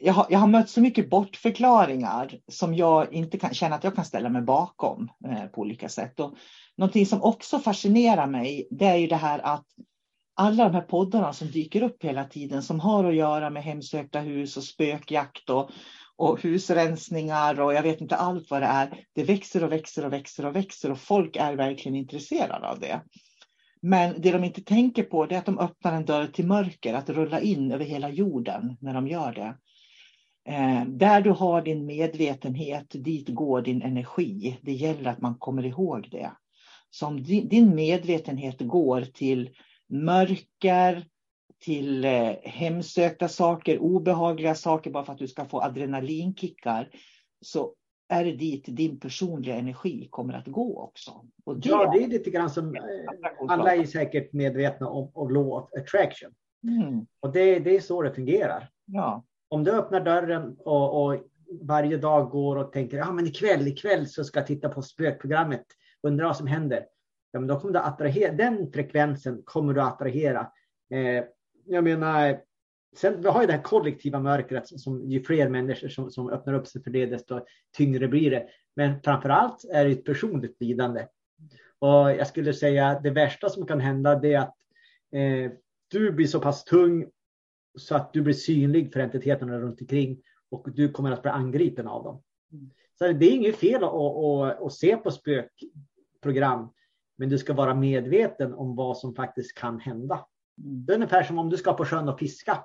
jag, 0.00 0.12
har, 0.12 0.26
jag 0.30 0.38
har 0.38 0.46
mött 0.46 0.70
så 0.70 0.80
mycket 0.80 1.10
bortförklaringar 1.10 2.38
som 2.48 2.74
jag 2.74 3.12
inte 3.12 3.38
kan 3.38 3.54
känna 3.54 3.76
att 3.76 3.84
jag 3.84 3.94
kan 3.94 4.04
ställa 4.04 4.28
mig 4.28 4.42
bakom 4.42 5.08
eh, 5.24 5.46
på 5.46 5.60
olika 5.60 5.88
sätt. 5.88 6.20
Och 6.20 6.34
någonting 6.76 7.06
som 7.06 7.22
också 7.22 7.58
fascinerar 7.58 8.26
mig, 8.26 8.68
det 8.70 8.86
är 8.86 8.96
ju 8.96 9.06
det 9.06 9.16
här 9.16 9.38
att 9.38 9.66
alla 10.36 10.64
de 10.64 10.74
här 10.74 10.82
poddarna 10.82 11.32
som 11.32 11.50
dyker 11.50 11.82
upp 11.82 12.04
hela 12.04 12.24
tiden 12.24 12.62
som 12.62 12.80
har 12.80 13.04
att 13.04 13.14
göra 13.14 13.50
med 13.50 13.62
hemsökta 13.62 14.20
hus 14.20 14.56
och 14.56 14.64
spökjakt 14.64 15.50
och, 15.50 15.70
och 16.16 16.42
husrensningar 16.42 17.60
och 17.60 17.74
jag 17.74 17.82
vet 17.82 18.00
inte 18.00 18.16
allt 18.16 18.50
vad 18.50 18.62
det 18.62 18.66
är. 18.66 19.04
Det 19.14 19.24
växer 19.24 19.64
och 19.64 19.72
växer 19.72 20.06
och 20.06 20.12
växer 20.12 20.46
och 20.46 20.56
växer 20.56 20.90
och 20.90 20.98
folk 20.98 21.36
är 21.36 21.56
verkligen 21.56 21.96
intresserade 21.96 22.68
av 22.68 22.80
det. 22.80 23.00
Men 23.82 24.20
det 24.20 24.32
de 24.32 24.44
inte 24.44 24.62
tänker 24.62 25.02
på 25.02 25.22
är 25.22 25.38
att 25.38 25.46
de 25.46 25.58
öppnar 25.58 25.92
en 25.92 26.04
dörr 26.04 26.26
till 26.26 26.46
mörker, 26.46 26.94
att 26.94 27.10
rulla 27.10 27.40
in 27.40 27.72
över 27.72 27.84
hela 27.84 28.10
jorden 28.10 28.76
när 28.80 28.94
de 28.94 29.08
gör 29.08 29.32
det. 29.32 29.56
Eh, 30.52 30.84
där 30.86 31.20
du 31.20 31.30
har 31.30 31.62
din 31.62 31.86
medvetenhet, 31.86 32.86
dit 32.90 33.28
går 33.28 33.62
din 33.62 33.82
energi. 33.82 34.58
Det 34.62 34.72
gäller 34.72 35.10
att 35.10 35.20
man 35.20 35.34
kommer 35.38 35.66
ihåg 35.66 36.08
det. 36.10 36.30
Så 36.90 37.06
om 37.06 37.22
din 37.22 37.74
medvetenhet 37.74 38.60
går 38.60 39.00
till 39.02 39.50
mörker, 39.88 41.06
till 41.58 42.04
eh, 42.04 42.32
hemsökta 42.42 43.28
saker, 43.28 43.78
obehagliga 43.78 44.54
saker 44.54 44.90
bara 44.90 45.04
för 45.04 45.12
att 45.12 45.18
du 45.18 45.28
ska 45.28 45.44
få 45.44 45.60
adrenalinkickar, 45.60 46.90
så 47.40 47.74
är 48.08 48.24
det 48.24 48.32
dit 48.32 48.64
din 48.66 49.00
personliga 49.00 49.56
energi 49.56 50.08
kommer 50.10 50.34
att 50.34 50.46
gå 50.46 50.80
också. 50.80 51.24
Det, 51.56 51.68
ja, 51.68 51.90
det 51.92 52.04
är 52.04 52.08
lite 52.08 52.30
grann 52.30 52.50
som, 52.50 52.76
eh, 52.76 52.82
alla 53.48 53.74
är 53.74 53.84
säkert 53.84 54.32
medvetna 54.32 54.88
om, 54.88 55.10
om 55.14 55.30
law 55.30 55.48
of 55.48 55.70
attraction. 55.78 56.34
Mm. 56.62 57.06
Och 57.20 57.32
det, 57.32 57.58
det 57.58 57.76
är 57.76 57.80
så 57.80 58.02
det 58.02 58.14
fungerar. 58.14 58.68
Ja. 58.84 59.24
Om 59.48 59.64
du 59.64 59.72
öppnar 59.72 60.00
dörren 60.00 60.56
och, 60.58 61.04
och 61.04 61.20
varje 61.60 61.96
dag 61.96 62.30
går 62.30 62.56
och 62.56 62.72
tänker, 62.72 62.96
ja 62.96 63.12
men 63.12 63.26
ikväll, 63.26 63.68
ikväll 63.68 64.06
så 64.06 64.24
ska 64.24 64.38
jag 64.38 64.46
titta 64.46 64.68
på 64.68 64.82
spökprogrammet, 64.82 65.66
undra 66.02 66.26
vad 66.26 66.36
som 66.36 66.46
händer 66.46 66.86
ja, 67.36 67.40
men 67.40 67.48
då 67.48 67.60
kommer 67.60 67.74
du 67.74 67.80
attrahera, 67.80 68.32
den 68.32 68.72
frekvensen 68.72 69.42
kommer 69.44 69.74
du 69.74 69.82
attrahera. 69.82 70.50
Eh, 70.90 71.24
jag 71.66 71.84
menar, 71.84 72.40
sen, 72.96 73.22
vi 73.22 73.28
har 73.28 73.40
ju 73.40 73.46
det 73.46 73.52
här 73.52 73.62
kollektiva 73.62 74.20
mörkret 74.20 74.80
som 74.80 75.10
ju 75.10 75.22
fler 75.22 75.48
människor 75.48 75.88
som, 75.88 76.10
som 76.10 76.30
öppnar 76.30 76.54
upp 76.54 76.66
sig 76.66 76.82
för 76.82 76.90
det, 76.90 77.06
desto 77.06 77.40
tyngre 77.76 78.08
blir 78.08 78.30
det. 78.30 78.46
Men 78.76 79.02
framför 79.02 79.28
allt 79.28 79.64
är 79.72 79.84
det 79.84 79.90
ett 79.90 80.04
personligt 80.04 80.56
lidande. 80.60 81.06
Och 81.78 82.10
jag 82.10 82.26
skulle 82.26 82.52
säga 82.52 83.00
det 83.00 83.10
värsta 83.10 83.48
som 83.48 83.66
kan 83.66 83.80
hända 83.80 84.18
det 84.18 84.34
är 84.34 84.40
att 84.40 84.54
eh, 85.12 85.52
du 85.88 86.12
blir 86.12 86.26
så 86.26 86.40
pass 86.40 86.64
tung 86.64 87.10
så 87.78 87.96
att 87.96 88.12
du 88.12 88.22
blir 88.22 88.34
synlig 88.34 88.92
för 88.92 89.00
entiteterna 89.00 89.58
runt 89.58 89.80
omkring 89.80 90.22
och 90.50 90.68
du 90.74 90.88
kommer 90.88 91.12
att 91.12 91.22
bli 91.22 91.30
angripen 91.30 91.86
av 91.86 92.04
dem. 92.04 92.22
Så 92.98 93.12
det 93.12 93.26
är 93.26 93.34
inget 93.34 93.56
fel 93.56 93.84
att, 93.84 93.94
att, 93.94 94.62
att 94.62 94.72
se 94.72 94.96
på 94.96 95.10
spökprogram. 95.10 96.72
Men 97.18 97.28
du 97.28 97.38
ska 97.38 97.54
vara 97.54 97.74
medveten 97.74 98.54
om 98.54 98.76
vad 98.76 98.98
som 98.98 99.14
faktiskt 99.14 99.58
kan 99.58 99.80
hända. 99.80 100.26
Det 100.56 100.92
är 100.92 100.94
ungefär 100.94 101.22
som 101.22 101.38
om 101.38 101.50
du 101.50 101.56
ska 101.56 101.72
på 101.72 101.84
sjön 101.84 102.08
och 102.08 102.18
fiska. 102.18 102.58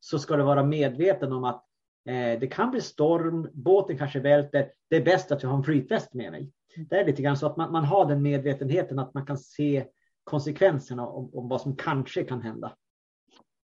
Så 0.00 0.18
ska 0.18 0.36
du 0.36 0.42
vara 0.42 0.64
medveten 0.64 1.32
om 1.32 1.44
att 1.44 1.64
eh, 2.08 2.40
det 2.40 2.50
kan 2.52 2.70
bli 2.70 2.80
storm, 2.80 3.48
båten 3.52 3.98
kanske 3.98 4.20
välter. 4.20 4.70
Det 4.90 4.96
är 4.96 5.04
bäst 5.04 5.32
att 5.32 5.42
jag 5.42 5.50
har 5.50 5.56
en 5.56 5.64
flytväst 5.64 6.14
med 6.14 6.30
mig. 6.30 6.52
Det 6.90 6.96
är 6.96 7.06
lite 7.06 7.22
grann 7.22 7.36
så 7.36 7.46
att 7.46 7.56
man, 7.56 7.72
man 7.72 7.84
har 7.84 8.06
den 8.06 8.22
medvetenheten 8.22 8.98
att 8.98 9.14
man 9.14 9.26
kan 9.26 9.38
se 9.38 9.84
konsekvenserna 10.24 11.06
om, 11.06 11.30
om 11.34 11.48
vad 11.48 11.60
som 11.60 11.76
kanske 11.76 12.24
kan 12.24 12.42
hända. 12.42 12.76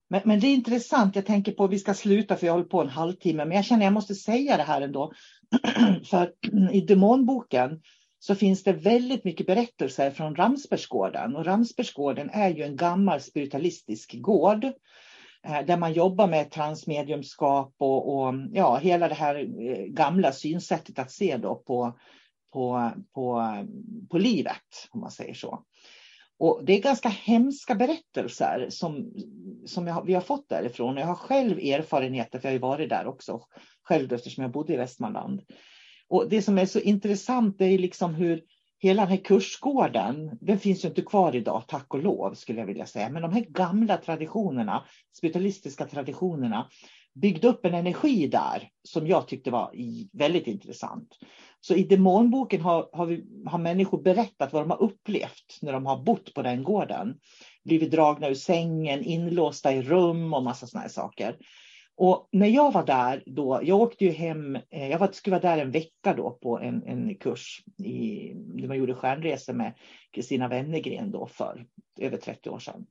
Men, 0.10 0.22
men, 0.26 0.40
det 0.40 0.48
är 0.48 0.54
intressant. 0.54 1.16
Jag 1.16 1.26
tänker 1.26 1.52
på, 1.52 1.68
vi 1.68 1.80
ska 1.80 1.94
sluta 1.94 2.36
för 2.36 2.46
jag 2.46 2.54
håller 2.54 2.66
på 2.66 2.82
en 2.82 2.90
halvtimme, 2.90 3.46
men 3.46 3.56
jag 3.56 3.66
känner 3.66 3.84
jag 3.84 3.94
måste 3.94 4.16
säga 4.16 4.58
det 4.58 4.64
här 4.64 4.82
ändå. 4.82 5.12
för 6.06 6.34
i 6.72 6.82
demonboken 6.82 7.82
så 8.24 8.36
finns 8.36 8.64
det 8.64 8.74
väldigt 8.74 9.24
mycket 9.24 9.48
berättelser 9.48 10.12
från 10.12 10.36
Ramsbergsgården. 10.36 11.36
Och 11.36 11.46
Ramsbergsgården 11.46 12.30
är 12.30 12.50
ju 12.50 12.64
en 12.64 12.76
gammal 12.76 13.22
spiritualistisk 13.22 14.16
gård 14.22 14.64
eh, 15.48 15.66
där 15.66 15.78
man 15.78 15.94
jobbar 15.94 16.28
med 16.28 16.52
transmediumskap 16.52 17.76
och, 17.78 18.16
och 18.16 18.34
ja, 18.52 18.78
hela 18.78 19.08
det 19.08 19.16
här 19.16 19.36
eh, 19.36 19.86
gamla 19.86 20.32
synsättet 20.32 21.00
att 21.00 21.12
se 21.12 21.38
då 21.38 21.56
på, 21.56 22.00
på, 22.54 22.92
på, 23.14 23.56
på 24.10 24.18
livet, 24.18 24.88
om 24.92 25.00
man 25.00 25.12
säger 25.12 25.34
så. 25.34 25.64
Och 26.40 26.62
det 26.66 26.74
är 26.74 26.82
ganska 26.82 27.10
hemska 27.10 27.76
berättelser 27.76 28.68
som, 28.70 29.14
som 29.66 29.88
jag, 29.88 30.06
vi 30.06 30.14
har 30.14 30.22
fått 30.22 30.50
därifrån. 30.50 30.98
Jag 30.98 31.08
har 31.08 31.16
själv 31.16 31.58
erfarenheter, 31.58 32.40
för 32.40 32.48
jag 32.48 32.52
har 32.52 32.54
ju 32.54 32.60
varit 32.60 32.90
där 32.90 33.08
också, 33.08 33.42
själv 33.84 34.14
eftersom 34.14 34.42
jag 34.42 34.52
bodde 34.52 34.74
i 34.74 34.78
Västmanland. 34.78 35.42
Och 36.12 36.30
det 36.30 36.42
som 36.42 36.58
är 36.58 36.66
så 36.66 36.80
intressant 36.80 37.62
är 37.62 37.78
liksom 37.78 38.16
hur 38.16 38.42
hela 38.80 39.02
den 39.02 39.12
här 39.12 39.24
kursgården, 39.24 40.38
den 40.42 40.60
finns 40.60 40.86
ju 40.86 40.90
inte 40.90 41.02
kvar 41.02 41.36
idag, 41.36 41.64
tack 41.68 41.94
och 41.94 42.04
lov 42.04 42.34
skulle 42.34 42.60
jag 42.60 42.66
vilja 42.66 42.86
säga. 42.86 43.10
Men 43.10 43.22
de 43.22 43.34
här 43.34 43.42
gamla 43.42 43.98
traditionerna, 43.98 44.86
spiritualistiska 45.18 45.86
traditionerna, 45.86 46.68
byggde 47.14 47.48
upp 47.48 47.66
en 47.66 47.74
energi 47.74 48.28
där 48.28 48.70
som 48.84 49.08
jag 49.08 49.28
tyckte 49.28 49.52
var 49.52 49.72
väldigt 50.18 50.48
intressant. 50.48 51.18
Så 51.62 51.76
i 51.76 51.84
demonboken 51.84 52.62
har, 52.62 52.90
har, 52.94 53.06
vi, 53.06 53.26
har 53.46 53.60
människor 53.60 54.02
berättat 54.02 54.54
vad 54.54 54.62
de 54.62 54.70
har 54.70 54.82
upplevt 54.82 55.60
när 55.62 55.74
de 55.74 55.86
har 55.86 56.04
bott 56.04 56.34
på 56.34 56.42
den 56.42 56.64
gården. 56.64 57.16
Blivit 57.64 57.92
dragna 57.92 58.30
ur 58.30 58.34
sängen, 58.34 59.04
inlåsta 59.04 59.74
i 59.74 59.82
rum 59.82 60.34
och 60.34 60.44
massa 60.44 60.68
sådana 60.68 60.82
här 60.82 60.90
saker. 60.90 61.38
Och 61.96 62.30
när 62.32 62.48
jag 62.48 62.72
var 62.72 62.86
där 62.86 63.24
då, 63.26 63.60
jag 63.64 63.82
åkte 63.82 64.06
ju 64.06 64.12
hem, 64.12 64.56
eh, 64.56 64.88
jag 64.88 65.00
var, 65.00 65.12
skulle 65.12 65.40
vara 65.40 65.56
där 65.56 65.62
en 65.62 65.72
vecka 65.72 66.14
då 66.14 66.32
på 66.32 66.60
en, 66.60 66.84
en 66.84 67.16
kurs 67.16 67.64
i, 67.78 68.34
där 68.34 68.68
man 68.68 68.78
gjorde 68.78 68.96
stjärnresor 68.96 69.54
med 69.54 69.74
Kristina 70.12 70.48
Wennergren 70.48 71.12
då 71.12 71.28
för 71.28 71.66
över 72.00 72.18
30 72.18 72.50
år 72.50 72.60
sedan. 72.60 72.86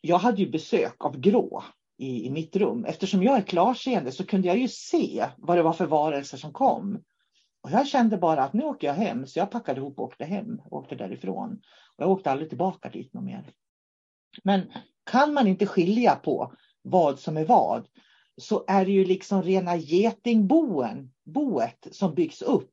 Jag 0.00 0.18
hade 0.18 0.42
ju 0.42 0.50
besök 0.50 1.04
av 1.04 1.20
grå 1.20 1.64
i, 1.98 2.26
i 2.26 2.30
mitt 2.30 2.56
rum. 2.56 2.84
Eftersom 2.84 3.22
jag 3.22 3.36
är 3.36 3.42
klarseende 3.42 4.12
så 4.12 4.26
kunde 4.26 4.48
jag 4.48 4.58
ju 4.58 4.68
se 4.68 5.26
vad 5.36 5.58
det 5.58 5.62
var 5.62 5.72
för 5.72 5.86
varelser 5.86 6.38
som 6.38 6.52
kom. 6.52 7.02
Och 7.62 7.70
jag 7.70 7.88
kände 7.88 8.16
bara 8.16 8.42
att 8.42 8.52
nu 8.52 8.64
åker 8.64 8.86
jag 8.86 8.94
hem, 8.94 9.26
så 9.26 9.38
jag 9.38 9.50
packade 9.50 9.80
ihop 9.80 9.98
och 9.98 10.04
åkte 10.04 10.24
hem, 10.24 10.60
åkte 10.70 10.94
därifrån. 10.94 11.52
Och 11.96 12.04
jag 12.04 12.10
åkte 12.10 12.30
aldrig 12.30 12.48
tillbaka 12.48 12.88
dit 12.88 13.14
någon 13.14 13.24
mer. 13.24 13.52
Men 14.44 14.72
kan 15.10 15.34
man 15.34 15.46
inte 15.46 15.66
skilja 15.66 16.14
på 16.14 16.54
vad 16.82 17.18
som 17.18 17.36
är 17.36 17.44
vad, 17.44 17.86
så 18.36 18.64
är 18.66 18.84
det 18.84 18.92
ju 18.92 19.04
liksom 19.04 19.42
rena 19.42 19.76
getingboen, 19.76 21.12
boet 21.24 21.88
som 21.90 22.14
byggs 22.14 22.42
upp 22.42 22.70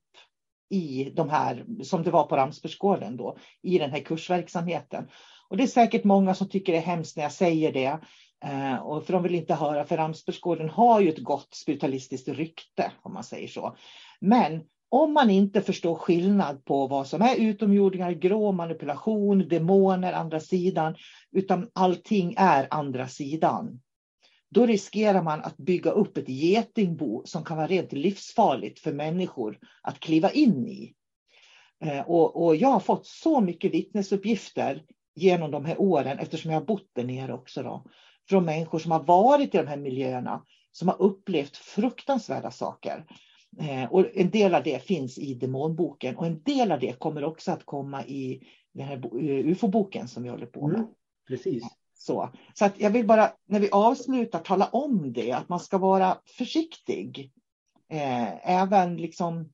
i 0.70 1.12
de 1.16 1.30
här, 1.30 1.66
som 1.84 2.04
det 2.04 2.12
var 2.12 2.24
på 2.24 2.36
Ramsbergsgården 2.36 3.18
då, 3.18 3.38
i 3.62 3.78
den 3.78 3.92
här 3.92 4.00
kursverksamheten. 4.00 5.08
Och 5.50 5.58
det 5.58 5.64
är 5.64 5.68
säkert 5.68 6.04
många 6.04 6.34
som 6.34 6.50
tycker 6.50 6.74
det 6.74 6.78
är 6.78 6.84
hemskt 6.84 7.18
när 7.18 7.24
jag 7.24 7.32
säger 7.32 7.74
det. 7.74 8.00
Eh, 8.46 8.76
och 8.76 9.06
för 9.06 9.14
de 9.14 9.24
vill 9.24 9.36
inte 9.36 9.54
höra, 9.54 9.86
för 9.86 9.98
Ramsbergsgården 9.98 10.70
har 10.70 11.00
ju 11.00 11.10
ett 11.10 11.24
gott 11.24 11.54
spiritualistiskt 11.54 12.28
rykte, 12.28 12.92
om 13.02 13.14
man 13.14 13.24
säger 13.24 13.48
så. 13.48 13.78
Men 14.22 14.64
om 14.90 15.14
man 15.14 15.30
inte 15.30 15.62
förstår 15.62 15.96
skillnad 15.96 16.66
på 16.66 16.88
vad 16.88 17.08
som 17.08 17.22
är 17.22 17.36
utomjordingar, 17.36 18.12
grå 18.12 18.52
manipulation, 18.52 19.48
demoner, 19.48 20.14
andra 20.14 20.40
sidan, 20.40 20.96
utan 21.32 21.70
allting 21.74 22.36
är 22.38 22.68
andra 22.72 23.08
sidan, 23.08 23.80
då 24.50 24.66
riskerar 24.66 25.24
man 25.24 25.42
att 25.42 25.58
bygga 25.58 25.92
upp 25.92 26.18
ett 26.18 26.30
getingbo 26.30 27.22
som 27.26 27.44
kan 27.44 27.58
vara 27.58 27.68
rent 27.68 27.94
livsfarligt 27.94 28.80
för 28.80 28.94
människor 28.94 29.60
att 29.82 30.00
kliva 30.00 30.32
in 30.32 30.68
i. 30.68 30.94
Eh, 31.86 32.02
och, 32.02 32.46
och, 32.46 32.56
jag 32.56 32.70
har 32.70 32.80
fått 32.80 33.08
så 33.08 33.42
mycket 33.42 33.74
vittnesuppgifter 33.74 34.84
genom 35.16 35.52
de 35.52 35.66
här 35.66 35.82
åren, 35.82 36.20
eftersom 36.20 36.52
jag 36.52 36.60
har 36.60 36.66
bott 36.66 36.90
där 36.94 37.04
nere 37.04 37.34
också, 37.34 37.64
då, 37.64 37.86
från 38.30 38.46
människor 38.46 38.80
som 38.80 38.92
har 38.92 39.04
varit 39.04 39.56
i 39.56 39.58
de 39.58 39.68
här 39.68 39.78
miljöerna, 39.78 40.46
som 40.72 40.88
har 40.88 41.02
upplevt 41.02 41.58
fruktansvärda 41.58 42.52
saker. 42.52 43.06
Eh, 43.60 43.92
och 43.92 44.06
en 44.14 44.30
del 44.30 44.56
av 44.56 44.64
det 44.64 44.84
finns 44.84 45.18
i 45.18 45.34
demonboken 45.34 46.16
och 46.16 46.26
en 46.26 46.42
del 46.44 46.72
av 46.72 46.80
det 46.80 47.00
kommer 47.00 47.24
också 47.24 47.52
att 47.52 47.66
komma 47.66 48.06
i 48.06 48.42
den 48.74 48.88
här 48.88 48.98
eh, 48.98 49.48
ufo-boken 49.48 50.08
som 50.08 50.24
vi 50.24 50.30
håller 50.30 50.46
på 50.46 50.68
med. 50.68 50.80
Mm, 50.80 50.90
precis. 51.28 51.64
Så, 52.02 52.30
så 52.54 52.66
att 52.66 52.80
jag 52.80 52.90
vill 52.90 53.08
bara 53.08 53.32
när 53.46 53.60
vi 53.60 53.70
avslutar 53.70 54.40
tala 54.40 54.66
om 54.66 55.14
det, 55.14 55.32
att 55.32 55.50
man 55.50 55.60
ska 55.60 55.78
vara 55.78 56.18
försiktig. 56.38 57.32
Eh, 57.90 58.50
även 58.50 58.98
liksom 58.98 59.50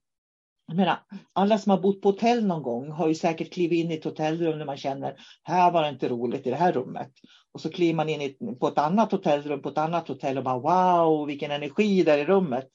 jag 0.67 0.77
menar, 0.77 0.97
alla 1.33 1.57
som 1.57 1.69
har 1.69 1.79
bott 1.79 2.01
på 2.01 2.09
hotell 2.09 2.45
någon 2.45 2.63
gång 2.63 2.91
har 2.91 3.07
ju 3.07 3.15
säkert 3.15 3.53
klivit 3.53 3.85
in 3.85 3.91
i 3.91 3.95
ett 3.95 4.03
hotellrum 4.03 4.57
när 4.57 4.65
man 4.65 4.77
känner 4.77 5.15
här 5.43 5.71
var 5.71 5.83
det 5.83 5.89
inte 5.89 6.09
roligt 6.09 6.47
i 6.47 6.49
det 6.49 6.55
här 6.55 6.71
rummet. 6.71 7.11
Och 7.51 7.61
så 7.61 7.69
kliver 7.69 7.93
man 7.93 8.09
in 8.09 8.21
i, 8.21 8.55
på 8.59 8.67
ett 8.67 8.77
annat 8.77 9.11
hotellrum 9.11 9.61
på 9.61 9.69
ett 9.69 9.77
annat 9.77 10.07
hotell 10.07 10.37
och 10.37 10.43
bara 10.43 10.59
wow 10.59 11.27
vilken 11.27 11.51
energi 11.51 12.03
där 12.03 12.17
i 12.17 12.25
rummet. 12.25 12.67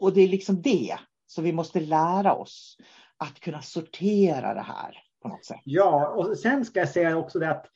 Och 0.00 0.12
det 0.12 0.20
är 0.20 0.28
liksom 0.28 0.62
det 0.62 0.96
som 1.26 1.44
vi 1.44 1.52
måste 1.52 1.80
lära 1.80 2.34
oss 2.34 2.76
att 3.16 3.40
kunna 3.40 3.62
sortera 3.62 4.54
det 4.54 4.60
här 4.60 4.98
på 5.22 5.28
något 5.28 5.44
sätt. 5.44 5.60
Ja, 5.64 6.08
och 6.08 6.38
sen 6.38 6.64
ska 6.64 6.80
jag 6.80 6.88
säga 6.88 7.16
också 7.16 7.38
det 7.38 7.50
att 7.50 7.66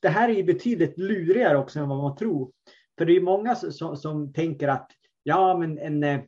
det 0.00 0.08
här 0.08 0.28
är 0.28 0.32
ju 0.32 0.44
betydligt 0.44 0.98
lurigare 0.98 1.58
också 1.58 1.78
än 1.78 1.88
vad 1.88 1.98
man 1.98 2.16
tror. 2.16 2.52
För 2.98 3.04
det 3.04 3.16
är 3.16 3.20
många 3.20 3.54
som, 3.54 3.96
som 3.96 4.32
tänker 4.32 4.68
att 4.68 4.90
ja, 5.22 5.58
men 5.58 5.78
en, 5.78 6.04
eh, 6.04 6.20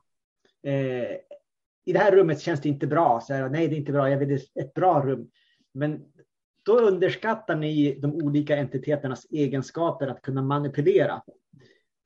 eh, 0.67 1.17
i 1.85 1.93
det 1.93 1.99
här 1.99 2.13
rummet 2.13 2.41
känns 2.41 2.61
det 2.61 2.69
inte 2.69 2.87
bra. 2.87 3.21
Så 3.21 3.35
här, 3.35 3.49
Nej, 3.49 3.69
det 3.69 3.75
är 3.75 3.79
inte 3.79 3.93
bra. 3.93 4.11
Jag 4.11 4.19
vill 4.19 4.41
ett 4.61 4.75
bra 4.75 5.03
rum. 5.07 5.31
Men 5.75 6.05
då 6.65 6.79
underskattar 6.79 7.57
ni 7.57 7.99
de 8.01 8.15
olika 8.15 8.57
entiteternas 8.57 9.27
egenskaper 9.31 10.07
att 10.07 10.23
kunna 10.23 10.43
manipulera. 10.43 11.23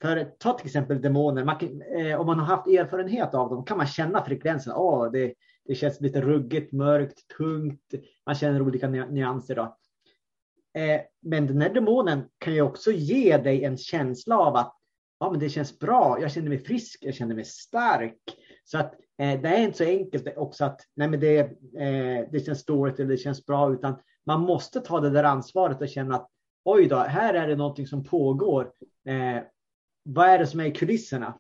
För 0.03 0.25
ta 0.25 0.53
till 0.53 0.67
exempel 0.67 1.01
demoner. 1.01 1.45
Man 1.45 1.59
kan, 1.59 1.83
eh, 1.83 2.21
om 2.21 2.27
man 2.27 2.39
har 2.39 2.47
haft 2.47 2.67
erfarenhet 2.67 3.35
av 3.35 3.51
dem 3.51 3.65
kan 3.65 3.77
man 3.77 3.87
känna 3.87 4.25
frekvensen. 4.25 4.73
Oh, 4.73 5.11
det, 5.11 5.35
det 5.65 5.75
känns 5.75 6.01
lite 6.01 6.21
ruggigt, 6.21 6.73
mörkt, 6.73 7.29
tungt. 7.37 7.95
Man 8.27 8.35
känner 8.35 8.63
olika 8.63 8.89
nyanser. 8.89 9.55
Då. 9.55 9.77
Eh, 10.79 11.01
men 11.23 11.47
den 11.47 11.61
här 11.61 11.75
demonen 11.75 12.29
kan 12.39 12.55
ju 12.55 12.63
också 12.63 12.91
ge 12.93 13.37
dig 13.37 13.65
en 13.65 13.77
känsla 13.77 14.39
av 14.39 14.57
att 14.57 14.75
ja, 15.21 15.31
men 15.31 15.41
det 15.41 15.49
känns 15.49 15.79
bra. 15.79 16.19
Jag 16.21 16.33
känner 16.33 16.49
mig 16.49 16.59
frisk. 16.59 16.99
Jag 17.03 17.15
känner 17.15 17.35
mig 17.35 17.45
stark. 17.45 18.19
Så 18.65 18.79
att 18.79 18.95
eh, 19.19 19.41
det 19.41 19.49
är 19.49 19.63
inte 19.63 19.79
så 19.79 19.85
enkelt 19.85 20.37
också 20.37 20.65
att 20.65 20.81
nej, 20.95 21.09
men 21.09 21.21
det, 21.21 21.39
eh, 21.79 22.29
det 22.33 22.47
känns 22.47 22.65
dåligt 22.65 22.99
eller 22.99 23.11
det 23.11 23.17
känns 23.17 23.47
bra, 23.47 23.73
utan 23.73 23.95
man 24.27 24.41
måste 24.41 24.81
ta 24.81 25.01
det 25.01 25.11
där 25.11 25.25
ansvaret 25.25 25.81
och 25.81 25.89
känna 25.89 26.15
att 26.15 26.29
oj 26.65 26.87
då, 26.87 26.97
här 26.97 27.35
är 27.35 27.49
det 27.49 27.57
någonting 27.57 27.87
som 27.87 28.05
pågår. 28.05 28.73
Eh, 29.07 29.43
vad 30.03 30.29
är 30.29 30.39
det 30.39 30.47
som 30.47 30.61
är 30.61 30.65
i 30.65 30.73
kulisserna? 30.73 31.39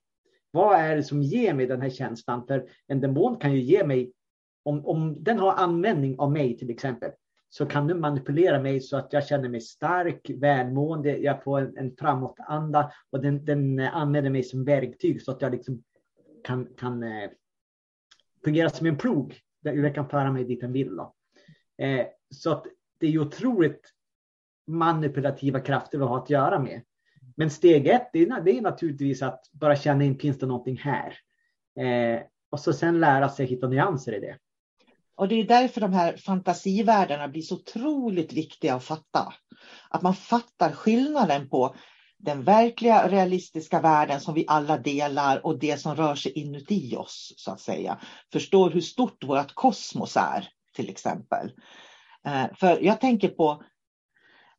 Vad 0.50 0.78
är 0.78 0.96
det 0.96 1.02
som 1.02 1.22
ger 1.22 1.54
mig 1.54 1.66
den 1.66 1.82
här 1.82 1.90
känslan? 1.90 2.46
För 2.46 2.68
en 2.86 3.00
demon 3.00 3.36
kan 3.36 3.52
ju 3.52 3.60
ge 3.60 3.84
mig, 3.84 4.12
om, 4.64 4.86
om 4.86 5.24
den 5.24 5.38
har 5.38 5.52
användning 5.52 6.18
av 6.18 6.32
mig 6.32 6.58
till 6.58 6.70
exempel, 6.70 7.10
så 7.48 7.66
kan 7.66 7.86
du 7.86 7.94
manipulera 7.94 8.62
mig 8.62 8.80
så 8.80 8.96
att 8.96 9.12
jag 9.12 9.26
känner 9.26 9.48
mig 9.48 9.60
stark, 9.60 10.30
välmående, 10.30 11.16
jag 11.16 11.44
får 11.44 11.60
en, 11.60 11.76
en 11.76 11.96
framåtanda 11.96 12.92
och 13.10 13.22
den, 13.22 13.44
den 13.44 13.78
eh, 13.78 13.96
använder 13.96 14.30
mig 14.30 14.42
som 14.42 14.64
verktyg 14.64 15.22
så 15.22 15.30
att 15.30 15.42
jag 15.42 15.52
liksom 15.52 15.82
kan, 16.44 16.68
kan 16.76 17.02
eh, 17.02 17.30
fungera 18.44 18.70
som 18.70 18.86
en 18.86 18.98
plog 18.98 19.40
där 19.62 19.72
jag 19.72 19.94
kan 19.94 20.08
föra 20.08 20.32
mig 20.32 20.44
dit 20.44 20.60
den 20.60 20.72
vill. 20.72 20.98
Eh, 21.78 22.06
så 22.30 22.52
att 22.52 22.66
det 22.98 23.06
är 23.06 23.10
ju 23.10 23.20
otroligt 23.20 23.92
manipulativa 24.66 25.60
krafter 25.60 25.98
vi 25.98 26.04
har 26.04 26.18
att 26.18 26.30
göra 26.30 26.58
med. 26.58 26.82
Men 27.36 27.50
steg 27.50 27.86
ett, 27.86 28.10
det 28.12 28.22
är, 28.22 28.40
det 28.40 28.58
är 28.58 28.62
naturligtvis 28.62 29.22
att 29.22 29.50
bara 29.52 29.76
känna 29.76 30.04
in, 30.04 30.18
finns 30.18 30.38
det 30.38 30.46
någonting 30.46 30.76
här? 30.76 31.14
Eh, 31.80 32.22
och 32.50 32.60
så 32.60 32.72
sen 32.72 33.00
lära 33.00 33.28
sig 33.28 33.46
hitta 33.46 33.68
nyanser 33.68 34.12
i 34.12 34.20
det. 34.20 34.36
Och 35.18 35.28
det 35.28 35.34
är 35.34 35.44
därför 35.44 35.80
de 35.80 35.92
här 35.92 36.16
fantasivärldarna 36.16 37.28
blir 37.28 37.42
så 37.42 37.54
otroligt 37.54 38.32
viktiga 38.32 38.74
att 38.74 38.84
fatta. 38.84 39.34
Att 39.88 40.02
man 40.02 40.14
fattar 40.14 40.72
skillnaden 40.72 41.48
på 41.48 41.74
den 42.18 42.44
verkliga 42.44 43.08
realistiska 43.08 43.80
världen 43.80 44.20
som 44.20 44.34
vi 44.34 44.44
alla 44.48 44.78
delar 44.78 45.46
och 45.46 45.58
det 45.58 45.80
som 45.80 45.96
rör 45.96 46.14
sig 46.14 46.32
inuti 46.32 46.96
oss, 46.96 47.34
så 47.36 47.50
att 47.50 47.60
säga. 47.60 48.00
Förstår 48.32 48.70
hur 48.70 48.80
stort 48.80 49.24
vårt 49.24 49.54
kosmos 49.54 50.16
är, 50.16 50.48
till 50.74 50.88
exempel. 50.88 51.52
Eh, 52.26 52.46
för 52.54 52.84
jag 52.84 53.00
tänker 53.00 53.28
på 53.28 53.62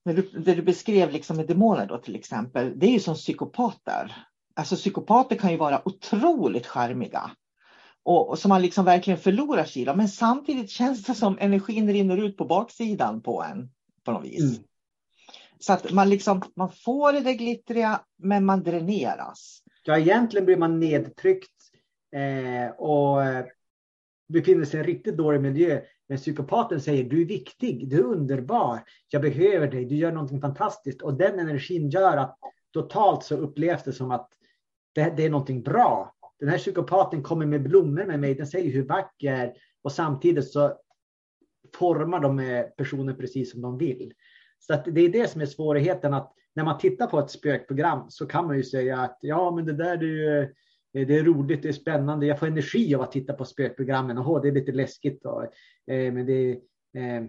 när 0.05 0.13
du, 0.13 0.21
det 0.21 0.53
du 0.53 0.61
beskrev 0.61 1.11
liksom 1.11 1.37
med 1.37 1.47
demoner 1.47 1.87
då 1.87 1.97
till 1.97 2.15
exempel, 2.15 2.79
det 2.79 2.85
är 2.85 2.91
ju 2.91 2.99
som 2.99 3.15
psykopater. 3.15 4.25
Alltså 4.55 4.75
psykopater 4.75 5.35
kan 5.35 5.51
ju 5.51 5.57
vara 5.57 5.87
otroligt 5.87 6.67
charmiga 6.67 7.31
och, 8.09 8.29
och 8.29 8.39
som 8.39 8.49
man 8.49 8.61
liksom 8.61 8.85
verkligen 8.85 9.19
förlorar 9.19 9.77
i. 9.77 9.85
Men 9.85 10.09
samtidigt 10.09 10.69
känns 10.69 11.03
det 11.03 11.13
som 11.13 11.37
energin 11.39 11.89
rinner 11.89 12.17
ut 12.17 12.37
på 12.37 12.45
baksidan 12.45 13.21
på 13.21 13.43
en 13.43 13.69
på 14.03 14.11
något 14.11 14.25
vis. 14.25 14.41
Mm. 14.41 14.63
Så 15.59 15.73
att 15.73 15.91
man, 15.91 16.09
liksom, 16.09 16.41
man 16.55 16.71
får 16.71 17.13
det 17.13 17.33
glittriga 17.33 18.01
men 18.17 18.45
man 18.45 18.63
dräneras. 18.63 19.63
Ja, 19.83 19.97
egentligen 19.97 20.45
blir 20.45 20.57
man 20.57 20.79
nedtryckt 20.79 21.51
eh, 22.15 22.71
och 22.71 23.17
befinner 24.33 24.65
sig 24.65 24.77
i 24.77 24.79
en 24.79 24.87
riktigt 24.87 25.17
dålig 25.17 25.41
miljö. 25.41 25.81
Men 26.07 26.17
psykopaten 26.17 26.81
säger 26.81 27.03
du 27.03 27.21
är 27.21 27.25
viktig, 27.25 27.89
du 27.89 27.99
är 27.99 28.03
underbar, 28.03 28.79
jag 29.09 29.21
behöver 29.21 29.67
dig, 29.71 29.85
du 29.85 29.95
gör 29.95 30.11
någonting 30.11 30.41
fantastiskt. 30.41 31.01
Och 31.01 31.13
den 31.13 31.39
energin 31.39 31.89
gör 31.89 32.17
att 32.17 32.37
totalt 32.73 33.23
så 33.23 33.35
upplevs 33.35 33.83
det 33.83 33.93
som 33.93 34.11
att 34.11 34.29
det, 34.93 35.13
det 35.17 35.25
är 35.25 35.29
någonting 35.29 35.61
bra. 35.61 36.15
Den 36.39 36.49
här 36.49 36.57
psykopaten 36.57 37.23
kommer 37.23 37.45
med 37.45 37.63
blommor 37.63 38.05
med 38.05 38.19
mig, 38.19 38.35
den 38.35 38.47
säger 38.47 38.71
hur 38.71 38.85
vacker 38.85 39.27
jag 39.27 39.39
är 39.39 39.53
och 39.81 39.91
samtidigt 39.91 40.51
så 40.51 40.77
formar 41.75 42.19
de 42.19 42.39
eh, 42.39 42.63
personen 42.63 43.15
precis 43.15 43.51
som 43.51 43.61
de 43.61 43.77
vill. 43.77 44.13
Så 44.59 44.73
att 44.73 44.85
det 44.85 45.01
är 45.01 45.09
det 45.09 45.29
som 45.29 45.41
är 45.41 45.45
svårigheten 45.45 46.13
att 46.13 46.33
när 46.55 46.63
man 46.63 46.77
tittar 46.77 47.07
på 47.07 47.19
ett 47.19 47.31
spökprogram 47.31 48.05
så 48.09 48.25
kan 48.25 48.47
man 48.47 48.57
ju 48.57 48.63
säga 48.63 48.99
att 48.99 49.17
ja, 49.21 49.51
men 49.51 49.65
det 49.65 49.73
där 49.73 49.97
det 49.97 50.05
är, 50.05 50.09
ju, 50.09 50.41
eh, 50.93 51.07
det 51.07 51.17
är 51.17 51.23
roligt, 51.23 51.61
det 51.61 51.69
är 51.69 51.73
spännande, 51.73 52.25
jag 52.25 52.39
får 52.39 52.47
energi 52.47 52.95
av 52.95 53.01
att 53.01 53.11
titta 53.11 53.33
på 53.33 53.45
spökprogrammen. 53.45 54.17
Åh, 54.17 54.41
det 54.41 54.47
är 54.47 54.51
lite 54.51 54.71
läskigt, 54.71 55.25
och, 55.25 55.43
eh, 55.93 56.13
men 56.13 56.25
det 56.25 56.51
eh, 56.93 57.23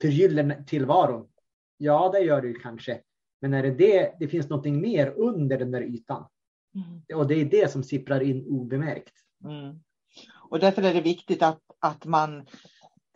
förgyller 0.00 0.64
tillvaron. 0.66 1.28
Ja, 1.76 2.10
det 2.12 2.20
gör 2.20 2.42
det 2.42 2.48
ju 2.48 2.54
kanske. 2.54 3.00
Men 3.40 3.54
är 3.54 3.62
det 3.62 3.70
det, 3.70 4.14
det 4.20 4.28
finns 4.28 4.48
någonting 4.48 4.80
mer 4.80 5.14
under 5.16 5.58
den 5.58 5.70
där 5.70 5.82
ytan. 5.82 6.24
Mm. 6.74 7.20
Och 7.20 7.26
det 7.26 7.34
är 7.34 7.44
det 7.44 7.72
som 7.72 7.82
sipprar 7.82 8.20
in 8.20 8.46
obemärkt. 8.46 9.14
Mm. 9.44 9.80
Och 10.50 10.58
därför 10.58 10.82
är 10.82 10.94
det 10.94 11.00
viktigt 11.00 11.42
att, 11.42 11.60
att 11.80 12.04
man 12.04 12.38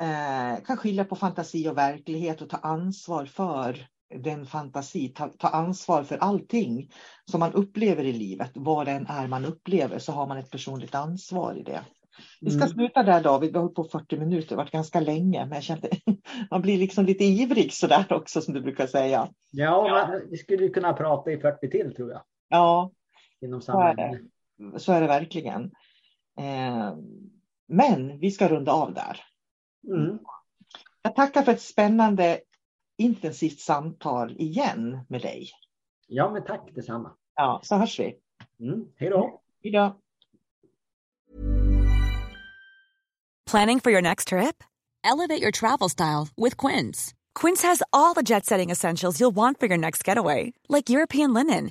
eh, 0.01 0.65
kan 0.65 0.77
skilja 0.77 1.05
på 1.05 1.17
fantasi 1.17 1.69
och 1.69 1.79
verklighet 1.79 2.43
och 2.43 2.51
ta 2.51 2.57
ansvar 2.57 3.27
för 3.27 3.87
den 4.15 4.47
fantasi, 4.47 5.09
ta, 5.09 5.29
ta, 5.29 5.49
ansvar 5.49 6.03
för 6.03 6.17
allting 6.17 6.91
som 7.31 7.41
man 7.41 7.53
upplever 7.53 8.05
i 8.05 8.13
livet. 8.13 8.51
Vad 8.55 8.87
det 8.87 8.93
än 8.93 9.07
är 9.07 9.29
man 9.29 9.45
upplever 9.45 9.99
så 9.99 10.13
har 10.13 10.27
man 10.27 10.39
ett 10.39 10.51
personligt 10.51 10.95
ansvar 10.95 11.59
i 11.59 11.63
det. 11.63 11.81
Vi 12.41 12.51
ska 12.51 12.63
mm. 12.63 12.69
sluta 12.69 13.03
där 13.03 13.23
David, 13.23 13.51
vi 13.53 13.55
har 13.55 13.63
hållit 13.63 13.77
på 13.77 13.85
40 13.85 14.17
minuter, 14.17 14.49
det 14.49 14.55
har 14.55 14.63
varit 14.63 14.73
ganska 14.73 15.01
länge, 15.01 15.47
men 15.47 15.55
jag 15.55 15.63
kände 15.63 15.89
man 16.51 16.63
blir 16.63 16.79
liksom 16.79 17.05
lite 17.05 17.25
ivrig 17.25 17.73
sådär 17.73 18.07
också 18.11 18.41
som 18.41 18.55
du 18.55 18.61
brukar 18.61 18.87
säga. 18.87 19.29
Ja, 19.51 19.89
man, 19.89 20.21
vi 20.31 20.37
skulle 20.37 20.69
kunna 20.69 20.93
prata 20.93 21.31
i 21.31 21.41
40 21.41 21.71
till 21.71 21.95
tror 21.95 22.11
jag. 22.11 22.23
Ja, 22.49 22.91
inom 23.45 23.63
så 23.63 23.81
är, 23.81 23.95
det. 23.95 24.21
så 24.81 24.93
är 24.93 25.01
det 25.01 25.07
verkligen. 25.07 25.63
Eh, 26.39 26.97
men 27.67 28.19
vi 28.19 28.31
ska 28.31 28.49
runda 28.49 28.73
av 28.73 28.95
där. 28.95 29.21
Mm. 29.89 30.19
Jag 31.03 31.17
tackar 31.17 31.43
för 31.43 31.53
ett 31.53 31.63
spännande 31.63 32.41
intensivt 32.97 33.61
samtal 33.61 34.37
igen 34.39 35.05
med 35.09 35.23
dig. 35.23 35.49
Ja, 36.07 36.31
men 36.31 36.45
tack 36.45 36.75
detsamma. 36.75 37.17
Ja, 37.35 37.61
så 37.63 37.77
hörs 37.77 38.01
vi. 38.01 38.19
Mm. 38.61 38.85
Hej 38.97 39.11
då. 39.11 39.41
Hej 39.63 39.73
då. 39.73 40.01
Planning 43.51 43.81
for 43.81 43.93
your 43.93 44.03
next 44.03 44.29
trip? 44.29 44.65
Elevate 45.05 45.43
your 45.43 45.53
travel 45.53 45.89
style 45.91 46.29
with 46.37 46.57
Quince. 46.57 47.15
Quince 47.35 47.63
has 47.63 47.83
all 47.93 48.15
the 48.15 48.23
jet-setting 48.23 48.71
essentials 48.71 49.21
you'll 49.21 49.35
want 49.35 49.61
for 49.61 49.67
your 49.67 49.77
next 49.77 50.09
getaway, 50.09 50.53
like 50.69 50.89
European 50.89 51.35
linen, 51.35 51.71